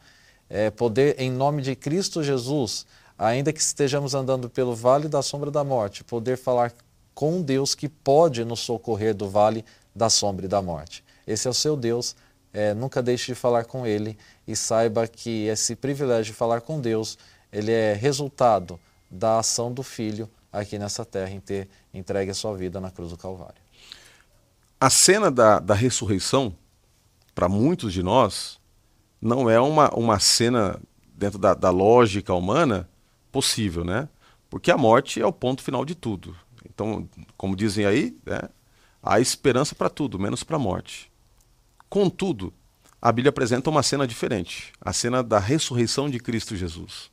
É 0.49 0.71
poder, 0.71 1.19
em 1.19 1.29
nome 1.29 1.61
de 1.61 1.75
Cristo 1.75 2.23
Jesus, 2.23 2.87
ainda 3.19 3.53
que 3.53 3.59
estejamos 3.59 4.15
andando 4.15 4.49
pelo 4.49 4.77
vale 4.77 5.09
da 5.09 5.23
sombra 5.23 5.51
da 5.51 5.65
morte, 5.65 6.05
poder 6.05 6.39
falar 6.39 6.73
com 7.13 7.43
Deus 7.43 7.75
que 7.75 7.89
pode 7.89 8.45
nos 8.45 8.61
socorrer 8.61 9.13
do 9.13 9.29
vale 9.29 9.65
da 9.93 10.09
sombra 10.09 10.47
e 10.47 10.49
da 10.49 10.63
morte. 10.63 11.03
Esse 11.27 11.49
é 11.49 11.51
o 11.51 11.55
seu 11.55 11.77
Deus, 11.77 12.15
é, 12.53 12.75
nunca 12.75 13.03
deixe 13.03 13.33
de 13.33 13.35
falar 13.35 13.65
com 13.65 13.85
Ele 13.85 14.17
e 14.47 14.55
saiba 14.55 15.09
que 15.09 15.47
esse 15.47 15.75
privilégio 15.75 16.33
de 16.33 16.39
falar 16.39 16.61
com 16.61 16.81
Deus, 16.81 17.19
ele 17.51 17.73
é 17.73 17.93
resultado 17.93 18.79
da 19.11 19.39
ação 19.39 19.73
do 19.73 19.83
Filho 19.83 20.29
aqui 20.53 20.79
nessa 20.79 21.05
terra 21.05 21.31
em 21.31 21.41
ter 21.41 21.69
entregue 21.93 22.31
a 22.31 22.35
sua 22.35 22.57
vida 22.57 22.81
na 22.81 22.91
cruz 22.91 23.11
do 23.11 23.17
Calvário. 23.17 23.61
A 24.81 24.91
cena 24.91 25.31
da, 25.31 25.59
da 25.59 25.75
ressurreição, 25.75 26.55
para 27.35 27.49
muitos 27.49 27.93
de 27.93 28.03
nós, 28.03 28.59
não 29.21 29.49
é 29.49 29.61
uma, 29.61 29.91
uma 29.95 30.19
cena 30.19 30.81
dentro 31.15 31.39
da, 31.39 31.55
da 31.55 31.71
lógica 31.71 32.35
humana 32.35 32.89
possível, 33.33 33.85
né? 33.85 34.09
Porque 34.49 34.71
a 34.71 34.77
morte 34.77 35.21
é 35.21 35.27
o 35.27 35.33
ponto 35.33 35.63
final 35.63 35.85
de 35.85 35.95
tudo. 35.95 36.37
Então, 36.65 37.09
como 37.37 37.57
dizem 37.57 37.87
aí, 37.87 38.17
né, 38.25 38.41
há 39.03 39.19
esperança 39.19 39.75
para 39.75 39.89
tudo, 39.89 40.19
menos 40.19 40.43
para 40.43 40.57
a 40.57 40.59
morte. 40.59 41.11
Contudo, 41.89 42.53
a 43.01 43.11
Bíblia 43.11 43.31
apresenta 43.31 43.71
uma 43.71 43.83
cena 43.83 44.07
diferente, 44.07 44.73
a 44.81 44.93
cena 44.93 45.23
da 45.23 45.39
ressurreição 45.39 46.11
de 46.11 46.19
Cristo 46.19 46.57
Jesus. 46.57 47.11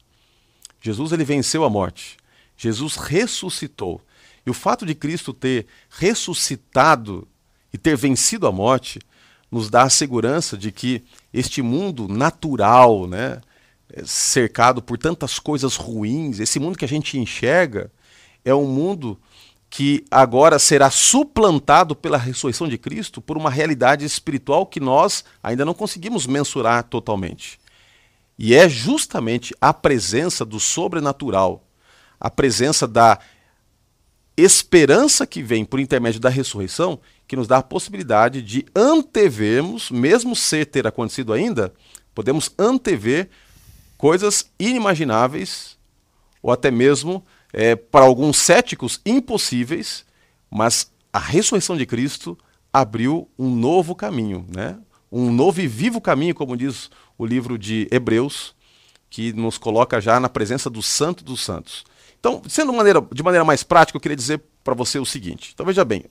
Jesus 0.83 1.13
ele 1.13 1.23
venceu 1.23 1.63
a 1.63 1.69
morte. 1.69 2.17
Jesus 2.57 2.97
ressuscitou. 2.97 4.01
E 4.45 4.49
o 4.49 4.53
fato 4.53 4.85
de 4.85 4.93
Cristo 4.93 5.33
ter 5.33 5.65
ressuscitado 5.89 7.25
e 7.71 7.77
ter 7.77 7.95
vencido 7.95 8.45
a 8.45 8.51
morte 8.51 8.99
nos 9.49 9.69
dá 9.69 9.83
a 9.83 9.89
segurança 9.89 10.57
de 10.57 10.73
que 10.73 11.01
este 11.33 11.61
mundo 11.61 12.09
natural, 12.09 13.07
né, 13.07 13.39
cercado 14.03 14.81
por 14.81 14.97
tantas 14.97 15.39
coisas 15.39 15.77
ruins, 15.77 16.41
esse 16.41 16.59
mundo 16.59 16.77
que 16.77 16.83
a 16.83 16.87
gente 16.87 17.17
enxerga, 17.17 17.89
é 18.43 18.53
um 18.53 18.67
mundo 18.67 19.17
que 19.69 20.03
agora 20.11 20.59
será 20.59 20.89
suplantado 20.91 21.95
pela 21.95 22.17
ressurreição 22.17 22.67
de 22.67 22.77
Cristo 22.77 23.21
por 23.21 23.37
uma 23.37 23.49
realidade 23.49 24.03
espiritual 24.03 24.65
que 24.65 24.81
nós 24.81 25.23
ainda 25.41 25.63
não 25.63 25.73
conseguimos 25.73 26.27
mensurar 26.27 26.83
totalmente. 26.83 27.62
E 28.37 28.55
é 28.55 28.67
justamente 28.67 29.55
a 29.61 29.73
presença 29.73 30.43
do 30.43 30.59
sobrenatural, 30.59 31.65
a 32.19 32.29
presença 32.29 32.87
da 32.87 33.19
esperança 34.35 35.27
que 35.27 35.43
vem 35.43 35.63
por 35.63 35.79
intermédio 35.79 36.19
da 36.19 36.29
ressurreição, 36.29 36.99
que 37.27 37.35
nos 37.35 37.47
dá 37.47 37.57
a 37.57 37.63
possibilidade 37.63 38.41
de 38.41 38.65
antevermos, 38.75 39.91
mesmo 39.91 40.35
ser 40.35 40.65
ter 40.65 40.87
acontecido 40.87 41.31
ainda, 41.31 41.73
podemos 42.15 42.51
antever 42.57 43.29
coisas 43.97 44.51
inimagináveis 44.59 45.77
ou 46.41 46.51
até 46.51 46.71
mesmo 46.71 47.23
é, 47.53 47.75
para 47.75 48.05
alguns 48.05 48.37
céticos 48.37 48.99
impossíveis, 49.05 50.03
mas 50.49 50.91
a 51.11 51.19
ressurreição 51.19 51.77
de 51.77 51.85
Cristo 51.85 52.37
abriu 52.71 53.29
um 53.37 53.53
novo 53.53 53.95
caminho, 53.95 54.45
né? 54.53 54.77
um 55.11 55.31
novo 55.31 55.61
e 55.61 55.67
vivo 55.67 56.01
caminho, 56.01 56.33
como 56.33 56.57
diz 56.57 56.89
o 57.17 57.25
livro 57.25 57.57
de 57.57 57.87
Hebreus, 57.91 58.55
que 59.09 59.31
nos 59.33 59.57
coloca 59.57 60.01
já 60.01 60.19
na 60.19 60.29
presença 60.29 60.69
do 60.69 60.81
Santo 60.81 61.23
dos 61.23 61.41
Santos. 61.41 61.83
Então, 62.19 62.41
sendo 62.47 62.71
maneira, 62.73 63.05
de 63.13 63.21
maneira 63.21 63.43
mais 63.43 63.63
prática, 63.63 63.97
eu 63.97 64.01
queria 64.01 64.15
dizer 64.15 64.41
para 64.63 64.73
você 64.73 64.97
o 64.97 65.05
seguinte: 65.05 65.51
então 65.53 65.65
veja 65.65 65.83
bem, 65.83 66.05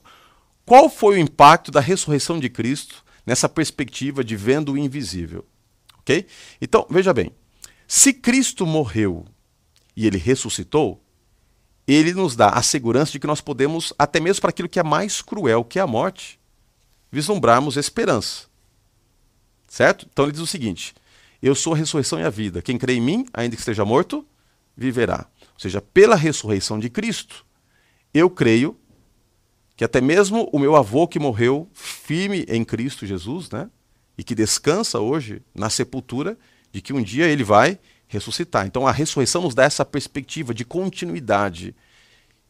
qual 0.65 0.89
foi 0.89 1.15
o 1.15 1.19
impacto 1.19 1.71
da 1.71 1.79
ressurreição 1.79 2.39
de 2.39 2.49
Cristo 2.49 3.03
nessa 3.25 3.49
perspectiva 3.49 4.23
de 4.23 4.35
vendo 4.35 4.73
o 4.73 4.77
invisível? 4.77 5.45
Ok? 5.99 6.25
Então, 6.61 6.85
veja 6.89 7.13
bem, 7.13 7.31
se 7.87 8.13
Cristo 8.13 8.65
morreu 8.65 9.25
e 9.95 10.07
ele 10.07 10.17
ressuscitou, 10.17 11.03
ele 11.87 12.13
nos 12.13 12.35
dá 12.35 12.49
a 12.49 12.61
segurança 12.61 13.11
de 13.11 13.19
que 13.19 13.27
nós 13.27 13.41
podemos, 13.41 13.93
até 13.99 14.19
mesmo 14.19 14.41
para 14.41 14.49
aquilo 14.49 14.69
que 14.69 14.79
é 14.79 14.83
mais 14.83 15.21
cruel, 15.21 15.63
que 15.63 15.79
é 15.79 15.81
a 15.81 15.87
morte, 15.87 16.39
vislumbrarmos 17.11 17.75
esperança. 17.75 18.52
Certo? 19.73 20.07
Então 20.13 20.25
ele 20.25 20.33
diz 20.33 20.41
o 20.41 20.45
seguinte: 20.45 20.93
Eu 21.41 21.55
sou 21.55 21.73
a 21.73 21.75
ressurreição 21.75 22.19
e 22.19 22.23
a 22.23 22.29
vida. 22.29 22.61
Quem 22.61 22.77
crê 22.77 22.93
em 22.93 23.01
mim, 23.01 23.25
ainda 23.33 23.55
que 23.55 23.59
esteja 23.59 23.83
morto, 23.83 24.23
viverá. 24.77 25.25
Ou 25.41 25.59
seja, 25.59 25.81
pela 25.81 26.15
ressurreição 26.15 26.77
de 26.77 26.91
Cristo, 26.91 27.43
eu 28.13 28.29
creio 28.29 28.77
que 29.75 29.83
até 29.83 29.99
mesmo 29.99 30.47
o 30.53 30.59
meu 30.59 30.75
avô 30.75 31.07
que 31.07 31.17
morreu 31.17 31.67
firme 31.73 32.45
em 32.47 32.63
Cristo 32.63 33.07
Jesus, 33.07 33.49
né? 33.49 33.67
E 34.15 34.23
que 34.23 34.35
descansa 34.35 34.99
hoje 34.99 35.41
na 35.55 35.71
sepultura, 35.71 36.37
de 36.71 36.79
que 36.79 36.93
um 36.93 37.01
dia 37.01 37.25
ele 37.25 37.43
vai 37.43 37.79
ressuscitar. 38.07 38.67
Então 38.67 38.85
a 38.85 38.91
ressurreição 38.91 39.41
nos 39.41 39.55
dá 39.55 39.63
essa 39.63 39.83
perspectiva 39.83 40.53
de 40.53 40.63
continuidade. 40.63 41.75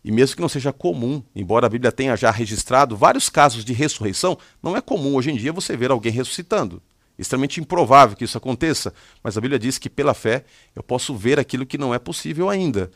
E 0.03 0.11
mesmo 0.11 0.35
que 0.35 0.41
não 0.41 0.49
seja 0.49 0.73
comum, 0.73 1.23
embora 1.33 1.67
a 1.67 1.69
Bíblia 1.69 1.89
tenha 1.89 2.17
já 2.17 2.31
registrado 2.31 2.97
vários 2.97 3.29
casos 3.29 3.63
de 3.63 3.71
ressurreição, 3.71 4.37
não 4.61 4.75
é 4.75 4.81
comum 4.81 5.15
hoje 5.15 5.31
em 5.31 5.37
dia 5.37 5.53
você 5.53 5.77
ver 5.77 5.89
alguém 5.89 6.11
ressuscitando. 6.11 6.83
Extremamente 7.17 7.59
improvável 7.59 8.17
que 8.17 8.23
isso 8.23 8.37
aconteça, 8.37 8.93
mas 9.23 9.37
a 9.37 9.41
Bíblia 9.41 9.59
diz 9.59 9.77
que 9.77 9.89
pela 9.89 10.13
fé 10.13 10.45
eu 10.75 10.81
posso 10.81 11.15
ver 11.15 11.39
aquilo 11.39 11.65
que 11.65 11.77
não 11.77 11.93
é 11.93 11.99
possível 11.99 12.49
ainda. 12.49 12.89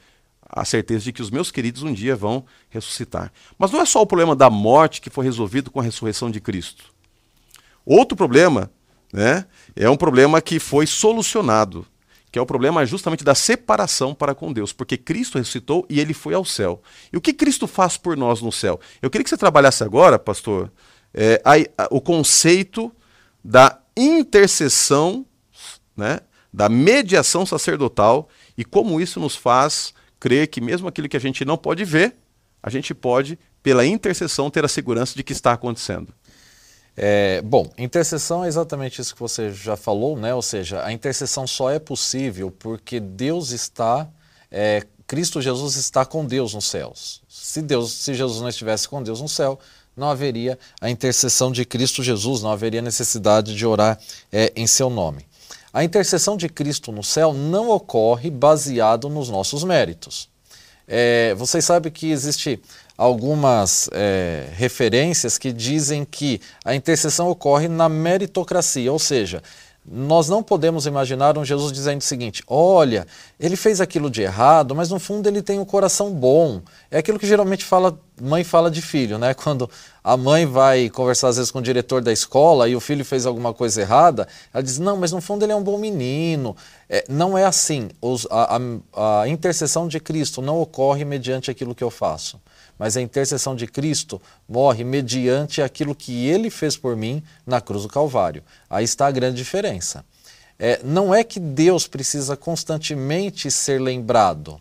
A 0.49 0.65
certeza 0.65 1.03
de 1.03 1.11
que 1.11 1.21
os 1.21 1.29
meus 1.29 1.51
queridos 1.51 1.83
um 1.83 1.93
dia 1.93 2.15
vão 2.15 2.45
ressuscitar. 2.69 3.31
Mas 3.57 3.71
não 3.71 3.81
é 3.81 3.85
só 3.85 4.01
o 4.01 4.07
problema 4.07 4.35
da 4.35 4.49
morte 4.49 5.01
que 5.01 5.09
foi 5.09 5.25
resolvido 5.25 5.69
com 5.69 5.79
a 5.79 5.83
ressurreição 5.83 6.31
de 6.31 6.39
Cristo. 6.39 6.85
Outro 7.85 8.15
problema 8.17 8.71
né, 9.13 9.45
é 9.75 9.89
um 9.89 9.97
problema 9.97 10.41
que 10.41 10.59
foi 10.59 10.87
solucionado 10.87 11.85
que 12.31 12.39
é 12.39 12.41
o 12.41 12.45
problema 12.45 12.85
justamente 12.85 13.23
da 13.23 13.33
separação 13.33 14.13
para 14.13 14.35
com 14.35 14.51
Deus, 14.51 14.73
porque 14.73 14.97
Cristo 14.97 15.37
ressuscitou 15.37 15.85
e 15.89 15.99
ele 15.99 16.13
foi 16.13 16.33
ao 16.33 16.43
céu. 16.43 16.81
E 17.11 17.17
o 17.17 17.21
que 17.21 17.33
Cristo 17.33 17.67
faz 17.67 17.97
por 17.97 18.17
nós 18.17 18.41
no 18.41 18.51
céu? 18.51 18.79
Eu 19.01 19.09
queria 19.09 19.23
que 19.23 19.29
você 19.29 19.37
trabalhasse 19.37 19.83
agora, 19.83 20.19
pastor, 20.19 20.71
é, 21.13 21.41
a, 21.43 21.83
a, 21.83 21.87
o 21.89 22.01
conceito 22.01 22.91
da 23.43 23.79
intercessão, 23.97 25.25
né, 25.95 26.19
da 26.53 26.69
mediação 26.69 27.45
sacerdotal 27.45 28.29
e 28.57 28.63
como 28.63 29.01
isso 29.01 29.19
nos 29.19 29.35
faz 29.35 29.93
crer 30.19 30.47
que 30.47 30.61
mesmo 30.61 30.87
aquilo 30.87 31.09
que 31.09 31.17
a 31.17 31.19
gente 31.19 31.43
não 31.43 31.57
pode 31.57 31.83
ver, 31.83 32.15
a 32.61 32.69
gente 32.69 32.93
pode, 32.93 33.37
pela 33.61 33.85
intercessão, 33.85 34.49
ter 34.49 34.63
a 34.65 34.67
segurança 34.67 35.15
de 35.15 35.23
que 35.23 35.33
está 35.33 35.53
acontecendo. 35.53 36.13
É, 36.95 37.41
bom, 37.43 37.71
intercessão 37.77 38.43
é 38.43 38.47
exatamente 38.47 38.99
isso 38.99 39.13
que 39.13 39.19
você 39.21 39.51
já 39.51 39.77
falou, 39.77 40.17
né? 40.17 40.33
Ou 40.33 40.41
seja, 40.41 40.83
a 40.83 40.91
intercessão 40.91 41.45
só 41.45 41.69
é 41.69 41.77
possível 41.77 42.49
porque 42.49 42.99
Deus 42.99 43.51
está, 43.51 44.07
é, 44.49 44.83
Cristo 45.05 45.39
Jesus 45.39 45.75
está 45.75 46.03
com 46.03 46.25
Deus 46.25 46.55
nos 46.55 46.65
céus. 46.65 47.21
Se 47.29 47.61
Deus, 47.61 47.93
se 47.93 48.15
Jesus 48.15 48.41
não 48.41 48.49
estivesse 48.49 48.89
com 48.89 49.03
Deus 49.03 49.21
no 49.21 49.29
céu, 49.29 49.59
não 49.97 50.09
haveria 50.09 50.57
a 50.79 50.89
intercessão 50.89 51.51
de 51.51 51.65
Cristo 51.65 52.03
Jesus, 52.03 52.41
não 52.41 52.51
haveria 52.51 52.81
necessidade 52.81 53.55
de 53.55 53.65
orar 53.65 53.99
é, 54.31 54.53
em 54.55 54.67
seu 54.67 54.89
nome. 54.89 55.25
A 55.73 55.83
intercessão 55.83 56.37
de 56.37 56.47
Cristo 56.47 56.91
no 56.91 57.03
céu 57.03 57.33
não 57.33 57.69
ocorre 57.69 58.29
baseado 58.29 59.09
nos 59.09 59.29
nossos 59.29 59.63
méritos. 59.63 60.29
É, 60.87 61.33
vocês 61.35 61.65
sabem 61.65 61.91
que 61.91 62.11
existe 62.11 62.61
algumas 62.97 63.89
é, 63.91 64.47
referências 64.53 65.37
que 65.37 65.51
dizem 65.51 66.05
que 66.05 66.39
a 66.63 66.73
intercessão 66.73 67.29
ocorre 67.29 67.67
na 67.67 67.89
meritocracia, 67.89 68.91
ou 68.91 68.97
seja, 68.97 69.43
nós 69.89 70.27
não 70.27 70.43
podemos 70.43 70.85
imaginar 70.85 71.37
um 71.37 71.45
Jesus 71.45 71.71
dizendo 71.71 72.01
o 72.01 72.03
seguinte: 72.03 72.43
olha, 72.45 73.07
ele 73.39 73.55
fez 73.55 73.79
aquilo 73.79 74.09
de 74.09 74.21
errado, 74.21 74.75
mas 74.75 74.89
no 74.89 74.99
fundo 74.99 75.27
ele 75.27 75.41
tem 75.41 75.59
um 75.59 75.65
coração 75.65 76.11
bom. 76.13 76.61
É 76.91 76.97
aquilo 76.97 77.17
que 77.17 77.25
geralmente 77.25 77.63
fala, 77.63 77.97
mãe 78.21 78.43
fala 78.43 78.69
de 78.69 78.81
filho, 78.81 79.17
né? 79.17 79.33
Quando 79.35 79.69
a 80.03 80.17
mãe 80.17 80.45
vai 80.45 80.89
conversar 80.89 81.29
às 81.29 81.37
vezes 81.37 81.51
com 81.51 81.59
o 81.59 81.61
diretor 81.61 82.01
da 82.01 82.11
escola 82.11 82.67
e 82.67 82.75
o 82.75 82.81
filho 82.81 83.05
fez 83.05 83.25
alguma 83.25 83.53
coisa 83.53 83.79
errada, 83.79 84.27
ela 84.53 84.61
diz: 84.61 84.77
não, 84.77 84.97
mas 84.97 85.13
no 85.13 85.21
fundo 85.21 85.45
ele 85.45 85.53
é 85.53 85.55
um 85.55 85.63
bom 85.63 85.77
menino. 85.77 86.55
É, 86.89 87.05
não 87.07 87.37
é 87.37 87.45
assim. 87.45 87.89
Os, 88.01 88.27
a, 88.29 88.59
a, 88.93 89.21
a 89.21 89.29
intercessão 89.29 89.87
de 89.87 90.01
Cristo 90.01 90.41
não 90.41 90.59
ocorre 90.59 91.05
mediante 91.05 91.49
aquilo 91.49 91.73
que 91.73 91.83
eu 91.83 91.89
faço 91.89 92.37
mas 92.77 92.95
a 92.95 93.01
intercessão 93.01 93.55
de 93.55 93.67
Cristo 93.67 94.21
morre 94.47 94.83
mediante 94.83 95.61
aquilo 95.61 95.95
que 95.95 96.27
ele 96.27 96.49
fez 96.49 96.77
por 96.77 96.95
mim 96.95 97.23
na 97.45 97.59
cruz 97.59 97.83
do 97.83 97.89
Calvário. 97.89 98.43
Aí 98.69 98.83
está 98.83 99.07
a 99.07 99.11
grande 99.11 99.37
diferença. 99.37 100.05
É, 100.59 100.79
não 100.83 101.13
é 101.13 101.23
que 101.23 101.39
Deus 101.39 101.87
precisa 101.87 102.35
constantemente 102.35 103.51
ser 103.51 103.79
lembrado. 103.79 104.59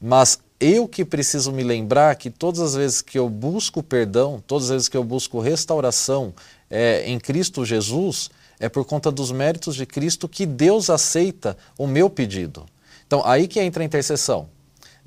mas 0.00 0.38
eu 0.60 0.88
que 0.88 1.04
preciso 1.04 1.52
me 1.52 1.62
lembrar 1.62 2.16
que 2.16 2.30
todas 2.30 2.60
as 2.60 2.74
vezes 2.74 3.00
que 3.00 3.16
eu 3.16 3.28
busco 3.28 3.80
perdão, 3.80 4.42
todas 4.44 4.64
as 4.64 4.70
vezes 4.70 4.88
que 4.88 4.96
eu 4.96 5.04
busco 5.04 5.38
restauração 5.40 6.34
é, 6.68 7.08
em 7.08 7.18
Cristo 7.18 7.64
Jesus, 7.64 8.28
é 8.58 8.68
por 8.68 8.84
conta 8.84 9.10
dos 9.10 9.30
méritos 9.30 9.76
de 9.76 9.86
Cristo 9.86 10.28
que 10.28 10.44
Deus 10.44 10.90
aceita 10.90 11.56
o 11.76 11.86
meu 11.86 12.10
pedido. 12.10 12.66
Então, 13.06 13.22
aí 13.24 13.46
que 13.46 13.60
entra 13.60 13.82
a 13.82 13.86
intercessão. 13.86 14.48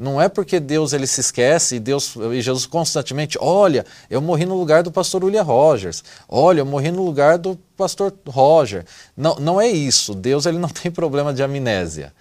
Não 0.01 0.19
é 0.19 0.27
porque 0.27 0.59
Deus 0.59 0.93
ele 0.93 1.05
se 1.05 1.21
esquece 1.21 1.75
e 1.75 1.79
Deus 1.79 2.15
e 2.15 2.41
Jesus 2.41 2.65
constantemente, 2.65 3.37
olha, 3.39 3.85
eu 4.09 4.19
morri 4.19 4.47
no 4.47 4.57
lugar 4.57 4.81
do 4.81 4.91
pastor 4.91 5.23
William 5.23 5.43
Rogers. 5.43 6.03
Olha, 6.27 6.61
eu 6.61 6.65
morri 6.65 6.89
no 6.89 7.05
lugar 7.05 7.37
do 7.37 7.55
pastor 7.77 8.11
Roger. 8.27 8.83
Não, 9.15 9.35
não 9.35 9.61
é 9.61 9.67
isso. 9.67 10.15
Deus 10.15 10.47
ele 10.47 10.57
não 10.57 10.69
tem 10.73 10.91
problema 10.91 11.31
de 11.31 11.43
amnésia. 11.43 12.11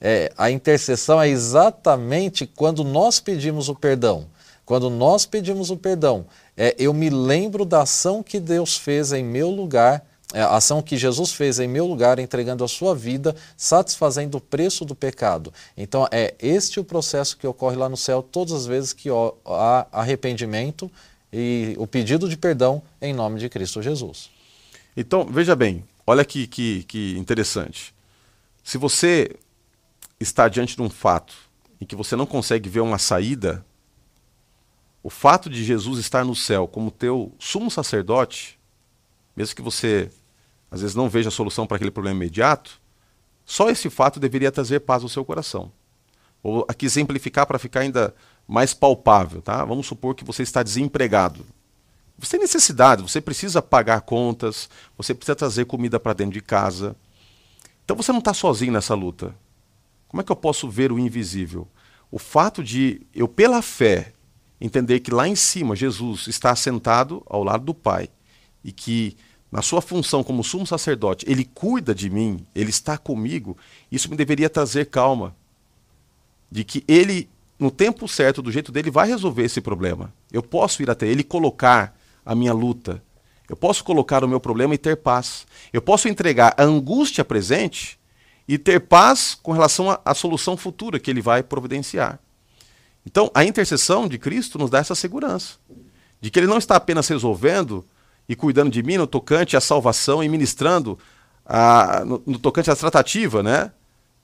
É, 0.00 0.32
a 0.34 0.50
intercessão 0.50 1.20
é 1.20 1.28
exatamente 1.28 2.46
quando 2.46 2.82
nós 2.82 3.20
pedimos 3.20 3.68
o 3.68 3.74
perdão. 3.74 4.28
Quando 4.64 4.88
nós 4.88 5.26
pedimos 5.26 5.68
o 5.68 5.76
perdão, 5.76 6.24
é, 6.56 6.74
eu 6.78 6.94
me 6.94 7.10
lembro 7.10 7.66
da 7.66 7.82
ação 7.82 8.22
que 8.22 8.40
Deus 8.40 8.78
fez 8.78 9.12
em 9.12 9.22
meu 9.22 9.50
lugar 9.50 10.02
a 10.34 10.56
ação 10.56 10.82
que 10.82 10.96
Jesus 10.96 11.32
fez 11.32 11.58
em 11.60 11.68
meu 11.68 11.86
lugar, 11.86 12.18
entregando 12.18 12.64
a 12.64 12.68
sua 12.68 12.94
vida, 12.94 13.34
satisfazendo 13.56 14.38
o 14.38 14.40
preço 14.40 14.84
do 14.84 14.94
pecado. 14.94 15.52
Então, 15.76 16.08
é 16.10 16.34
este 16.40 16.80
o 16.80 16.84
processo 16.84 17.36
que 17.36 17.46
ocorre 17.46 17.76
lá 17.76 17.88
no 17.88 17.96
céu 17.96 18.22
todas 18.22 18.52
as 18.52 18.66
vezes 18.66 18.92
que 18.92 19.08
há 19.46 19.86
arrependimento 19.92 20.90
e 21.32 21.74
o 21.78 21.86
pedido 21.86 22.28
de 22.28 22.36
perdão 22.36 22.82
em 23.00 23.14
nome 23.14 23.38
de 23.38 23.48
Cristo 23.48 23.80
Jesus. 23.80 24.30
Então, 24.96 25.24
veja 25.24 25.54
bem, 25.54 25.84
olha 26.06 26.24
que, 26.24 26.46
que, 26.46 26.82
que 26.84 27.16
interessante. 27.18 27.94
Se 28.64 28.78
você 28.78 29.36
está 30.18 30.48
diante 30.48 30.74
de 30.74 30.82
um 30.82 30.90
fato 30.90 31.34
em 31.80 31.86
que 31.86 31.94
você 31.94 32.16
não 32.16 32.26
consegue 32.26 32.68
ver 32.68 32.80
uma 32.80 32.98
saída, 32.98 33.64
o 35.02 35.10
fato 35.10 35.48
de 35.48 35.62
Jesus 35.62 36.00
estar 36.00 36.24
no 36.24 36.34
céu 36.34 36.66
como 36.66 36.90
teu 36.90 37.32
sumo 37.38 37.70
sacerdote 37.70 38.58
mesmo 39.36 39.54
que 39.54 39.62
você 39.62 40.10
às 40.70 40.80
vezes 40.80 40.96
não 40.96 41.08
veja 41.08 41.28
a 41.28 41.32
solução 41.32 41.66
para 41.66 41.76
aquele 41.76 41.90
problema 41.90 42.16
imediato, 42.16 42.80
só 43.44 43.70
esse 43.70 43.88
fato 43.88 44.18
deveria 44.18 44.50
trazer 44.50 44.80
paz 44.80 45.02
ao 45.02 45.08
seu 45.08 45.24
coração. 45.24 45.70
Vou 46.42 46.64
aqui 46.68 46.86
exemplificar 46.86 47.46
para 47.46 47.58
ficar 47.58 47.80
ainda 47.80 48.14
mais 48.46 48.74
palpável, 48.74 49.40
tá? 49.42 49.64
Vamos 49.64 49.86
supor 49.86 50.14
que 50.14 50.24
você 50.24 50.42
está 50.42 50.62
desempregado. 50.62 51.46
Você 52.18 52.32
tem 52.32 52.40
necessidade, 52.40 53.02
você 53.02 53.20
precisa 53.20 53.60
pagar 53.60 54.00
contas, 54.00 54.68
você 54.96 55.14
precisa 55.14 55.36
trazer 55.36 55.66
comida 55.66 56.00
para 56.00 56.14
dentro 56.14 56.32
de 56.32 56.40
casa. 56.40 56.96
Então 57.84 57.96
você 57.96 58.10
não 58.10 58.20
está 58.20 58.32
sozinho 58.32 58.72
nessa 58.72 58.94
luta. 58.94 59.34
Como 60.08 60.20
é 60.20 60.24
que 60.24 60.32
eu 60.32 60.36
posso 60.36 60.68
ver 60.68 60.90
o 60.90 60.98
invisível? 60.98 61.68
O 62.10 62.18
fato 62.18 62.62
de 62.64 63.02
eu, 63.14 63.28
pela 63.28 63.60
fé, 63.60 64.12
entender 64.60 65.00
que 65.00 65.10
lá 65.10 65.28
em 65.28 65.36
cima 65.36 65.76
Jesus 65.76 66.26
está 66.26 66.56
sentado 66.56 67.22
ao 67.26 67.44
lado 67.44 67.64
do 67.64 67.74
Pai 67.74 68.08
e 68.64 68.72
que 68.72 69.16
na 69.50 69.62
sua 69.62 69.80
função 69.80 70.22
como 70.22 70.42
sumo 70.42 70.66
sacerdote, 70.66 71.24
ele 71.28 71.44
cuida 71.44 71.94
de 71.94 72.10
mim, 72.10 72.44
ele 72.54 72.70
está 72.70 72.98
comigo, 72.98 73.56
isso 73.90 74.10
me 74.10 74.16
deveria 74.16 74.50
trazer 74.50 74.86
calma. 74.86 75.34
De 76.50 76.64
que 76.64 76.84
ele, 76.86 77.28
no 77.58 77.70
tempo 77.70 78.06
certo, 78.06 78.42
do 78.42 78.52
jeito 78.52 78.70
dele, 78.70 78.90
vai 78.90 79.08
resolver 79.08 79.44
esse 79.44 79.60
problema. 79.60 80.12
Eu 80.32 80.42
posso 80.42 80.82
ir 80.82 80.90
até 80.90 81.06
ele 81.06 81.20
e 81.20 81.24
colocar 81.24 81.96
a 82.24 82.34
minha 82.34 82.52
luta. 82.52 83.02
Eu 83.48 83.56
posso 83.56 83.84
colocar 83.84 84.24
o 84.24 84.28
meu 84.28 84.40
problema 84.40 84.74
e 84.74 84.78
ter 84.78 84.96
paz. 84.96 85.46
Eu 85.72 85.80
posso 85.80 86.08
entregar 86.08 86.54
a 86.56 86.64
angústia 86.64 87.24
presente 87.24 87.98
e 88.48 88.58
ter 88.58 88.80
paz 88.80 89.38
com 89.40 89.52
relação 89.52 89.98
à 90.04 90.14
solução 90.14 90.56
futura 90.56 90.98
que 90.98 91.10
ele 91.10 91.20
vai 91.20 91.42
providenciar. 91.42 92.18
Então, 93.04 93.30
a 93.34 93.44
intercessão 93.44 94.08
de 94.08 94.18
Cristo 94.18 94.58
nos 94.58 94.70
dá 94.70 94.78
essa 94.78 94.94
segurança 94.94 95.54
de 96.20 96.30
que 96.30 96.38
ele 96.38 96.46
não 96.46 96.58
está 96.58 96.76
apenas 96.76 97.06
resolvendo 97.08 97.84
e 98.28 98.34
cuidando 98.34 98.70
de 98.70 98.82
mim 98.82 98.96
no 98.96 99.06
tocante 99.06 99.56
à 99.56 99.60
salvação 99.60 100.22
e 100.22 100.28
ministrando 100.28 100.98
a, 101.44 102.04
no, 102.04 102.22
no 102.26 102.38
tocante 102.38 102.70
à 102.70 102.76
tratativa, 102.76 103.42
né? 103.42 103.72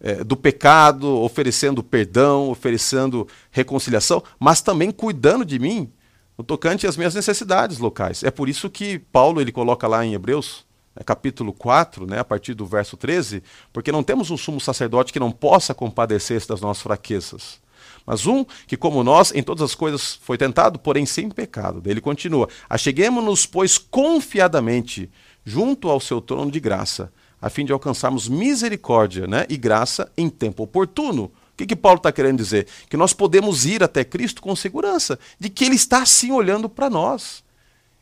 É, 0.05 0.25
do 0.25 0.37
pecado, 0.37 1.09
oferecendo 1.21 1.81
perdão, 1.81 2.51
oferecendo 2.51 3.29
reconciliação, 3.53 4.21
mas 4.37 4.61
também 4.61 4.91
cuidando 4.91 5.45
de 5.45 5.61
mim 5.61 5.93
no 6.37 6.43
tocante 6.43 6.89
às 6.89 6.97
minhas 6.97 7.15
necessidades 7.15 7.79
locais. 7.79 8.25
É 8.25 8.31
por 8.31 8.49
isso 8.49 8.69
que 8.69 8.99
Paulo 8.99 9.41
ele 9.41 9.53
coloca 9.53 9.87
lá 9.87 10.05
em 10.05 10.15
Hebreus, 10.15 10.67
né, 10.97 11.05
capítulo 11.05 11.53
4, 11.53 12.05
né, 12.05 12.19
a 12.19 12.25
partir 12.25 12.53
do 12.53 12.67
verso 12.67 12.97
13, 12.97 13.45
porque 13.73 13.93
não 13.93 14.03
temos 14.03 14.29
um 14.33 14.37
sumo 14.37 14.61
sacerdote 14.61 15.13
que 15.13 15.21
não 15.21 15.31
possa 15.31 15.73
compadecer-se 15.73 16.49
das 16.49 16.61
nossas 16.61 16.83
fraquezas 16.83 17.62
mas 18.07 18.27
um 18.27 18.45
que, 18.67 18.77
como 18.77 19.03
nós, 19.03 19.33
em 19.35 19.43
todas 19.43 19.63
as 19.63 19.75
coisas 19.75 20.19
foi 20.23 20.37
tentado, 20.37 20.79
porém 20.79 21.07
sem 21.07 21.29
pecado. 21.29 21.83
Ele 21.85 22.01
continua: 22.01 22.49
Acheguemos-nos, 22.69 23.47
pois, 23.47 23.79
confiadamente 23.79 25.11
junto 25.45 25.89
ao 25.89 26.01
seu 26.01 26.21
trono 26.21 26.51
de 26.51 26.61
graça, 26.61 27.13
a 27.41 27.51
fim 27.51 27.65
de 27.65 27.73
alcançarmos 27.73 28.29
misericórdia 28.29 29.27
né, 29.27 29.45
e 29.49 29.57
graça 29.57 30.11
em 30.17 30.29
tempo 30.29 30.63
oportuno. 30.63 31.25
O 31.25 31.57
que, 31.57 31.67
que 31.67 31.77
Paulo 31.77 31.99
está 31.99 32.11
querendo 32.11 32.39
dizer? 32.39 32.67
Que 32.89 32.97
nós 32.97 33.13
podemos 33.13 33.67
ir 33.67 33.83
até 33.83 34.05
Cristo 34.05 34.41
com 34.41 34.55
segurança, 34.57 35.19
de 35.39 35.51
que 35.51 35.65
Ele 35.65 35.75
está 35.75 36.03
assim 36.03 36.31
olhando 36.31 36.69
para 36.69 36.89
nós. 36.89 37.43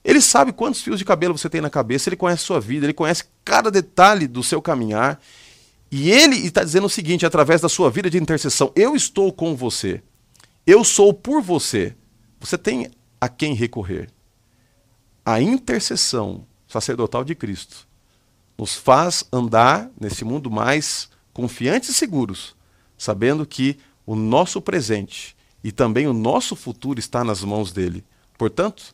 Ele 0.04 0.20
sabe 0.20 0.52
quantos 0.52 0.80
fios 0.80 0.98
de 0.98 1.04
cabelo 1.04 1.36
você 1.36 1.48
tem 1.48 1.60
na 1.60 1.68
cabeça, 1.68 2.08
ele 2.08 2.16
conhece 2.16 2.42
a 2.42 2.46
sua 2.46 2.60
vida, 2.60 2.86
ele 2.86 2.94
conhece 2.94 3.24
cada 3.44 3.70
detalhe 3.70 4.26
do 4.26 4.42
seu 4.42 4.62
caminhar. 4.62 5.20
E 5.90 6.10
ele 6.10 6.36
está 6.36 6.62
dizendo 6.62 6.86
o 6.86 6.90
seguinte, 6.90 7.26
através 7.26 7.60
da 7.60 7.68
sua 7.68 7.90
vida 7.90 8.08
de 8.08 8.18
intercessão: 8.18 8.72
Eu 8.76 8.94
estou 8.94 9.32
com 9.32 9.56
você. 9.56 10.02
Eu 10.66 10.84
sou 10.84 11.12
por 11.12 11.42
você. 11.42 11.96
Você 12.38 12.56
tem 12.56 12.90
a 13.20 13.28
quem 13.28 13.54
recorrer. 13.54 14.08
A 15.24 15.40
intercessão 15.40 16.46
sacerdotal 16.66 17.24
de 17.24 17.34
Cristo 17.34 17.88
nos 18.56 18.76
faz 18.76 19.24
andar 19.32 19.90
nesse 20.00 20.24
mundo 20.24 20.50
mais 20.50 21.08
confiantes 21.32 21.88
e 21.90 21.94
seguros, 21.94 22.54
sabendo 22.96 23.46
que 23.46 23.78
o 24.06 24.14
nosso 24.14 24.60
presente 24.60 25.36
e 25.62 25.72
também 25.72 26.06
o 26.06 26.12
nosso 26.12 26.56
futuro 26.56 26.98
está 26.98 27.24
nas 27.24 27.42
mãos 27.42 27.72
dele. 27.72 28.04
Portanto, 28.38 28.92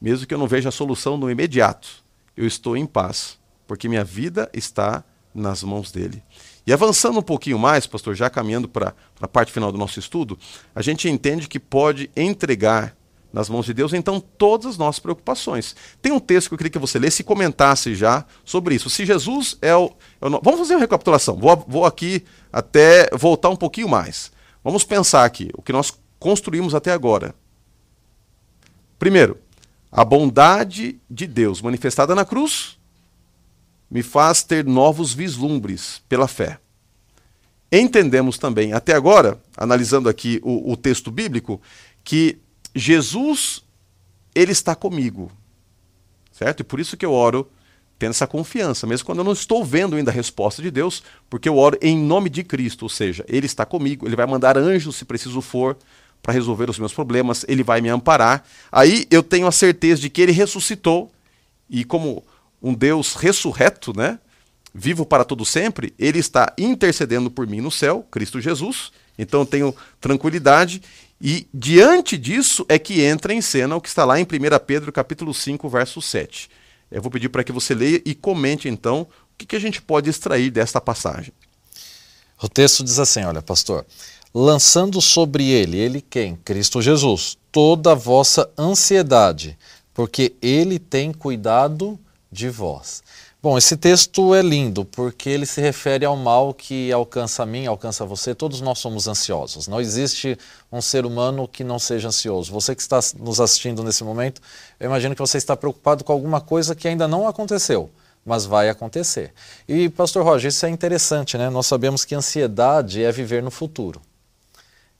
mesmo 0.00 0.26
que 0.26 0.34
eu 0.34 0.38
não 0.38 0.46
veja 0.46 0.68
a 0.68 0.72
solução 0.72 1.16
no 1.16 1.30
imediato, 1.30 2.02
eu 2.36 2.46
estou 2.46 2.76
em 2.76 2.86
paz, 2.86 3.38
porque 3.66 3.88
minha 3.88 4.04
vida 4.04 4.50
está 4.52 5.04
nas 5.34 5.62
mãos 5.62 5.90
dele. 5.90 6.22
E 6.66 6.72
avançando 6.72 7.18
um 7.18 7.22
pouquinho 7.22 7.58
mais, 7.58 7.86
pastor, 7.86 8.14
já 8.14 8.30
caminhando 8.30 8.68
para 8.68 8.94
a 9.20 9.28
parte 9.28 9.52
final 9.52 9.72
do 9.72 9.78
nosso 9.78 9.98
estudo, 9.98 10.38
a 10.74 10.82
gente 10.82 11.08
entende 11.08 11.48
que 11.48 11.58
pode 11.58 12.10
entregar 12.16 12.96
nas 13.32 13.48
mãos 13.48 13.64
de 13.64 13.72
Deus, 13.72 13.94
então, 13.94 14.20
todas 14.20 14.66
as 14.66 14.78
nossas 14.78 14.98
preocupações. 14.98 15.74
Tem 16.02 16.12
um 16.12 16.20
texto 16.20 16.48
que 16.48 16.54
eu 16.54 16.58
queria 16.58 16.70
que 16.70 16.78
você 16.78 16.98
lesse 16.98 17.22
e 17.22 17.24
comentasse 17.24 17.94
já 17.94 18.26
sobre 18.44 18.74
isso. 18.74 18.90
Se 18.90 19.06
Jesus 19.06 19.56
é 19.62 19.74
o. 19.74 19.90
É 20.20 20.26
o 20.26 20.40
vamos 20.42 20.60
fazer 20.60 20.74
uma 20.74 20.80
recapitulação. 20.80 21.36
Vou, 21.36 21.64
vou 21.66 21.86
aqui 21.86 22.24
até 22.52 23.08
voltar 23.16 23.48
um 23.48 23.56
pouquinho 23.56 23.88
mais. 23.88 24.30
Vamos 24.62 24.84
pensar 24.84 25.24
aqui 25.24 25.50
o 25.54 25.62
que 25.62 25.72
nós 25.72 25.92
construímos 26.18 26.74
até 26.74 26.92
agora. 26.92 27.34
Primeiro, 28.98 29.38
a 29.90 30.04
bondade 30.04 31.00
de 31.10 31.26
Deus 31.26 31.60
manifestada 31.62 32.14
na 32.14 32.24
cruz 32.24 32.78
me 33.92 34.02
faz 34.02 34.42
ter 34.42 34.64
novos 34.64 35.12
vislumbres 35.12 36.00
pela 36.08 36.26
fé. 36.26 36.58
Entendemos 37.70 38.38
também, 38.38 38.72
até 38.72 38.94
agora, 38.94 39.38
analisando 39.54 40.08
aqui 40.08 40.40
o, 40.42 40.72
o 40.72 40.76
texto 40.78 41.10
bíblico, 41.10 41.60
que 42.02 42.38
Jesus, 42.74 43.62
ele 44.34 44.50
está 44.50 44.74
comigo. 44.74 45.30
Certo? 46.32 46.60
E 46.60 46.64
por 46.64 46.80
isso 46.80 46.96
que 46.96 47.04
eu 47.04 47.12
oro 47.12 47.46
tendo 47.98 48.12
essa 48.12 48.26
confiança, 48.26 48.86
mesmo 48.86 49.04
quando 49.04 49.18
eu 49.18 49.24
não 49.24 49.32
estou 49.32 49.62
vendo 49.62 49.94
ainda 49.94 50.10
a 50.10 50.14
resposta 50.14 50.62
de 50.62 50.70
Deus, 50.70 51.02
porque 51.28 51.46
eu 51.46 51.58
oro 51.58 51.78
em 51.82 51.96
nome 51.96 52.30
de 52.30 52.42
Cristo, 52.42 52.84
ou 52.84 52.88
seja, 52.88 53.24
Ele 53.28 53.44
está 53.44 53.66
comigo, 53.66 54.08
Ele 54.08 54.16
vai 54.16 54.26
mandar 54.26 54.56
anjos 54.56 54.96
se 54.96 55.04
preciso 55.04 55.42
for 55.42 55.76
para 56.22 56.32
resolver 56.32 56.70
os 56.70 56.78
meus 56.78 56.94
problemas, 56.94 57.44
Ele 57.46 57.62
vai 57.62 57.82
me 57.82 57.90
amparar. 57.90 58.42
Aí 58.72 59.06
eu 59.10 59.22
tenho 59.22 59.46
a 59.46 59.52
certeza 59.52 60.00
de 60.00 60.08
que 60.08 60.22
Ele 60.22 60.32
ressuscitou, 60.32 61.12
e 61.68 61.84
como 61.84 62.24
um 62.62 62.72
Deus 62.74 63.14
ressurreto, 63.14 63.96
né? 63.96 64.18
Vivo 64.74 65.04
para 65.04 65.24
todo 65.24 65.44
sempre, 65.44 65.92
ele 65.98 66.18
está 66.18 66.54
intercedendo 66.56 67.30
por 67.30 67.46
mim 67.46 67.60
no 67.60 67.70
céu, 67.70 68.06
Cristo 68.10 68.40
Jesus. 68.40 68.90
Então 69.18 69.44
tenho 69.44 69.74
tranquilidade 70.00 70.80
e 71.20 71.46
diante 71.54 72.18
disso 72.18 72.66
é 72.68 72.78
que 72.78 73.02
entra 73.02 73.32
em 73.32 73.40
cena 73.40 73.76
o 73.76 73.80
que 73.80 73.88
está 73.88 74.04
lá 74.04 74.18
em 74.18 74.24
1 74.24 74.26
Pedro 74.66 74.90
capítulo 74.90 75.32
5, 75.32 75.68
verso 75.68 76.02
7. 76.02 76.50
Eu 76.90 77.00
vou 77.00 77.10
pedir 77.10 77.28
para 77.28 77.44
que 77.44 77.52
você 77.52 77.74
leia 77.74 78.02
e 78.04 78.14
comente 78.14 78.68
então 78.68 79.02
o 79.02 79.06
que, 79.38 79.46
que 79.46 79.56
a 79.56 79.60
gente 79.60 79.80
pode 79.80 80.10
extrair 80.10 80.50
desta 80.50 80.80
passagem. 80.80 81.32
O 82.42 82.48
texto 82.48 82.82
diz 82.82 82.98
assim, 82.98 83.22
olha, 83.22 83.40
pastor, 83.40 83.86
lançando 84.34 85.00
sobre 85.00 85.48
ele, 85.48 85.78
ele 85.78 86.00
quem? 86.00 86.34
Cristo 86.34 86.82
Jesus, 86.82 87.38
toda 87.52 87.92
a 87.92 87.94
vossa 87.94 88.50
ansiedade, 88.58 89.56
porque 89.94 90.34
ele 90.42 90.78
tem 90.80 91.12
cuidado 91.12 91.96
de 91.96 92.02
vós. 92.48 93.02
Bom, 93.42 93.58
esse 93.58 93.76
texto 93.76 94.34
é 94.36 94.40
lindo 94.40 94.84
porque 94.84 95.28
ele 95.28 95.44
se 95.44 95.60
refere 95.60 96.04
ao 96.04 96.16
mal 96.16 96.54
que 96.54 96.92
alcança 96.92 97.42
a 97.42 97.46
mim, 97.46 97.66
alcança 97.66 98.06
você. 98.06 98.36
Todos 98.36 98.60
nós 98.60 98.78
somos 98.78 99.08
ansiosos. 99.08 99.66
Não 99.66 99.80
existe 99.80 100.38
um 100.70 100.80
ser 100.80 101.04
humano 101.04 101.48
que 101.48 101.64
não 101.64 101.76
seja 101.76 102.06
ansioso. 102.06 102.52
Você 102.52 102.72
que 102.72 102.80
está 102.80 103.00
nos 103.18 103.40
assistindo 103.40 103.82
nesse 103.82 104.04
momento, 104.04 104.40
eu 104.78 104.86
imagino 104.86 105.14
que 105.16 105.20
você 105.20 105.38
está 105.38 105.56
preocupado 105.56 106.04
com 106.04 106.12
alguma 106.12 106.40
coisa 106.40 106.74
que 106.76 106.86
ainda 106.86 107.08
não 107.08 107.26
aconteceu, 107.26 107.90
mas 108.24 108.44
vai 108.46 108.68
acontecer. 108.68 109.34
E, 109.68 109.88
Pastor 109.88 110.24
Roger, 110.24 110.48
isso 110.48 110.64
é 110.64 110.68
interessante, 110.70 111.36
né? 111.36 111.50
Nós 111.50 111.66
sabemos 111.66 112.04
que 112.04 112.14
ansiedade 112.14 113.02
é 113.02 113.10
viver 113.10 113.42
no 113.42 113.50
futuro. 113.50 114.00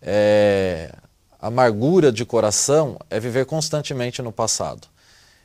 É... 0.00 0.92
Amargura 1.40 2.10
de 2.10 2.24
coração 2.24 2.98
é 3.08 3.20
viver 3.20 3.46
constantemente 3.46 4.20
no 4.20 4.32
passado. 4.32 4.88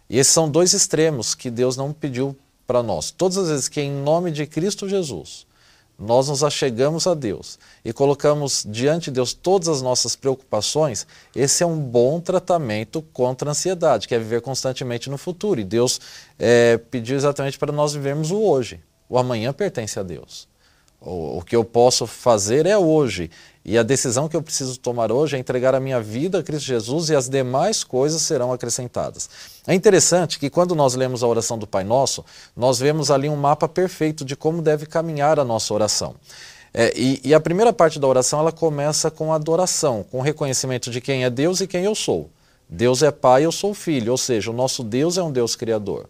E 0.09 0.17
esses 0.17 0.33
são 0.33 0.49
dois 0.49 0.73
extremos 0.73 1.35
que 1.35 1.49
Deus 1.49 1.75
não 1.75 1.91
pediu 1.91 2.35
para 2.65 2.83
nós. 2.83 3.11
Todas 3.11 3.37
as 3.37 3.49
vezes 3.49 3.67
que 3.67 3.81
em 3.81 3.91
nome 3.91 4.31
de 4.31 4.45
Cristo 4.45 4.87
Jesus 4.87 5.47
nós 5.97 6.27
nos 6.27 6.43
achegamos 6.43 7.07
a 7.07 7.15
Deus 7.15 7.57
e 7.83 7.91
colocamos 7.91 8.63
diante 8.69 9.05
de 9.05 9.11
Deus 9.15 9.33
todas 9.33 9.67
as 9.67 9.81
nossas 9.81 10.15
preocupações, 10.15 11.07
esse 11.35 11.63
é 11.63 11.65
um 11.65 11.79
bom 11.79 12.19
tratamento 12.19 13.01
contra 13.11 13.49
a 13.49 13.51
ansiedade, 13.51 14.07
que 14.07 14.13
é 14.13 14.19
viver 14.19 14.41
constantemente 14.41 15.09
no 15.09 15.17
futuro. 15.17 15.59
E 15.59 15.63
Deus 15.63 15.99
é, 16.37 16.77
pediu 16.77 17.15
exatamente 17.15 17.57
para 17.57 17.71
nós 17.71 17.93
vivermos 17.93 18.29
o 18.29 18.37
hoje. 18.37 18.79
O 19.09 19.17
amanhã 19.17 19.51
pertence 19.51 19.99
a 19.99 20.03
Deus. 20.03 20.47
O, 21.01 21.39
o 21.39 21.41
que 21.41 21.55
eu 21.55 21.63
posso 21.63 22.05
fazer 22.05 22.67
é 22.67 22.77
hoje. 22.77 23.31
E 23.67 23.77
a 23.77 23.83
decisão 23.83 24.29
que 24.29 24.35
eu 24.37 24.41
preciso 24.41 24.79
tomar 24.79 25.11
hoje 25.11 25.35
é 25.35 25.39
entregar 25.39 25.75
a 25.75 25.79
minha 25.81 25.99
vida 25.99 26.39
a 26.39 26.43
Cristo 26.43 26.65
Jesus 26.65 27.09
e 27.09 27.15
as 27.15 27.27
demais 27.27 27.83
coisas 27.83 28.21
serão 28.21 28.53
acrescentadas. 28.53 29.29
É 29.67 29.73
interessante 29.73 30.39
que 30.39 30.49
quando 30.49 30.73
nós 30.73 30.95
lemos 30.95 31.21
a 31.21 31.27
oração 31.27 31.59
do 31.59 31.67
Pai 31.67 31.83
Nosso, 31.83 32.23
nós 32.55 32.79
vemos 32.79 33.11
ali 33.11 33.27
um 33.27 33.35
mapa 33.35 33.67
perfeito 33.67 34.23
de 34.23 34.37
como 34.37 34.61
deve 34.61 34.85
caminhar 34.85 35.37
a 35.37 35.43
nossa 35.43 35.73
oração. 35.73 36.15
É, 36.73 36.93
e, 36.95 37.19
e, 37.25 37.33
a 37.33 37.41
primeira 37.41 37.73
parte 37.73 37.99
da 37.99 38.07
oração 38.07 38.39
ela 38.39 38.53
começa 38.53 39.11
com 39.11 39.33
adoração, 39.33 40.05
com 40.09 40.21
reconhecimento 40.21 40.89
de 40.89 41.01
quem 41.01 41.25
é 41.25 41.29
Deus 41.29 41.59
e 41.59 41.67
quem 41.67 41.83
eu 41.83 41.95
sou. 41.95 42.29
Deus 42.69 43.03
é 43.03 43.11
Pai, 43.11 43.43
eu 43.43 43.51
sou 43.51 43.73
Filho, 43.73 44.13
ou 44.13 44.17
seja, 44.17 44.49
o 44.49 44.53
nosso 44.53 44.81
Deus 44.81 45.17
é 45.17 45.23
um 45.23 45.31
Deus 45.31 45.57
Criador. 45.57 46.07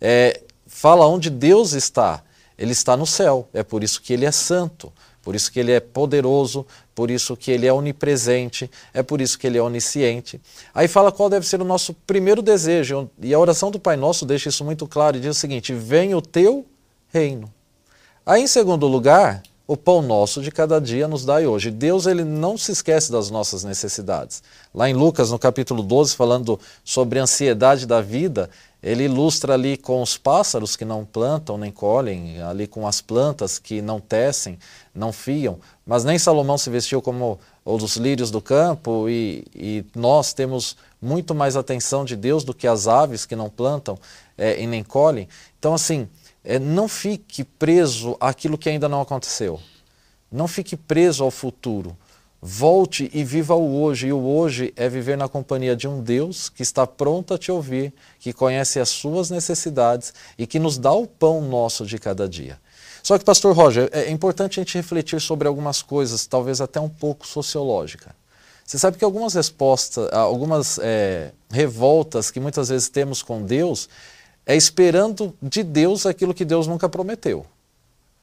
É, 0.00 0.40
fala 0.66 1.06
onde 1.06 1.30
Deus 1.30 1.72
está, 1.72 2.24
Ele 2.58 2.72
está 2.72 2.96
no 2.96 3.06
céu, 3.06 3.48
é 3.52 3.62
por 3.62 3.84
isso 3.84 4.02
que 4.02 4.12
Ele 4.12 4.24
é 4.24 4.32
santo 4.32 4.92
por 5.26 5.34
isso 5.34 5.50
que 5.50 5.58
ele 5.58 5.72
é 5.72 5.80
poderoso, 5.80 6.64
por 6.96 7.10
isso 7.10 7.36
que 7.36 7.50
ele 7.50 7.66
é 7.66 7.72
onipresente, 7.72 8.70
é 8.94 9.02
por 9.02 9.20
isso 9.20 9.38
que 9.38 9.46
ele 9.46 9.58
é 9.58 9.62
onisciente. 9.62 10.40
Aí 10.74 10.88
fala 10.88 11.12
qual 11.12 11.28
deve 11.28 11.46
ser 11.46 11.60
o 11.60 11.64
nosso 11.64 11.92
primeiro 11.92 12.40
desejo, 12.40 13.10
e 13.20 13.34
a 13.34 13.38
oração 13.38 13.70
do 13.70 13.78
Pai 13.78 13.96
Nosso 13.96 14.24
deixa 14.24 14.48
isso 14.48 14.64
muito 14.64 14.86
claro 14.88 15.18
e 15.18 15.20
diz 15.20 15.36
o 15.36 15.38
seguinte: 15.38 15.74
Venha 15.74 16.16
o 16.16 16.22
teu 16.22 16.64
reino. 17.12 17.52
Aí, 18.24 18.42
em 18.42 18.46
segundo 18.46 18.86
lugar, 18.86 19.42
o 19.66 19.76
pão 19.76 20.00
nosso 20.00 20.40
de 20.40 20.50
cada 20.50 20.80
dia 20.80 21.08
nos 21.08 21.24
dai 21.24 21.46
hoje. 21.46 21.70
Deus 21.70 22.06
ele 22.06 22.22
não 22.22 22.56
se 22.56 22.70
esquece 22.70 23.10
das 23.10 23.30
nossas 23.30 23.64
necessidades. 23.64 24.42
Lá 24.72 24.88
em 24.88 24.94
Lucas, 24.94 25.30
no 25.30 25.38
capítulo 25.38 25.82
12, 25.82 26.14
falando 26.14 26.58
sobre 26.84 27.18
a 27.18 27.24
ansiedade 27.24 27.84
da 27.84 28.00
vida, 28.00 28.48
ele 28.82 29.04
ilustra 29.04 29.54
ali 29.54 29.76
com 29.76 30.00
os 30.00 30.16
pássaros 30.16 30.76
que 30.76 30.84
não 30.84 31.04
plantam 31.04 31.58
nem 31.58 31.72
colhem, 31.72 32.40
ali 32.42 32.68
com 32.68 32.86
as 32.86 33.00
plantas 33.00 33.58
que 33.58 33.82
não 33.82 33.98
tecem, 34.00 34.58
não 34.94 35.12
fiam, 35.12 35.58
mas 35.84 36.04
nem 36.04 36.18
Salomão 36.18 36.56
se 36.56 36.70
vestiu 36.70 37.02
como 37.02 37.40
os 37.64 37.96
lírios 37.96 38.30
do 38.30 38.40
campo 38.40 39.08
e, 39.08 39.44
e, 39.52 39.84
nós 39.96 40.32
temos 40.32 40.76
muito 41.02 41.34
mais 41.34 41.56
atenção 41.56 42.04
de 42.04 42.14
Deus 42.14 42.44
do 42.44 42.54
que 42.54 42.68
as 42.68 42.86
aves 42.86 43.26
que 43.26 43.34
não 43.34 43.50
plantam 43.50 43.98
é, 44.38 44.62
e 44.62 44.66
nem 44.68 44.84
colhem. 44.84 45.26
Então, 45.58 45.74
assim, 45.74 46.08
é, 46.46 46.58
não 46.60 46.86
fique 46.86 47.42
preso 47.42 48.16
àquilo 48.20 48.56
que 48.56 48.68
ainda 48.68 48.88
não 48.88 49.00
aconteceu. 49.00 49.60
Não 50.30 50.46
fique 50.46 50.76
preso 50.76 51.24
ao 51.24 51.30
futuro. 51.30 51.96
Volte 52.40 53.10
e 53.12 53.24
viva 53.24 53.54
o 53.56 53.82
hoje. 53.82 54.06
E 54.06 54.12
o 54.12 54.24
hoje 54.24 54.72
é 54.76 54.88
viver 54.88 55.18
na 55.18 55.28
companhia 55.28 55.74
de 55.74 55.88
um 55.88 56.00
Deus 56.00 56.48
que 56.48 56.62
está 56.62 56.86
pronto 56.86 57.34
a 57.34 57.38
te 57.38 57.50
ouvir, 57.50 57.92
que 58.20 58.32
conhece 58.32 58.78
as 58.78 58.88
suas 58.88 59.28
necessidades 59.28 60.14
e 60.38 60.46
que 60.46 60.60
nos 60.60 60.78
dá 60.78 60.92
o 60.92 61.06
pão 61.06 61.42
nosso 61.42 61.84
de 61.84 61.98
cada 61.98 62.28
dia. 62.28 62.58
Só 63.02 63.18
que, 63.18 63.24
Pastor 63.24 63.54
Roger, 63.54 63.88
é 63.92 64.10
importante 64.10 64.60
a 64.60 64.62
gente 64.62 64.76
refletir 64.76 65.20
sobre 65.20 65.48
algumas 65.48 65.82
coisas, 65.82 66.26
talvez 66.26 66.60
até 66.60 66.80
um 66.80 66.88
pouco 66.88 67.26
sociológica. 67.26 68.14
Você 68.64 68.78
sabe 68.78 68.98
que 68.98 69.04
algumas 69.04 69.34
respostas, 69.34 70.12
algumas 70.12 70.78
é, 70.82 71.30
revoltas 71.48 72.32
que 72.32 72.40
muitas 72.40 72.68
vezes 72.68 72.88
temos 72.88 73.22
com 73.22 73.42
Deus, 73.42 73.88
é 74.46 74.54
esperando 74.54 75.34
de 75.42 75.64
Deus 75.64 76.06
aquilo 76.06 76.32
que 76.32 76.44
Deus 76.44 76.68
nunca 76.68 76.88
prometeu. 76.88 77.44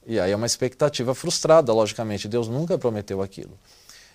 E 0.08 0.20
aí 0.20 0.32
é 0.32 0.36
uma 0.36 0.46
expectativa 0.46 1.14
frustrada, 1.14 1.74
logicamente. 1.74 2.28
Deus 2.28 2.48
nunca 2.48 2.78
prometeu 2.78 3.22
aquilo. 3.22 3.52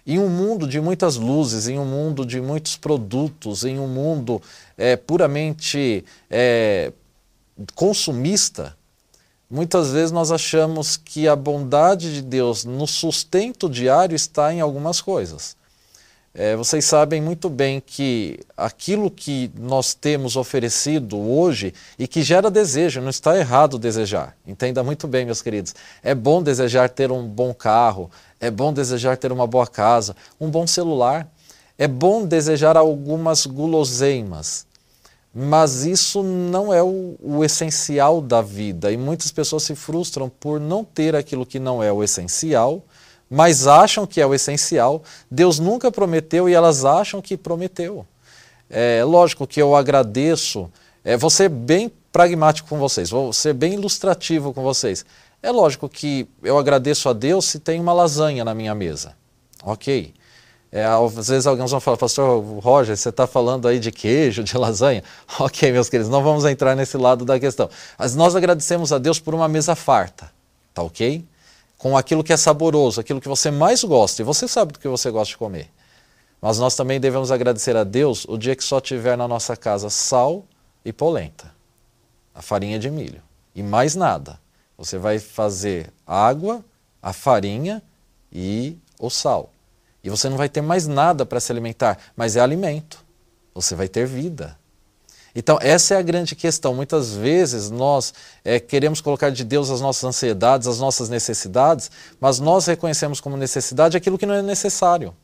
Em 0.07 0.19
um 0.19 0.29
mundo 0.29 0.67
de 0.67 0.81
muitas 0.81 1.17
luzes, 1.17 1.69
em 1.69 1.79
um 1.79 1.85
mundo 1.85 2.25
de 2.25 2.41
muitos 2.41 2.77
produtos, 2.77 3.65
em 3.65 3.79
um 3.79 3.87
mundo 3.87 4.41
é, 4.77 4.97
puramente 4.97 6.03
é, 6.31 6.93
consumista, 7.75 8.75
muitas 9.51 9.91
vezes 9.91 10.11
nós 10.11 10.33
achamos 10.33 10.97
que 10.97 11.29
a 11.29 11.37
bondade 11.37 12.15
de 12.15 12.23
Deus 12.23 12.65
no 12.65 12.87
sustento 12.87 13.69
diário 13.69 14.17
está 14.17 14.53
em 14.53 14.63
algumas 14.63 15.03
coisas. 15.03 15.58
É, 16.41 16.55
vocês 16.55 16.85
sabem 16.85 17.21
muito 17.21 17.51
bem 17.51 17.83
que 17.85 18.39
aquilo 18.57 19.11
que 19.11 19.51
nós 19.59 19.93
temos 19.93 20.37
oferecido 20.37 21.19
hoje 21.19 21.75
e 21.99 22.07
que 22.07 22.23
gera 22.23 22.49
desejo, 22.49 23.01
não 23.01 23.11
está 23.11 23.37
errado 23.37 23.77
desejar. 23.77 24.37
Entenda 24.47 24.85
muito 24.85 25.09
bem, 25.09 25.27
meus 25.27 25.43
queridos. 25.43 25.75
É 26.01 26.15
bom 26.15 26.41
desejar 26.41 26.91
ter 26.91 27.11
um 27.11 27.27
bom 27.27 27.53
carro, 27.53 28.09
é 28.39 28.53
bom 28.53 28.73
desejar 28.73 29.17
ter 29.17 29.33
uma 29.33 29.49
boa 29.49 29.67
casa, 29.67 30.15
um 30.41 30.49
bom 30.49 30.65
celular. 30.65 31.29
É 31.77 31.89
bom 31.89 32.25
desejar 32.25 32.77
algumas 32.77 33.45
guloseimas, 33.45 34.65
mas 35.35 35.85
isso 35.85 36.23
não 36.23 36.73
é 36.73 36.83
o, 36.83 37.17
o 37.21 37.45
essencial 37.45 38.21
da 38.21 38.43
vida. 38.43 38.93
E 38.93 38.97
muitas 38.97 39.33
pessoas 39.33 39.65
se 39.65 39.75
frustram 39.75 40.29
por 40.29 40.61
não 40.61 40.85
ter 40.85 41.17
aquilo 41.17 41.45
que 41.45 41.59
não 41.59 41.83
é 41.83 41.93
o 41.93 42.03
essencial 42.03 42.85
mas 43.31 43.67
acham 43.67 44.07
que 44.07 44.21
é 44.21 44.27
o 44.27 44.35
essencial. 44.35 45.03
Deus 45.31 45.59
nunca 45.59 45.91
prometeu 45.91 46.49
e 46.49 46.55
elas 46.55 46.85
acham 46.85 47.21
que 47.21 47.37
prometeu. 47.37 48.07
É 48.71 49.03
lógico 49.05 49.47
que 49.47 49.61
eu 49.61 49.75
agradeço, 49.75 50.71
é, 51.05 51.17
vou 51.17 51.31
ser 51.31 51.49
bem 51.49 51.91
pragmático 52.13 52.69
com 52.69 52.79
vocês, 52.79 53.11
vou 53.11 53.33
ser 53.33 53.55
bem 53.55 53.75
ilustrativo 53.75 54.53
com 54.53 54.63
vocês. 54.63 55.05
É 55.43 55.51
lógico 55.51 55.89
que 55.89 56.29
eu 56.43 56.59
agradeço 56.59 57.09
a 57.09 57.13
Deus 57.13 57.45
se 57.47 57.59
tem 57.59 57.81
uma 57.81 57.93
lasanha 57.93 58.45
na 58.45 58.55
minha 58.55 58.75
mesa. 58.75 59.15
Ok. 59.63 60.13
É, 60.71 60.85
às 60.85 61.29
vezes 61.29 61.47
alguns 61.47 61.71
vão 61.71 61.81
falar, 61.81 61.97
pastor 61.97 62.45
Roger, 62.61 62.95
você 62.95 63.09
está 63.09 63.27
falando 63.27 63.67
aí 63.67 63.79
de 63.79 63.91
queijo, 63.91 64.45
de 64.45 64.57
lasanha? 64.57 65.03
Ok, 65.41 65.71
meus 65.73 65.89
queridos, 65.89 66.11
não 66.11 66.23
vamos 66.23 66.45
entrar 66.45 66.75
nesse 66.75 66.97
lado 66.99 67.25
da 67.25 67.41
questão. 67.41 67.71
Mas 67.99 68.15
nós 68.15 68.37
agradecemos 68.37 68.93
a 68.93 68.99
Deus 68.99 69.19
por 69.19 69.35
uma 69.35 69.49
mesa 69.49 69.75
farta, 69.75 70.31
tá 70.75 70.83
ok? 70.83 71.25
Com 71.79 71.97
aquilo 71.97 72.25
que 72.25 72.33
é 72.33 72.37
saboroso, 72.37 73.01
aquilo 73.01 73.21
que 73.21 73.29
você 73.29 73.51
mais 73.51 73.85
gosta, 73.85 74.21
e 74.21 74.25
você 74.25 74.49
sabe 74.49 74.73
do 74.73 74.81
que 74.81 74.89
você 74.89 75.11
gosta 75.11 75.31
de 75.31 75.39
comer. 75.39 75.71
Mas 76.43 76.59
nós 76.59 76.75
também 76.75 77.01
devemos 77.01 77.31
agradecer 77.31 77.77
a 77.77 77.85
Deus 77.85 78.25
o 78.29 78.37
dia 78.37 78.55
que 78.57 78.65
só 78.65 78.81
tiver 78.81 79.17
na 79.17 79.29
nossa 79.29 79.57
casa 79.57 79.89
sal 79.89 80.45
e 80.85 80.93
polenta, 80.93 81.55
a 82.35 82.43
farinha 82.43 82.79
de 82.79 82.91
milho, 82.91 83.23
e 83.55 83.63
mais 83.63 83.95
nada. 83.95 84.41
Você 84.77 84.99
vai 84.99 85.19
fazer 85.19 85.93
água, 86.07 86.65
a 87.01 87.13
farinha 87.13 87.83
e 88.33 88.77
o 88.99 89.09
sal. 89.09 89.51
E 90.03 90.11
você 90.11 90.29
não 90.29 90.37
vai 90.37 90.49
ter 90.49 90.61
mais 90.61 90.87
nada 90.87 91.25
para 91.27 91.41
se 91.41 91.51
alimentar, 91.51 91.99
mas 92.17 92.37
é 92.37 92.41
alimento. 92.41 93.05
Você 93.55 93.75
vai 93.75 93.89
ter 93.89 94.07
vida. 94.07 94.57
Então, 95.35 95.59
essa 95.61 95.95
é 95.95 95.99
a 95.99 96.03
grande 96.03 96.35
questão. 96.35 96.75
Muitas 96.75 97.15
vezes 97.15 97.71
nós 97.71 98.13
é, 98.45 98.59
queremos 98.59 99.01
colocar 99.01 99.31
de 99.31 99.45
Deus 99.45 99.71
as 99.71 99.81
nossas 99.81 100.05
ansiedades, 100.05 100.67
as 100.67 100.79
nossas 100.79 101.09
necessidades, 101.09 101.91
mas 102.21 102.41
nós 102.41 102.67
reconhecemos 102.67 103.21
como 103.21 103.37
necessidade 103.37 103.97
aquilo 103.97 104.19
que 104.19 104.27
não 104.27 104.35
é 104.35 104.43
necessário. 104.43 105.15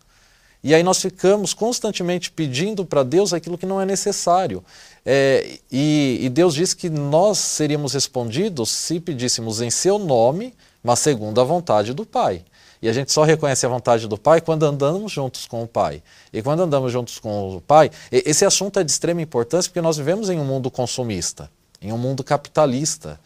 E 0.63 0.75
aí 0.75 0.83
nós 0.83 0.99
ficamos 0.99 1.53
constantemente 1.53 2.31
pedindo 2.31 2.87
para 2.87 3.03
Deus 3.03 3.35
aquilo 3.35 3.59
que 3.59 3.67
não 3.67 3.79
é 3.79 3.85
necessário. 3.85 4.65
É, 5.05 5.59
e, 5.71 6.21
e 6.23 6.29
Deus 6.31 6.55
diz 6.55 6.73
que 6.73 6.89
nós 6.89 7.39
seríamos 7.39 7.93
respondidos 7.93 8.71
se 8.71 8.99
pedíssemos 8.99 9.61
em 9.61 9.71
seu 9.71 9.99
nome, 9.99 10.55
mas 10.83 11.01
segundo 11.01 11.39
a 11.39 11.45
vontade 11.45 11.93
do 11.93 12.07
Pai. 12.07 12.43
E 12.85 12.89
a 12.89 12.93
gente 12.93 13.11
só 13.11 13.23
reconhece 13.23 13.65
a 13.65 13.69
vontade 13.71 14.07
do 14.07 14.19
Pai 14.19 14.43
quando 14.43 14.63
andamos 14.65 15.11
juntos 15.11 15.47
com 15.47 15.63
o 15.63 15.67
Pai. 15.67 16.03
E 16.31 16.43
quando 16.43 16.61
andamos 16.61 16.93
juntos 16.93 17.19
com 17.19 17.57
o 17.57 17.61
Pai, 17.63 17.91
esse 18.13 18.45
assunto 18.45 18.79
é 18.79 18.85
de 18.85 18.91
extrema 18.91 19.23
importância 19.23 19.71
porque 19.71 19.81
nós 19.81 19.97
vivemos 19.97 20.29
em 20.29 20.39
um 20.39 20.45
mundo 20.45 20.71
consumista, 20.71 21.51
em 21.81 21.95
um 21.95 21.97
mundo 21.97 22.23
capitalista, 22.23 23.19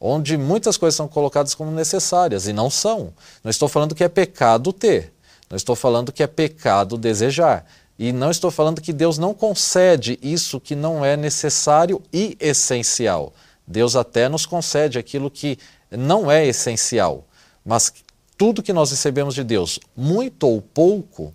onde 0.00 0.38
muitas 0.38 0.78
coisas 0.78 0.96
são 0.96 1.06
colocadas 1.06 1.54
como 1.54 1.70
necessárias 1.70 2.48
e 2.48 2.54
não 2.54 2.70
são. 2.70 3.12
Não 3.44 3.50
estou 3.50 3.68
falando 3.68 3.94
que 3.94 4.02
é 4.02 4.08
pecado 4.08 4.72
ter, 4.72 5.12
não 5.50 5.58
estou 5.58 5.76
falando 5.76 6.10
que 6.10 6.22
é 6.22 6.26
pecado 6.26 6.96
desejar. 6.96 7.66
E 7.98 8.12
não 8.12 8.30
estou 8.30 8.50
falando 8.50 8.80
que 8.80 8.94
Deus 8.94 9.18
não 9.18 9.34
concede 9.34 10.18
isso 10.22 10.58
que 10.58 10.74
não 10.74 11.04
é 11.04 11.18
necessário 11.18 12.00
e 12.10 12.34
essencial. 12.40 13.34
Deus 13.66 13.94
até 13.94 14.26
nos 14.26 14.46
concede 14.46 14.98
aquilo 14.98 15.30
que 15.30 15.58
não 15.90 16.30
é 16.30 16.46
essencial, 16.46 17.26
mas 17.62 17.92
tudo 18.36 18.62
que 18.62 18.72
nós 18.72 18.90
recebemos 18.90 19.34
de 19.34 19.44
Deus, 19.44 19.78
muito 19.96 20.48
ou 20.48 20.60
pouco, 20.60 21.32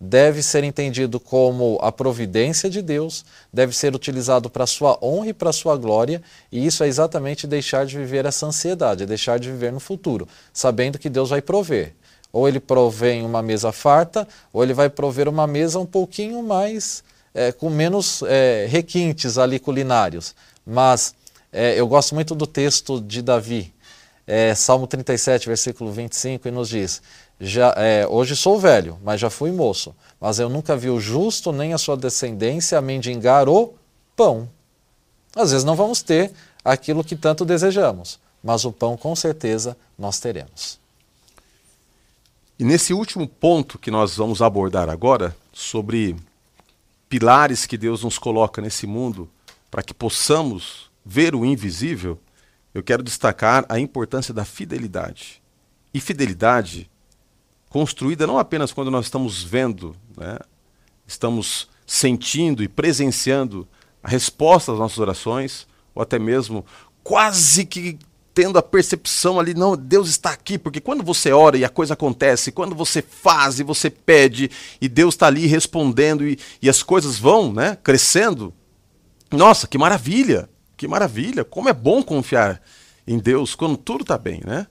deve 0.00 0.42
ser 0.42 0.64
entendido 0.64 1.20
como 1.20 1.78
a 1.82 1.92
providência 1.92 2.70
de 2.70 2.80
Deus, 2.80 3.24
deve 3.52 3.76
ser 3.76 3.94
utilizado 3.94 4.48
para 4.48 4.64
a 4.64 4.66
sua 4.66 4.98
honra 5.02 5.28
e 5.28 5.34
para 5.34 5.50
a 5.50 5.52
sua 5.52 5.76
glória, 5.76 6.22
e 6.50 6.64
isso 6.64 6.82
é 6.82 6.88
exatamente 6.88 7.46
deixar 7.46 7.84
de 7.84 7.98
viver 7.98 8.24
essa 8.24 8.46
ansiedade, 8.46 9.02
é 9.02 9.06
deixar 9.06 9.38
de 9.38 9.50
viver 9.50 9.70
no 9.70 9.80
futuro, 9.80 10.26
sabendo 10.52 10.98
que 10.98 11.10
Deus 11.10 11.28
vai 11.28 11.42
prover. 11.42 11.92
Ou 12.32 12.48
ele 12.48 12.60
provém 12.60 13.26
uma 13.26 13.42
mesa 13.42 13.72
farta, 13.72 14.26
ou 14.52 14.62
ele 14.62 14.72
vai 14.72 14.88
prover 14.88 15.28
uma 15.28 15.46
mesa 15.46 15.78
um 15.78 15.86
pouquinho 15.86 16.42
mais, 16.42 17.04
é, 17.34 17.52
com 17.52 17.68
menos 17.68 18.22
é, 18.22 18.66
requintes 18.70 19.36
ali 19.36 19.58
culinários. 19.58 20.34
Mas 20.64 21.14
é, 21.52 21.78
eu 21.78 21.86
gosto 21.86 22.14
muito 22.14 22.34
do 22.34 22.46
texto 22.46 23.00
de 23.00 23.20
Davi, 23.20 23.74
é, 24.26 24.54
Salmo 24.54 24.86
37, 24.86 25.48
versículo 25.48 25.92
25, 25.92 26.48
e 26.48 26.50
nos 26.50 26.68
diz: 26.68 27.02
já, 27.40 27.74
é, 27.76 28.06
Hoje 28.06 28.36
sou 28.36 28.58
velho, 28.58 28.98
mas 29.02 29.20
já 29.20 29.30
fui 29.30 29.50
moço, 29.50 29.94
mas 30.20 30.38
eu 30.38 30.48
nunca 30.48 30.76
vi 30.76 30.90
o 30.90 31.00
justo 31.00 31.52
nem 31.52 31.72
a 31.72 31.78
sua 31.78 31.96
descendência 31.96 32.80
mendigar 32.80 33.48
o 33.48 33.74
pão. 34.14 34.48
Às 35.34 35.50
vezes 35.52 35.64
não 35.64 35.74
vamos 35.74 36.02
ter 36.02 36.32
aquilo 36.64 37.02
que 37.02 37.16
tanto 37.16 37.44
desejamos, 37.44 38.18
mas 38.42 38.64
o 38.64 38.72
pão 38.72 38.96
com 38.96 39.14
certeza 39.16 39.76
nós 39.98 40.18
teremos. 40.18 40.78
E 42.58 42.64
nesse 42.64 42.92
último 42.92 43.26
ponto 43.26 43.78
que 43.78 43.90
nós 43.90 44.16
vamos 44.16 44.42
abordar 44.42 44.90
agora, 44.90 45.34
sobre 45.52 46.14
pilares 47.08 47.64
que 47.64 47.78
Deus 47.78 48.04
nos 48.04 48.18
coloca 48.18 48.60
nesse 48.60 48.86
mundo 48.86 49.28
para 49.70 49.82
que 49.82 49.94
possamos 49.94 50.90
ver 51.04 51.34
o 51.34 51.44
invisível, 51.44 52.18
eu 52.74 52.82
quero 52.82 53.02
destacar 53.02 53.64
a 53.68 53.78
importância 53.78 54.32
da 54.32 54.44
fidelidade. 54.44 55.42
E 55.92 56.00
fidelidade 56.00 56.90
construída 57.68 58.26
não 58.26 58.38
apenas 58.38 58.72
quando 58.72 58.90
nós 58.90 59.06
estamos 59.06 59.42
vendo, 59.42 59.94
né, 60.16 60.38
estamos 61.06 61.68
sentindo 61.86 62.62
e 62.62 62.68
presenciando 62.68 63.66
a 64.02 64.08
resposta 64.08 64.72
às 64.72 64.78
nossas 64.78 64.98
orações, 64.98 65.66
ou 65.94 66.02
até 66.02 66.18
mesmo 66.18 66.64
quase 67.02 67.64
que 67.64 67.98
tendo 68.32 68.58
a 68.58 68.62
percepção 68.62 69.40
ali, 69.40 69.54
não, 69.54 69.76
Deus 69.76 70.08
está 70.08 70.30
aqui, 70.30 70.56
porque 70.56 70.80
quando 70.80 71.02
você 71.02 71.32
ora 71.32 71.58
e 71.58 71.64
a 71.64 71.68
coisa 71.68 71.94
acontece, 71.94 72.52
quando 72.52 72.74
você 72.74 73.02
faz 73.02 73.58
e 73.58 73.64
você 73.64 73.90
pede 73.90 74.50
e 74.80 74.88
Deus 74.88 75.14
está 75.14 75.26
ali 75.26 75.46
respondendo 75.46 76.26
e, 76.26 76.38
e 76.62 76.70
as 76.70 76.82
coisas 76.82 77.18
vão 77.18 77.52
né, 77.52 77.76
crescendo, 77.82 78.54
nossa, 79.30 79.66
que 79.66 79.76
maravilha! 79.76 80.48
Que 80.80 80.88
maravilha! 80.88 81.44
Como 81.44 81.68
é 81.68 81.74
bom 81.74 82.02
confiar 82.02 82.58
em 83.06 83.18
Deus 83.18 83.54
quando 83.54 83.76
tudo 83.76 84.00
está 84.00 84.16
bem, 84.16 84.40
né? 84.46 84.66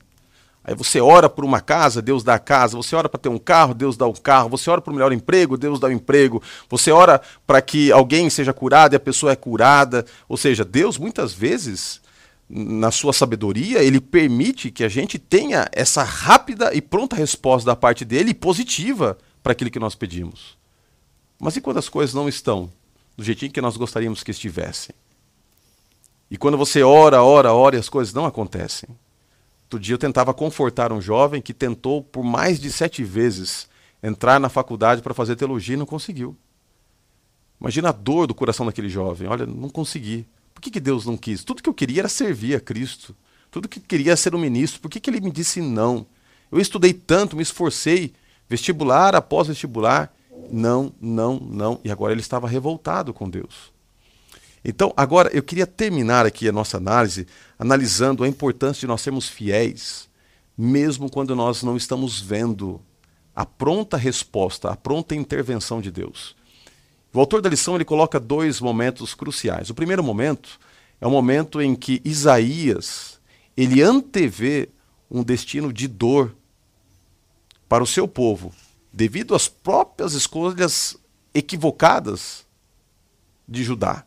Aí 0.64 0.74
você 0.74 1.00
ora 1.00 1.30
por 1.30 1.46
uma 1.46 1.62
casa, 1.62 2.02
Deus 2.02 2.24
dá 2.24 2.34
a 2.34 2.40
casa. 2.40 2.76
Você 2.76 2.96
ora 2.96 3.08
para 3.08 3.20
ter 3.20 3.30
um 3.30 3.38
carro, 3.38 3.76
Deus 3.76 3.96
dá 3.96 4.08
um 4.08 4.14
carro. 4.14 4.50
Você 4.50 4.72
ora 4.72 4.82
para 4.82 4.90
um 4.90 4.96
melhor 4.96 5.14
emprego, 5.14 5.56
Deus 5.56 5.80
dá 5.80 5.86
o 5.86 5.92
um 5.92 5.94
emprego. 5.94 6.42
Você 6.68 6.90
ora 6.90 7.22
para 7.46 7.62
que 7.62 7.92
alguém 7.92 8.28
seja 8.28 8.52
curado 8.52 8.94
e 8.94 8.96
a 8.96 9.00
pessoa 9.00 9.34
é 9.34 9.36
curada. 9.36 10.04
Ou 10.28 10.36
seja, 10.36 10.66
Deus 10.66 10.98
muitas 10.98 11.32
vezes, 11.32 12.02
na 12.50 12.90
sua 12.90 13.14
sabedoria, 13.14 13.84
ele 13.84 14.02
permite 14.02 14.72
que 14.72 14.84
a 14.84 14.90
gente 14.90 15.20
tenha 15.20 15.70
essa 15.72 16.02
rápida 16.02 16.74
e 16.74 16.82
pronta 16.82 17.16
resposta 17.16 17.68
da 17.68 17.76
parte 17.76 18.04
dele 18.04 18.34
positiva 18.34 19.16
para 19.44 19.52
aquilo 19.52 19.70
que 19.70 19.78
nós 19.78 19.94
pedimos. 19.94 20.58
Mas 21.40 21.56
e 21.56 21.62
quando 21.62 21.78
as 21.78 21.88
coisas 21.88 22.16
não 22.16 22.28
estão 22.28 22.68
do 23.16 23.24
jeitinho 23.24 23.52
que 23.52 23.62
nós 23.62 23.78
gostaríamos 23.78 24.24
que 24.24 24.32
estivessem? 24.32 24.96
E 26.30 26.38
quando 26.38 26.58
você 26.58 26.84
ora, 26.84 27.24
ora, 27.24 27.54
ora 27.54 27.76
e 27.76 27.80
as 27.80 27.90
coisas 27.90 28.14
não 28.14 28.26
acontecem. 28.26 28.90
Outro 29.64 29.80
dia 29.80 29.94
eu 29.94 30.00
tentava 30.00 30.34
confortar 30.34 30.92
um 30.92 31.02
jovem 31.02 31.42
que 31.42 31.54
tentou 31.54 32.04
por 32.04 32.24
mais 32.24 32.60
de 32.60 32.72
sete 32.72 33.04
vezes 33.04 33.68
entrar 34.02 34.40
na 34.40 34.50
faculdade 34.50 35.02
para 35.02 35.14
fazer 35.14 35.36
teologia 35.36 35.76
e 35.76 35.78
não 35.78 35.86
conseguiu. 35.86 36.36
Imagina 37.60 37.90
a 37.90 37.92
dor 37.92 38.26
do 38.26 38.34
coração 38.34 38.66
daquele 38.66 38.90
jovem. 38.90 39.28
Olha, 39.28 39.46
não 39.46 39.70
consegui. 39.70 40.26
Por 40.54 40.62
que, 40.62 40.72
que 40.72 40.80
Deus 40.80 41.06
não 41.06 41.18
quis? 41.18 41.44
Tudo 41.44 41.62
que 41.62 41.70
eu 41.70 41.74
queria 41.74 42.02
era 42.02 42.10
servir 42.10 42.56
a 42.56 42.60
Cristo. 42.60 43.16
Tudo 43.52 43.68
que 43.68 43.80
eu 43.80 43.84
queria 43.88 44.12
era 44.12 44.18
ser 44.18 44.34
um 44.34 44.40
ministro. 44.40 44.80
Por 44.80 44.90
que, 44.90 45.00
que 45.00 45.10
ele 45.10 45.22
me 45.22 45.32
disse 45.32 45.62
não? 45.62 46.06
Eu 46.52 46.60
estudei 46.60 46.94
tanto, 46.94 47.36
me 47.36 47.44
esforcei, 47.44 48.14
vestibular 48.48 49.16
após 49.16 49.48
vestibular. 49.48 50.14
Não, 50.52 50.94
não, 51.00 51.40
não. 51.40 51.80
E 51.84 51.92
agora 51.92 52.14
ele 52.14 52.22
estava 52.22 52.48
revoltado 52.48 53.14
com 53.14 53.30
Deus. 53.30 53.72
Então, 54.64 54.94
agora 54.96 55.30
eu 55.34 55.42
queria 55.42 55.66
terminar 55.66 56.26
aqui 56.26 56.48
a 56.48 56.52
nossa 56.52 56.78
análise 56.78 57.28
analisando 57.58 58.24
a 58.24 58.28
importância 58.28 58.82
de 58.82 58.88
nós 58.88 59.02
sermos 59.02 59.28
fiéis, 59.28 60.10
mesmo 60.58 61.10
quando 61.10 61.36
nós 61.36 61.64
não 61.64 61.78
estamos 61.78 62.20
vendo 62.20 62.82
a 63.36 63.46
pronta 63.46 63.96
resposta, 63.96 64.70
a 64.70 64.76
pronta 64.76 65.16
intervenção 65.16 65.80
de 65.80 65.90
Deus. 65.90 66.36
O 67.14 67.20
autor 67.20 67.42
da 67.42 67.50
lição 67.50 67.76
ele 67.76 67.86
coloca 67.86 68.20
dois 68.20 68.60
momentos 68.60 69.16
cruciais. 69.16 69.70
O 69.70 69.74
primeiro 69.74 70.04
momento 70.04 70.60
é 71.00 71.08
o 71.08 71.12
momento 71.12 71.62
em 71.62 71.76
que 71.76 72.02
Isaías 72.04 73.20
ele 73.56 73.82
antevê 73.82 74.70
um 75.10 75.24
destino 75.24 75.74
de 75.74 75.88
dor 75.88 76.36
para 77.68 77.84
o 77.84 77.88
seu 77.88 78.08
povo, 78.08 78.54
devido 78.92 79.36
às 79.36 79.48
próprias 79.48 80.14
escolhas 80.14 80.98
equivocadas 81.34 82.46
de 83.48 83.64
Judá. 83.64 84.06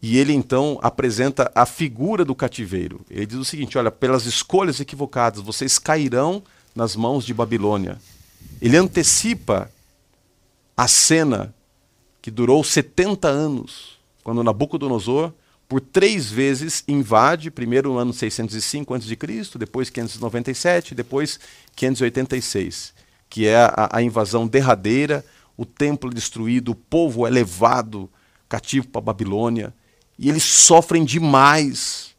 E 0.00 0.16
ele 0.16 0.32
então 0.32 0.78
apresenta 0.80 1.50
a 1.54 1.66
figura 1.66 2.24
do 2.24 2.34
cativeiro. 2.34 3.00
Ele 3.10 3.26
diz 3.26 3.38
o 3.38 3.44
seguinte: 3.44 3.76
olha, 3.76 3.90
pelas 3.90 4.26
escolhas 4.26 4.78
equivocadas, 4.80 5.40
vocês 5.40 5.78
cairão 5.78 6.42
nas 6.74 6.94
mãos 6.94 7.24
de 7.26 7.34
Babilônia. 7.34 7.98
Ele 8.60 8.76
antecipa 8.76 9.70
a 10.76 10.86
cena 10.86 11.52
que 12.22 12.30
durou 12.30 12.62
70 12.62 13.26
anos, 13.26 13.98
quando 14.22 14.44
Nabucodonosor, 14.44 15.32
por 15.68 15.80
três 15.80 16.30
vezes, 16.30 16.84
invade, 16.86 17.50
primeiro 17.50 17.92
no 17.92 17.98
ano 17.98 18.12
605 18.12 18.94
a.C., 18.94 19.58
depois 19.58 19.90
597, 19.90 20.94
depois 20.94 21.38
586, 21.74 22.94
que 23.28 23.46
é 23.46 23.56
a, 23.56 23.90
a 23.92 24.02
invasão 24.02 24.46
derradeira, 24.46 25.24
o 25.56 25.66
templo 25.66 26.10
destruído, 26.10 26.70
o 26.70 26.74
povo 26.74 27.26
é 27.26 27.30
levado 27.30 28.08
cativo 28.48 28.88
para 28.88 29.00
a 29.00 29.04
Babilônia. 29.04 29.74
E 30.18 30.28
eles 30.28 30.42
sofrem 30.42 31.04
demais. 31.04 32.16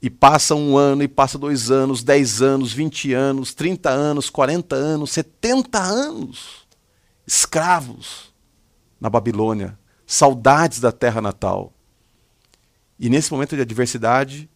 E 0.00 0.10
passa 0.10 0.54
um 0.54 0.76
ano, 0.76 1.02
e 1.04 1.08
passa 1.08 1.38
dois 1.38 1.70
anos, 1.70 2.02
dez 2.02 2.42
anos, 2.42 2.72
vinte 2.72 3.12
anos, 3.12 3.54
trinta 3.54 3.90
anos, 3.90 4.28
quarenta 4.28 4.74
anos, 4.74 5.12
setenta 5.12 5.78
anos. 5.78 6.66
Escravos 7.24 8.32
na 9.00 9.08
Babilônia. 9.08 9.78
Saudades 10.04 10.80
da 10.80 10.90
terra 10.90 11.20
natal. 11.20 11.72
E 12.98 13.08
nesse 13.08 13.30
momento 13.32 13.54
de 13.54 13.62
adversidade, 13.62 14.50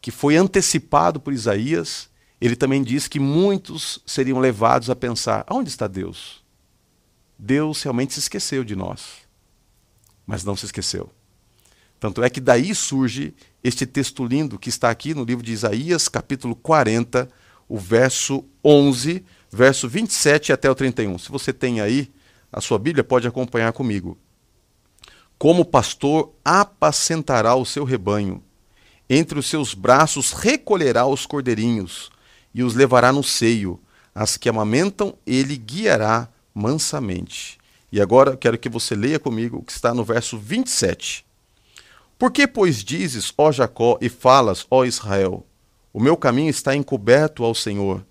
que 0.00 0.10
foi 0.10 0.36
antecipado 0.36 1.20
por 1.20 1.32
Isaías, 1.32 2.08
ele 2.40 2.56
também 2.56 2.82
diz 2.82 3.08
que 3.08 3.20
muitos 3.20 4.00
seriam 4.06 4.38
levados 4.38 4.88
a 4.88 4.96
pensar: 4.96 5.44
aonde 5.46 5.68
está 5.68 5.86
Deus? 5.86 6.42
Deus 7.38 7.82
realmente 7.82 8.14
se 8.14 8.20
esqueceu 8.20 8.64
de 8.64 8.74
nós. 8.74 9.18
Mas 10.26 10.44
não 10.44 10.56
se 10.56 10.64
esqueceu. 10.64 11.10
Tanto 12.00 12.22
é 12.22 12.30
que 12.30 12.40
daí 12.40 12.74
surge 12.74 13.34
este 13.62 13.84
texto 13.84 14.24
lindo 14.24 14.58
que 14.58 14.68
está 14.68 14.88
aqui 14.88 15.14
no 15.14 15.24
livro 15.24 15.44
de 15.44 15.52
Isaías, 15.52 16.08
capítulo 16.08 16.54
40, 16.54 17.28
o 17.68 17.76
verso 17.76 18.44
11, 18.64 19.24
verso 19.50 19.88
27 19.88 20.52
até 20.52 20.70
o 20.70 20.74
31. 20.74 21.18
Se 21.18 21.30
você 21.30 21.52
tem 21.52 21.80
aí 21.80 22.10
a 22.52 22.60
sua 22.60 22.78
Bíblia, 22.78 23.02
pode 23.02 23.26
acompanhar 23.26 23.72
comigo. 23.72 24.16
Como 25.36 25.64
pastor 25.64 26.32
apacentará 26.44 27.54
o 27.54 27.64
seu 27.64 27.84
rebanho, 27.84 28.42
entre 29.10 29.38
os 29.38 29.46
seus 29.46 29.74
braços 29.74 30.32
recolherá 30.32 31.06
os 31.06 31.26
cordeirinhos 31.26 32.10
e 32.54 32.62
os 32.62 32.74
levará 32.74 33.12
no 33.12 33.22
seio. 33.22 33.80
As 34.14 34.36
que 34.36 34.48
amamentam, 34.48 35.16
ele 35.26 35.56
guiará 35.56 36.28
mansamente. 36.52 37.58
E 37.90 38.00
agora 38.00 38.36
quero 38.36 38.58
que 38.58 38.68
você 38.68 38.94
leia 38.94 39.18
comigo 39.18 39.58
o 39.58 39.62
que 39.62 39.72
está 39.72 39.94
no 39.94 40.04
verso 40.04 40.36
27. 40.36 41.27
Por 42.18 42.32
que, 42.32 42.48
pois, 42.48 42.82
dizes, 42.82 43.32
ó 43.38 43.52
Jacó, 43.52 43.96
e 44.00 44.08
falas, 44.08 44.66
ó 44.68 44.84
Israel? 44.84 45.46
O 45.92 46.00
meu 46.00 46.16
caminho 46.16 46.50
está 46.50 46.74
encoberto 46.74 47.44
ao 47.44 47.54
Senhor, 47.54 48.04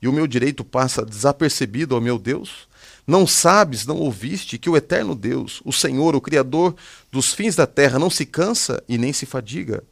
e 0.00 0.08
o 0.08 0.12
meu 0.12 0.26
direito 0.26 0.64
passa 0.64 1.04
desapercebido 1.04 1.94
ao 1.94 2.00
meu 2.00 2.18
Deus? 2.18 2.68
Não 3.06 3.26
sabes, 3.26 3.84
não 3.84 3.96
ouviste, 3.96 4.56
que 4.56 4.70
o 4.70 4.76
eterno 4.76 5.14
Deus, 5.14 5.60
o 5.64 5.72
Senhor, 5.72 6.16
o 6.16 6.20
Criador 6.20 6.74
dos 7.12 7.34
fins 7.34 7.54
da 7.54 7.66
terra, 7.66 7.98
não 7.98 8.08
se 8.08 8.24
cansa 8.24 8.82
e 8.88 8.96
nem 8.96 9.12
se 9.12 9.26
fadiga? 9.26 9.84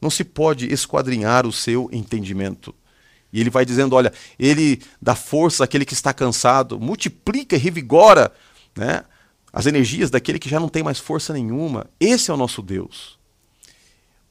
Não 0.00 0.08
se 0.08 0.24
pode 0.24 0.72
esquadrinhar 0.72 1.46
o 1.46 1.52
seu 1.52 1.90
entendimento. 1.92 2.74
E 3.32 3.40
ele 3.40 3.50
vai 3.50 3.64
dizendo: 3.64 3.94
olha, 3.94 4.12
ele 4.38 4.80
dá 5.00 5.14
força 5.14 5.64
àquele 5.64 5.84
que 5.84 5.94
está 5.94 6.12
cansado, 6.12 6.78
multiplica 6.80 7.56
e 7.56 7.58
revigora 7.58 8.32
né, 8.76 9.04
as 9.52 9.66
energias 9.66 10.10
daquele 10.10 10.38
que 10.38 10.48
já 10.48 10.58
não 10.58 10.68
tem 10.68 10.82
mais 10.82 10.98
força 10.98 11.32
nenhuma. 11.32 11.86
Esse 12.00 12.30
é 12.30 12.34
o 12.34 12.36
nosso 12.36 12.62
Deus. 12.62 13.18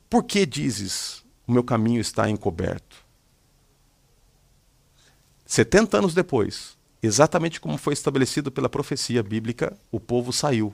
Por 0.09 0.23
que 0.23 0.45
dizes, 0.45 1.23
o 1.45 1.51
meu 1.51 1.63
caminho 1.63 2.01
está 2.01 2.29
encoberto? 2.29 3.05
70 5.45 5.97
anos 5.97 6.13
depois, 6.13 6.77
exatamente 7.03 7.59
como 7.61 7.77
foi 7.77 7.93
estabelecido 7.93 8.51
pela 8.51 8.69
profecia 8.69 9.21
bíblica, 9.21 9.77
o 9.91 9.99
povo 9.99 10.33
saiu. 10.33 10.73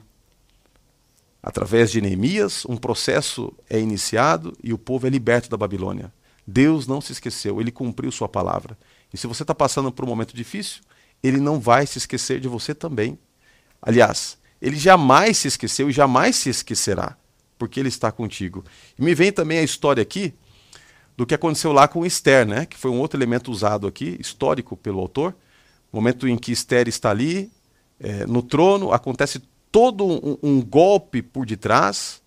Através 1.42 1.90
de 1.90 2.00
Neemias, 2.00 2.64
um 2.64 2.76
processo 2.76 3.52
é 3.68 3.78
iniciado 3.78 4.56
e 4.62 4.72
o 4.72 4.78
povo 4.78 5.06
é 5.06 5.10
liberto 5.10 5.48
da 5.48 5.56
Babilônia. 5.56 6.12
Deus 6.46 6.86
não 6.86 7.00
se 7.00 7.12
esqueceu, 7.12 7.60
ele 7.60 7.70
cumpriu 7.70 8.10
sua 8.10 8.28
palavra. 8.28 8.78
E 9.12 9.18
se 9.18 9.26
você 9.26 9.42
está 9.42 9.54
passando 9.54 9.92
por 9.92 10.04
um 10.04 10.08
momento 10.08 10.34
difícil, 10.34 10.82
ele 11.22 11.38
não 11.38 11.60
vai 11.60 11.86
se 11.86 11.98
esquecer 11.98 12.40
de 12.40 12.48
você 12.48 12.74
também. 12.74 13.18
Aliás, 13.80 14.38
ele 14.60 14.76
jamais 14.76 15.38
se 15.38 15.48
esqueceu 15.48 15.88
e 15.88 15.92
jamais 15.92 16.36
se 16.36 16.50
esquecerá, 16.50 17.16
porque 17.58 17.78
ele 17.78 17.88
está 17.88 18.10
contigo. 18.10 18.64
E 18.98 19.02
me 19.02 19.14
vem 19.14 19.32
também 19.32 19.58
a 19.58 19.62
história 19.62 20.02
aqui 20.02 20.34
do 21.16 21.26
que 21.26 21.34
aconteceu 21.34 21.72
lá 21.72 21.88
com 21.88 22.06
Esther, 22.06 22.46
né? 22.46 22.66
que 22.66 22.76
foi 22.76 22.90
um 22.90 23.00
outro 23.00 23.18
elemento 23.18 23.50
usado 23.50 23.86
aqui, 23.86 24.16
histórico 24.20 24.76
pelo 24.76 25.00
autor. 25.00 25.34
Momento 25.92 26.28
em 26.28 26.36
que 26.36 26.52
Esther 26.52 26.88
está 26.88 27.10
ali, 27.10 27.50
é, 27.98 28.26
no 28.26 28.42
trono, 28.42 28.92
acontece 28.92 29.42
todo 29.72 30.06
um, 30.06 30.38
um 30.42 30.62
golpe 30.62 31.22
por 31.22 31.46
detrás, 31.46 32.22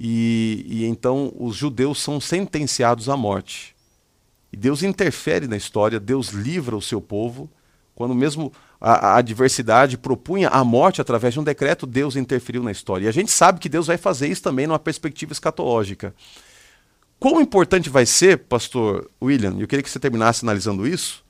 e, 0.00 0.64
e 0.68 0.84
então 0.84 1.32
os 1.36 1.56
judeus 1.56 2.00
são 2.00 2.20
sentenciados 2.20 3.08
à 3.08 3.16
morte. 3.16 3.74
E 4.52 4.56
Deus 4.56 4.82
interfere 4.82 5.46
na 5.46 5.56
história, 5.56 6.00
Deus 6.00 6.28
livra 6.28 6.76
o 6.76 6.82
seu 6.82 7.00
povo, 7.00 7.50
quando 7.94 8.14
mesmo 8.14 8.52
a, 8.80 9.08
a, 9.08 9.16
adversidade 9.16 9.98
propunha 9.98 10.48
a 10.48 10.62
morte 10.62 11.00
através 11.00 11.34
de 11.34 11.40
um 11.40 11.44
decreto, 11.44 11.86
Deus 11.86 12.16
interferiu 12.16 12.62
na 12.62 12.70
história. 12.70 13.06
E 13.06 13.08
a 13.08 13.12
gente 13.12 13.30
sabe 13.30 13.58
que 13.58 13.68
Deus 13.68 13.86
vai 13.86 13.96
fazer 13.96 14.28
isso 14.28 14.42
também 14.42 14.66
numa 14.66 14.78
perspectiva 14.78 15.32
escatológica. 15.32 16.14
Quão 17.18 17.40
importante 17.40 17.90
vai 17.90 18.06
ser, 18.06 18.38
pastor 18.38 19.10
William, 19.20 19.56
eu 19.58 19.66
queria 19.66 19.82
que 19.82 19.90
você 19.90 19.98
terminasse 19.98 20.44
analisando 20.44 20.86
isso, 20.86 21.24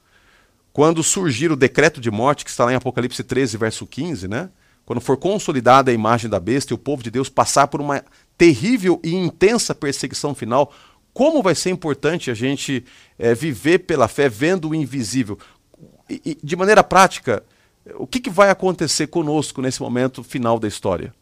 quando 0.73 1.03
surgir 1.03 1.51
o 1.51 1.57
decreto 1.57 2.01
de 2.01 2.11
morte, 2.11 2.45
que 2.45 2.51
está 2.51 2.67
lá 2.67 2.73
em 2.73 2.77
Apocalipse 2.77 3.25
13, 3.25 3.57
verso 3.57 3.87
15, 3.87 4.29
né? 4.29 4.51
Quando 4.85 5.01
for 5.01 5.17
consolidada 5.17 5.91
a 5.91 5.95
imagem 5.95 6.31
da 6.31 6.39
besta 6.39 6.73
e 6.73 6.75
o 6.75 6.79
povo 6.79 7.03
de 7.03 7.11
Deus 7.11 7.29
passar 7.29 7.67
por 7.67 7.81
uma 7.81 8.05
terrível 8.37 9.01
e 9.03 9.15
intensa 9.15 9.75
perseguição 9.75 10.35
final, 10.35 10.73
como 11.13 11.43
vai 11.43 11.55
ser 11.55 11.71
importante 11.71 12.31
a 12.31 12.35
gente 12.35 12.85
é, 13.19 13.35
viver 13.35 13.81
pela 13.81 14.07
fé 14.07 14.29
vendo 14.29 14.69
o 14.69 14.75
invisível. 14.75 15.39
E, 16.09 16.39
de 16.43 16.57
maneira 16.57 16.83
prática, 16.83 17.43
o 17.95 18.07
que, 18.07 18.21
que 18.21 18.31
vai 18.31 18.51
acontecer 18.51 19.07
conosco 19.07 19.63
nesse 19.63 19.81
momento 19.81 20.23
final 20.23 20.59
da 20.59 20.69
história? 20.69 21.15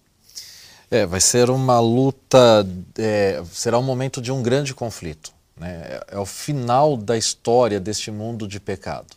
É, 0.91 1.05
vai 1.05 1.21
ser 1.21 1.51
uma 1.51 1.81
luta, 1.81 2.67
é, 2.97 3.43
será 3.53 3.79
um 3.79 3.83
momento 3.83 4.21
de 4.21 4.31
um 4.31 4.43
grande 4.43 4.75
conflito. 4.75 5.33
Né? 5.57 5.71
É, 5.71 6.07
é 6.13 6.19
o 6.19 6.27
final 6.27 6.97
da 6.97 7.17
história 7.17 7.81
deste 7.81 8.11
mundo 8.11 8.47
de 8.47 8.61
pecado. 8.61 9.17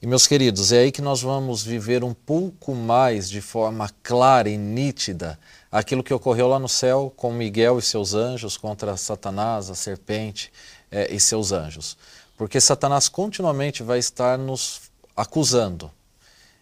E 0.00 0.06
meus 0.06 0.26
queridos, 0.26 0.72
é 0.72 0.80
aí 0.80 0.92
que 0.92 1.00
nós 1.00 1.22
vamos 1.22 1.62
viver 1.62 2.04
um 2.04 2.12
pouco 2.12 2.74
mais 2.74 3.30
de 3.30 3.40
forma 3.40 3.90
clara 4.02 4.48
e 4.48 4.56
nítida 4.56 5.38
aquilo 5.72 6.02
que 6.02 6.12
ocorreu 6.12 6.48
lá 6.48 6.58
no 6.58 6.68
céu 6.68 7.12
com 7.16 7.32
Miguel 7.32 7.78
e 7.78 7.82
seus 7.82 8.14
anjos 8.14 8.56
contra 8.56 8.96
Satanás, 8.96 9.70
a 9.70 9.74
serpente 9.74 10.52
é, 10.90 11.12
e 11.12 11.18
seus 11.18 11.50
anjos. 11.50 11.96
Porque 12.36 12.60
Satanás 12.60 13.08
continuamente 13.08 13.82
vai 13.82 13.98
estar 13.98 14.38
nos 14.38 14.85
acusando, 15.16 15.90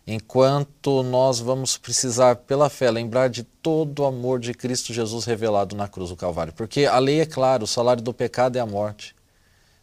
enquanto 0.06 1.02
nós 1.02 1.40
vamos 1.40 1.76
precisar, 1.76 2.36
pela 2.36 2.70
fé, 2.70 2.90
lembrar 2.90 3.28
de 3.28 3.42
todo 3.42 4.00
o 4.00 4.06
amor 4.06 4.38
de 4.38 4.54
Cristo 4.54 4.92
Jesus 4.92 5.24
revelado 5.24 5.74
na 5.74 5.88
cruz 5.88 6.10
do 6.10 6.16
Calvário. 6.16 6.52
Porque 6.52 6.84
a 6.84 6.98
lei 6.98 7.20
é 7.20 7.26
clara, 7.26 7.64
o 7.64 7.66
salário 7.66 8.02
do 8.02 8.14
pecado 8.14 8.56
é 8.56 8.60
a 8.60 8.66
morte. 8.66 9.14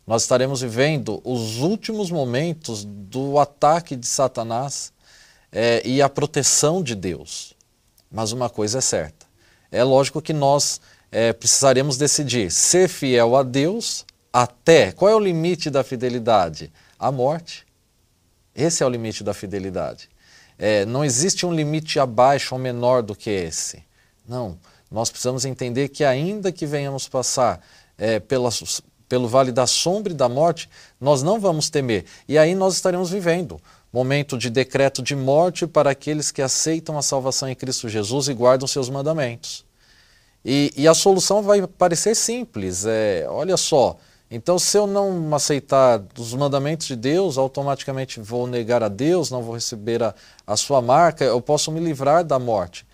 Nós 0.05 0.23
estaremos 0.23 0.61
vivendo 0.61 1.21
os 1.23 1.59
últimos 1.59 2.09
momentos 2.09 2.85
do 2.85 3.39
ataque 3.39 3.95
de 3.95 4.07
Satanás 4.07 4.91
é, 5.51 5.81
e 5.85 6.01
a 6.01 6.09
proteção 6.09 6.81
de 6.81 6.95
Deus. 6.95 7.53
Mas 8.11 8.31
uma 8.31 8.49
coisa 8.49 8.79
é 8.79 8.81
certa: 8.81 9.25
é 9.71 9.83
lógico 9.83 10.21
que 10.21 10.33
nós 10.33 10.81
é, 11.11 11.33
precisaremos 11.33 11.97
decidir 11.97 12.51
ser 12.51 12.87
fiel 12.87 13.35
a 13.35 13.43
Deus 13.43 14.05
até. 14.31 14.91
Qual 14.91 15.09
é 15.09 15.15
o 15.15 15.19
limite 15.19 15.69
da 15.69 15.83
fidelidade? 15.83 16.71
A 16.97 17.11
morte. 17.11 17.65
Esse 18.55 18.83
é 18.83 18.85
o 18.85 18.89
limite 18.89 19.23
da 19.23 19.33
fidelidade. 19.33 20.09
É, 20.57 20.85
não 20.85 21.03
existe 21.03 21.45
um 21.45 21.53
limite 21.53 21.99
abaixo 21.99 22.53
ou 22.53 22.59
menor 22.59 23.01
do 23.01 23.15
que 23.15 23.29
esse. 23.29 23.83
Não. 24.27 24.57
Nós 24.89 25.09
precisamos 25.09 25.45
entender 25.45 25.89
que, 25.89 26.03
ainda 26.03 26.51
que 26.51 26.65
venhamos 26.65 27.07
passar 27.07 27.65
é, 27.97 28.19
pelas, 28.19 28.81
pelo 29.07 29.27
vale 29.27 29.51
da 29.51 29.65
sombra 29.65 30.11
e 30.11 30.15
da 30.15 30.27
morte, 30.27 30.69
nós 30.99 31.23
não 31.23 31.39
vamos 31.39 31.69
temer. 31.69 32.05
E 32.27 32.37
aí 32.37 32.53
nós 32.53 32.75
estaremos 32.75 33.09
vivendo 33.09 33.59
momento 33.91 34.37
de 34.37 34.49
decreto 34.49 35.01
de 35.01 35.15
morte 35.15 35.67
para 35.67 35.91
aqueles 35.91 36.31
que 36.31 36.41
aceitam 36.41 36.97
a 36.97 37.01
salvação 37.01 37.49
em 37.49 37.55
Cristo 37.55 37.89
Jesus 37.89 38.29
e 38.29 38.33
guardam 38.33 38.67
seus 38.67 38.89
mandamentos. 38.89 39.65
E, 40.43 40.73
e 40.75 40.87
a 40.87 40.93
solução 40.93 41.43
vai 41.43 41.67
parecer 41.67 42.15
simples. 42.15 42.85
É, 42.85 43.25
olha 43.29 43.57
só, 43.57 43.97
então 44.31 44.57
se 44.57 44.77
eu 44.77 44.87
não 44.87 45.35
aceitar 45.35 46.01
os 46.17 46.33
mandamentos 46.33 46.87
de 46.87 46.95
Deus, 46.95 47.37
automaticamente 47.37 48.19
vou 48.19 48.47
negar 48.47 48.81
a 48.81 48.87
Deus, 48.87 49.29
não 49.29 49.43
vou 49.43 49.53
receber 49.53 50.01
a, 50.01 50.15
a 50.47 50.55
sua 50.55 50.81
marca, 50.81 51.25
eu 51.25 51.41
posso 51.41 51.71
me 51.71 51.79
livrar 51.79 52.23
da 52.23 52.39
morte. 52.39 52.85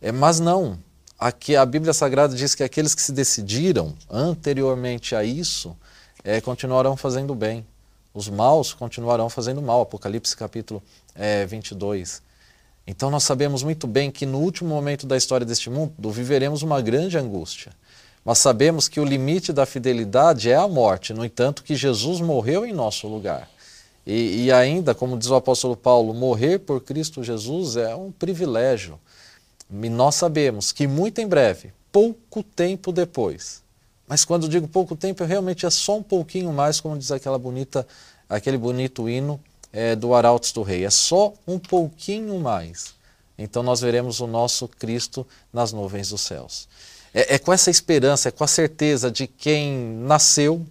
É, 0.00 0.12
mas 0.12 0.38
não. 0.38 0.78
Aqui 1.18 1.56
a 1.56 1.66
Bíblia 1.66 1.92
Sagrada 1.92 2.34
diz 2.34 2.54
que 2.54 2.62
aqueles 2.62 2.94
que 2.94 3.02
se 3.02 3.12
decidiram 3.12 3.94
anteriormente 4.08 5.14
a 5.14 5.24
isso 5.24 5.76
é, 6.22 6.40
continuarão 6.40 6.96
fazendo 6.96 7.34
bem 7.34 7.66
os 8.14 8.28
maus 8.28 8.72
continuarão 8.72 9.28
fazendo 9.28 9.60
mal. 9.60 9.82
Apocalipse 9.82 10.36
capítulo 10.36 10.80
é, 11.16 11.44
22. 11.44 12.22
Então 12.86 13.10
nós 13.10 13.24
sabemos 13.24 13.62
muito 13.62 13.86
bem 13.86 14.10
que 14.10 14.24
no 14.24 14.38
último 14.38 14.70
momento 14.70 15.06
da 15.06 15.16
história 15.16 15.44
deste 15.44 15.68
mundo 15.68 16.10
viveremos 16.10 16.62
uma 16.62 16.80
grande 16.80 17.18
angústia. 17.18 17.72
Mas 18.24 18.38
sabemos 18.38 18.88
que 18.88 19.00
o 19.00 19.04
limite 19.04 19.52
da 19.52 19.66
fidelidade 19.66 20.50
é 20.50 20.56
a 20.56 20.66
morte, 20.66 21.12
no 21.12 21.24
entanto 21.24 21.62
que 21.62 21.74
Jesus 21.74 22.20
morreu 22.20 22.64
em 22.64 22.72
nosso 22.72 23.06
lugar. 23.06 23.50
E, 24.06 24.44
e 24.44 24.52
ainda, 24.52 24.94
como 24.94 25.18
diz 25.18 25.28
o 25.28 25.34
apóstolo 25.34 25.76
Paulo, 25.76 26.14
morrer 26.14 26.60
por 26.60 26.80
Cristo 26.80 27.22
Jesus 27.22 27.76
é 27.76 27.94
um 27.94 28.10
privilégio. 28.10 28.98
E 29.70 29.88
nós 29.88 30.14
sabemos 30.14 30.72
que 30.72 30.86
muito 30.86 31.20
em 31.20 31.26
breve, 31.26 31.72
pouco 31.92 32.42
tempo 32.42 32.92
depois, 32.92 33.62
mas 34.06 34.24
quando 34.24 34.48
digo 34.48 34.68
pouco 34.68 34.94
tempo, 34.94 35.24
realmente 35.24 35.64
é 35.64 35.70
só 35.70 35.96
um 35.98 36.02
pouquinho 36.02 36.52
mais, 36.52 36.80
como 36.80 36.98
diz 36.98 37.10
aquela 37.10 37.38
bonita, 37.38 37.86
aquele 38.28 38.58
bonito 38.58 39.08
hino 39.08 39.40
é, 39.72 39.96
do 39.96 40.14
Arautos 40.14 40.52
do 40.52 40.62
Rei. 40.62 40.84
É 40.84 40.90
só 40.90 41.32
um 41.46 41.58
pouquinho 41.58 42.38
mais. 42.38 42.94
Então 43.38 43.62
nós 43.62 43.80
veremos 43.80 44.20
o 44.20 44.26
nosso 44.26 44.68
Cristo 44.68 45.26
nas 45.52 45.72
nuvens 45.72 46.10
dos 46.10 46.20
céus. 46.20 46.68
É, 47.14 47.36
é 47.36 47.38
com 47.38 47.52
essa 47.52 47.70
esperança, 47.70 48.28
é 48.28 48.32
com 48.32 48.42
a 48.42 48.48
certeza 48.48 49.10
de 49.10 49.26
quem 49.28 49.72
nasceu, 50.00 50.66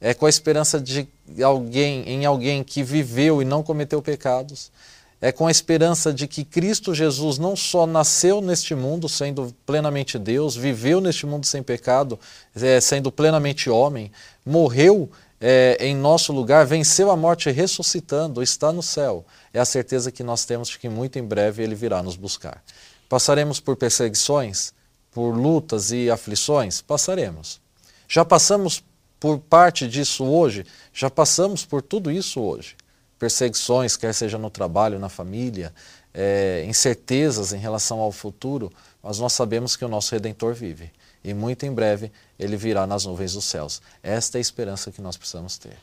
é 0.00 0.12
com 0.12 0.26
a 0.26 0.28
esperança 0.28 0.80
de 0.80 1.06
alguém, 1.42 2.02
em 2.08 2.24
alguém 2.24 2.64
que 2.64 2.82
viveu 2.82 3.40
e 3.40 3.44
não 3.44 3.62
cometeu 3.62 4.02
pecados, 4.02 4.72
é 5.20 5.30
com 5.30 5.46
a 5.46 5.50
esperança 5.50 6.14
de 6.14 6.26
que 6.26 6.44
Cristo 6.44 6.94
Jesus 6.94 7.36
não 7.36 7.54
só 7.54 7.86
nasceu 7.86 8.40
neste 8.40 8.74
mundo 8.74 9.06
sendo 9.06 9.54
plenamente 9.66 10.18
Deus, 10.18 10.56
viveu 10.56 10.98
neste 11.00 11.26
mundo 11.26 11.44
sem 11.44 11.62
pecado, 11.62 12.18
é, 12.56 12.80
sendo 12.80 13.12
plenamente 13.12 13.68
homem, 13.68 14.10
morreu 14.46 15.10
é, 15.38 15.76
em 15.78 15.94
nosso 15.94 16.32
lugar, 16.32 16.64
venceu 16.64 17.10
a 17.10 17.16
morte 17.16 17.50
ressuscitando, 17.50 18.42
está 18.42 18.72
no 18.72 18.82
céu. 18.82 19.24
É 19.52 19.60
a 19.60 19.64
certeza 19.66 20.10
que 20.10 20.22
nós 20.22 20.46
temos 20.46 20.68
de 20.68 20.78
que 20.78 20.88
muito 20.88 21.18
em 21.18 21.22
breve 21.22 21.62
ele 21.62 21.74
virá 21.74 22.02
nos 22.02 22.16
buscar. 22.16 22.62
Passaremos 23.06 23.60
por 23.60 23.76
perseguições, 23.76 24.72
por 25.12 25.32
lutas 25.36 25.92
e 25.92 26.10
aflições? 26.10 26.80
Passaremos. 26.80 27.60
Já 28.08 28.24
passamos 28.24 28.82
por 29.18 29.38
parte 29.38 29.86
disso 29.86 30.24
hoje? 30.24 30.64
Já 30.92 31.10
passamos 31.10 31.64
por 31.64 31.82
tudo 31.82 32.10
isso 32.10 32.40
hoje 32.40 32.76
perseguições, 33.20 33.98
quer 33.98 34.14
seja 34.14 34.38
no 34.38 34.48
trabalho, 34.48 34.98
na 34.98 35.10
família, 35.10 35.74
é, 36.12 36.64
incertezas 36.66 37.52
em 37.52 37.58
relação 37.58 38.00
ao 38.00 38.10
futuro, 38.10 38.72
mas 39.02 39.18
nós 39.18 39.34
sabemos 39.34 39.76
que 39.76 39.84
o 39.84 39.88
nosso 39.88 40.12
Redentor 40.12 40.54
vive. 40.54 40.90
E 41.22 41.34
muito 41.34 41.66
em 41.66 41.72
breve 41.72 42.10
ele 42.38 42.56
virá 42.56 42.86
nas 42.86 43.04
nuvens 43.04 43.34
dos 43.34 43.44
céus. 43.44 43.82
Esta 44.02 44.38
é 44.38 44.40
a 44.40 44.40
esperança 44.40 44.90
que 44.90 45.02
nós 45.02 45.18
precisamos 45.18 45.58
ter. 45.58 45.76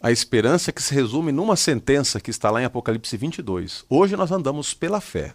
A 0.00 0.12
esperança 0.12 0.70
que 0.72 0.80
se 0.80 0.94
resume 0.94 1.32
numa 1.32 1.56
sentença 1.56 2.20
que 2.20 2.30
está 2.30 2.48
lá 2.48 2.62
em 2.62 2.64
Apocalipse 2.64 3.16
22. 3.16 3.84
Hoje 3.90 4.16
nós 4.16 4.30
andamos 4.30 4.72
pela 4.72 5.00
fé. 5.00 5.34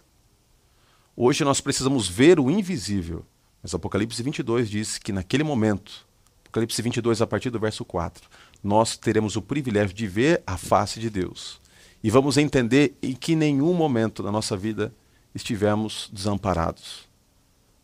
Hoje 1.20 1.42
nós 1.42 1.60
precisamos 1.60 2.06
ver 2.06 2.38
o 2.38 2.48
invisível. 2.48 3.26
Mas 3.60 3.74
Apocalipse 3.74 4.22
22 4.22 4.70
diz 4.70 4.98
que 4.98 5.10
naquele 5.10 5.42
momento, 5.42 6.06
Apocalipse 6.44 6.80
22 6.80 7.20
a 7.20 7.26
partir 7.26 7.50
do 7.50 7.58
verso 7.58 7.84
4, 7.84 8.30
nós 8.62 8.96
teremos 8.96 9.34
o 9.34 9.42
privilégio 9.42 9.96
de 9.96 10.06
ver 10.06 10.40
a 10.46 10.56
face 10.56 11.00
de 11.00 11.10
Deus. 11.10 11.60
E 12.04 12.08
vamos 12.08 12.36
entender 12.36 12.96
em 13.02 13.16
que 13.16 13.34
nenhum 13.34 13.74
momento 13.74 14.22
da 14.22 14.30
nossa 14.30 14.56
vida 14.56 14.94
estivemos 15.34 16.08
desamparados. 16.12 17.08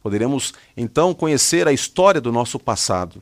Poderemos 0.01 0.55
então 0.77 1.13
conhecer 1.13 1.67
a 1.67 1.73
história 1.73 2.21
do 2.21 2.31
nosso 2.31 2.57
passado 2.61 3.21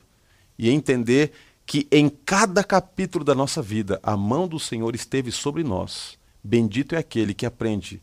e 0.59 0.69
entender 0.69 1.31
que 1.65 1.87
em 1.91 2.07
cada 2.07 2.63
capítulo 2.63 3.25
da 3.25 3.33
nossa 3.33 3.63
vida 3.63 3.99
a 4.03 4.15
mão 4.15 4.47
do 4.47 4.59
Senhor 4.59 4.93
esteve 4.93 5.31
sobre 5.31 5.63
nós. 5.63 6.19
Bendito 6.43 6.93
é 6.93 6.99
aquele 6.99 7.33
que 7.33 7.47
aprende 7.47 7.99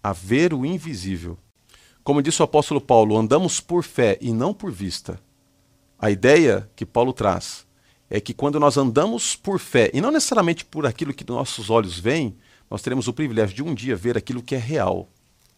a 0.00 0.12
ver 0.12 0.54
o 0.54 0.64
invisível. 0.64 1.36
Como 2.08 2.22
disse 2.22 2.40
o 2.40 2.44
apóstolo 2.46 2.80
Paulo, 2.80 3.18
andamos 3.18 3.60
por 3.60 3.84
fé 3.84 4.16
e 4.18 4.32
não 4.32 4.54
por 4.54 4.72
vista. 4.72 5.20
A 5.98 6.10
ideia 6.10 6.66
que 6.74 6.86
Paulo 6.86 7.12
traz 7.12 7.66
é 8.08 8.18
que 8.18 8.32
quando 8.32 8.58
nós 8.58 8.78
andamos 8.78 9.36
por 9.36 9.58
fé, 9.60 9.90
e 9.92 10.00
não 10.00 10.10
necessariamente 10.10 10.64
por 10.64 10.86
aquilo 10.86 11.12
que 11.12 11.28
nossos 11.28 11.68
olhos 11.68 11.98
veem, 11.98 12.34
nós 12.70 12.80
teremos 12.80 13.08
o 13.08 13.12
privilégio 13.12 13.54
de 13.54 13.62
um 13.62 13.74
dia 13.74 13.94
ver 13.94 14.16
aquilo 14.16 14.42
que 14.42 14.54
é 14.54 14.58
real, 14.58 15.06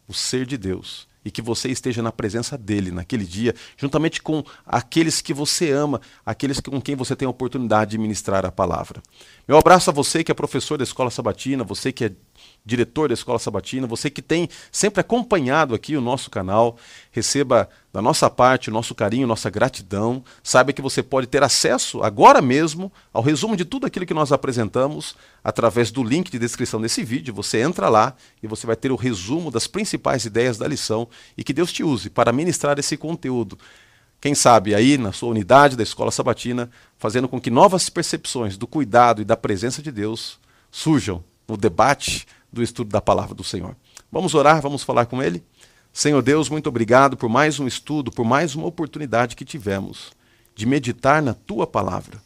o 0.08 0.12
ser 0.12 0.44
de 0.44 0.58
Deus. 0.58 1.06
E 1.24 1.30
que 1.30 1.40
você 1.40 1.68
esteja 1.68 2.02
na 2.02 2.10
presença 2.10 2.58
dele 2.58 2.90
naquele 2.90 3.24
dia, 3.24 3.54
juntamente 3.76 4.20
com 4.20 4.42
aqueles 4.66 5.20
que 5.20 5.32
você 5.32 5.70
ama, 5.70 6.00
aqueles 6.26 6.58
com 6.58 6.80
quem 6.80 6.96
você 6.96 7.14
tem 7.14 7.26
a 7.26 7.30
oportunidade 7.30 7.92
de 7.92 7.98
ministrar 7.98 8.44
a 8.44 8.50
palavra. 8.50 9.00
Meu 9.46 9.56
abraço 9.56 9.88
a 9.88 9.92
você 9.92 10.24
que 10.24 10.32
é 10.32 10.34
professor 10.34 10.76
da 10.76 10.82
Escola 10.82 11.10
Sabatina, 11.10 11.62
você 11.62 11.92
que 11.92 12.06
é 12.06 12.12
diretor 12.64 13.08
da 13.08 13.14
Escola 13.14 13.38
Sabatina, 13.38 13.86
você 13.86 14.10
que 14.10 14.22
tem 14.22 14.48
sempre 14.70 15.00
acompanhado 15.00 15.74
aqui 15.74 15.96
o 15.96 16.00
nosso 16.00 16.30
canal, 16.30 16.76
receba 17.10 17.68
da 17.92 18.00
nossa 18.00 18.30
parte 18.30 18.70
o 18.70 18.72
nosso 18.72 18.94
carinho, 18.94 19.26
nossa 19.26 19.50
gratidão. 19.50 20.22
Saiba 20.42 20.72
que 20.72 20.82
você 20.82 21.02
pode 21.02 21.26
ter 21.26 21.42
acesso 21.42 22.02
agora 22.02 22.40
mesmo 22.40 22.92
ao 23.12 23.22
resumo 23.22 23.56
de 23.56 23.64
tudo 23.64 23.86
aquilo 23.86 24.06
que 24.06 24.14
nós 24.14 24.30
apresentamos 24.30 25.16
através 25.42 25.90
do 25.90 26.04
link 26.04 26.30
de 26.30 26.38
descrição 26.38 26.80
desse 26.80 27.02
vídeo. 27.02 27.34
Você 27.34 27.60
entra 27.60 27.88
lá 27.88 28.14
e 28.42 28.46
você 28.46 28.66
vai 28.66 28.76
ter 28.76 28.92
o 28.92 28.96
resumo 28.96 29.50
das 29.50 29.66
principais 29.66 30.24
ideias 30.24 30.58
da 30.58 30.68
lição 30.68 31.08
e 31.36 31.42
que 31.42 31.52
Deus 31.52 31.72
te 31.72 31.82
use 31.82 32.10
para 32.10 32.32
ministrar 32.32 32.78
esse 32.78 32.96
conteúdo. 32.96 33.58
Quem 34.20 34.34
sabe 34.34 34.74
aí 34.74 34.98
na 34.98 35.12
sua 35.12 35.30
unidade 35.30 35.76
da 35.76 35.82
Escola 35.82 36.10
Sabatina, 36.10 36.70
fazendo 36.98 37.26
com 37.26 37.40
que 37.40 37.50
novas 37.50 37.88
percepções 37.88 38.58
do 38.58 38.66
cuidado 38.66 39.22
e 39.22 39.24
da 39.24 39.36
presença 39.36 39.82
de 39.82 39.90
Deus 39.90 40.38
surjam 40.70 41.24
no 41.50 41.56
debate 41.56 42.26
do 42.52 42.62
estudo 42.62 42.90
da 42.90 43.00
palavra 43.00 43.34
do 43.34 43.42
Senhor. 43.42 43.76
Vamos 44.10 44.34
orar, 44.34 44.62
vamos 44.62 44.82
falar 44.82 45.06
com 45.06 45.22
Ele? 45.22 45.42
Senhor 45.92 46.22
Deus, 46.22 46.48
muito 46.48 46.68
obrigado 46.68 47.16
por 47.16 47.28
mais 47.28 47.58
um 47.58 47.66
estudo, 47.66 48.12
por 48.12 48.24
mais 48.24 48.54
uma 48.54 48.66
oportunidade 48.66 49.34
que 49.34 49.44
tivemos 49.44 50.12
de 50.54 50.64
meditar 50.64 51.20
na 51.20 51.34
Tua 51.34 51.66
palavra. 51.66 52.22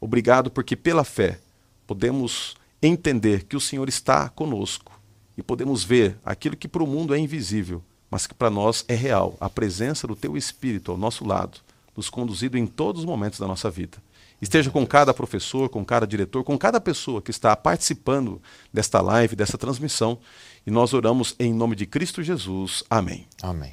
Obrigado 0.00 0.50
porque 0.50 0.74
pela 0.74 1.04
fé 1.04 1.38
podemos 1.86 2.56
entender 2.82 3.44
que 3.44 3.56
o 3.56 3.60
Senhor 3.60 3.88
está 3.88 4.28
conosco 4.28 4.92
e 5.38 5.42
podemos 5.42 5.84
ver 5.84 6.18
aquilo 6.24 6.56
que 6.56 6.68
para 6.68 6.82
o 6.82 6.86
mundo 6.86 7.14
é 7.14 7.18
invisível, 7.18 7.82
mas 8.10 8.26
que 8.26 8.34
para 8.34 8.50
nós 8.50 8.84
é 8.88 8.94
real, 8.94 9.36
a 9.40 9.48
presença 9.48 10.06
do 10.06 10.16
Teu 10.16 10.36
Espírito 10.36 10.90
ao 10.90 10.98
nosso 10.98 11.24
lado, 11.24 11.58
nos 11.96 12.10
conduzindo 12.10 12.58
em 12.58 12.66
todos 12.66 13.02
os 13.02 13.06
momentos 13.06 13.38
da 13.38 13.46
nossa 13.46 13.70
vida. 13.70 13.98
Esteja 14.44 14.70
com 14.70 14.86
cada 14.86 15.14
professor, 15.14 15.70
com 15.70 15.82
cada 15.82 16.06
diretor, 16.06 16.44
com 16.44 16.58
cada 16.58 16.78
pessoa 16.78 17.22
que 17.22 17.30
está 17.30 17.56
participando 17.56 18.42
desta 18.70 19.00
live, 19.00 19.34
dessa 19.34 19.56
transmissão. 19.56 20.18
E 20.66 20.70
nós 20.70 20.92
oramos 20.92 21.34
em 21.38 21.52
nome 21.52 21.74
de 21.74 21.86
Cristo 21.86 22.22
Jesus. 22.22 22.84
Amém. 22.90 23.26
Amém. 23.42 23.72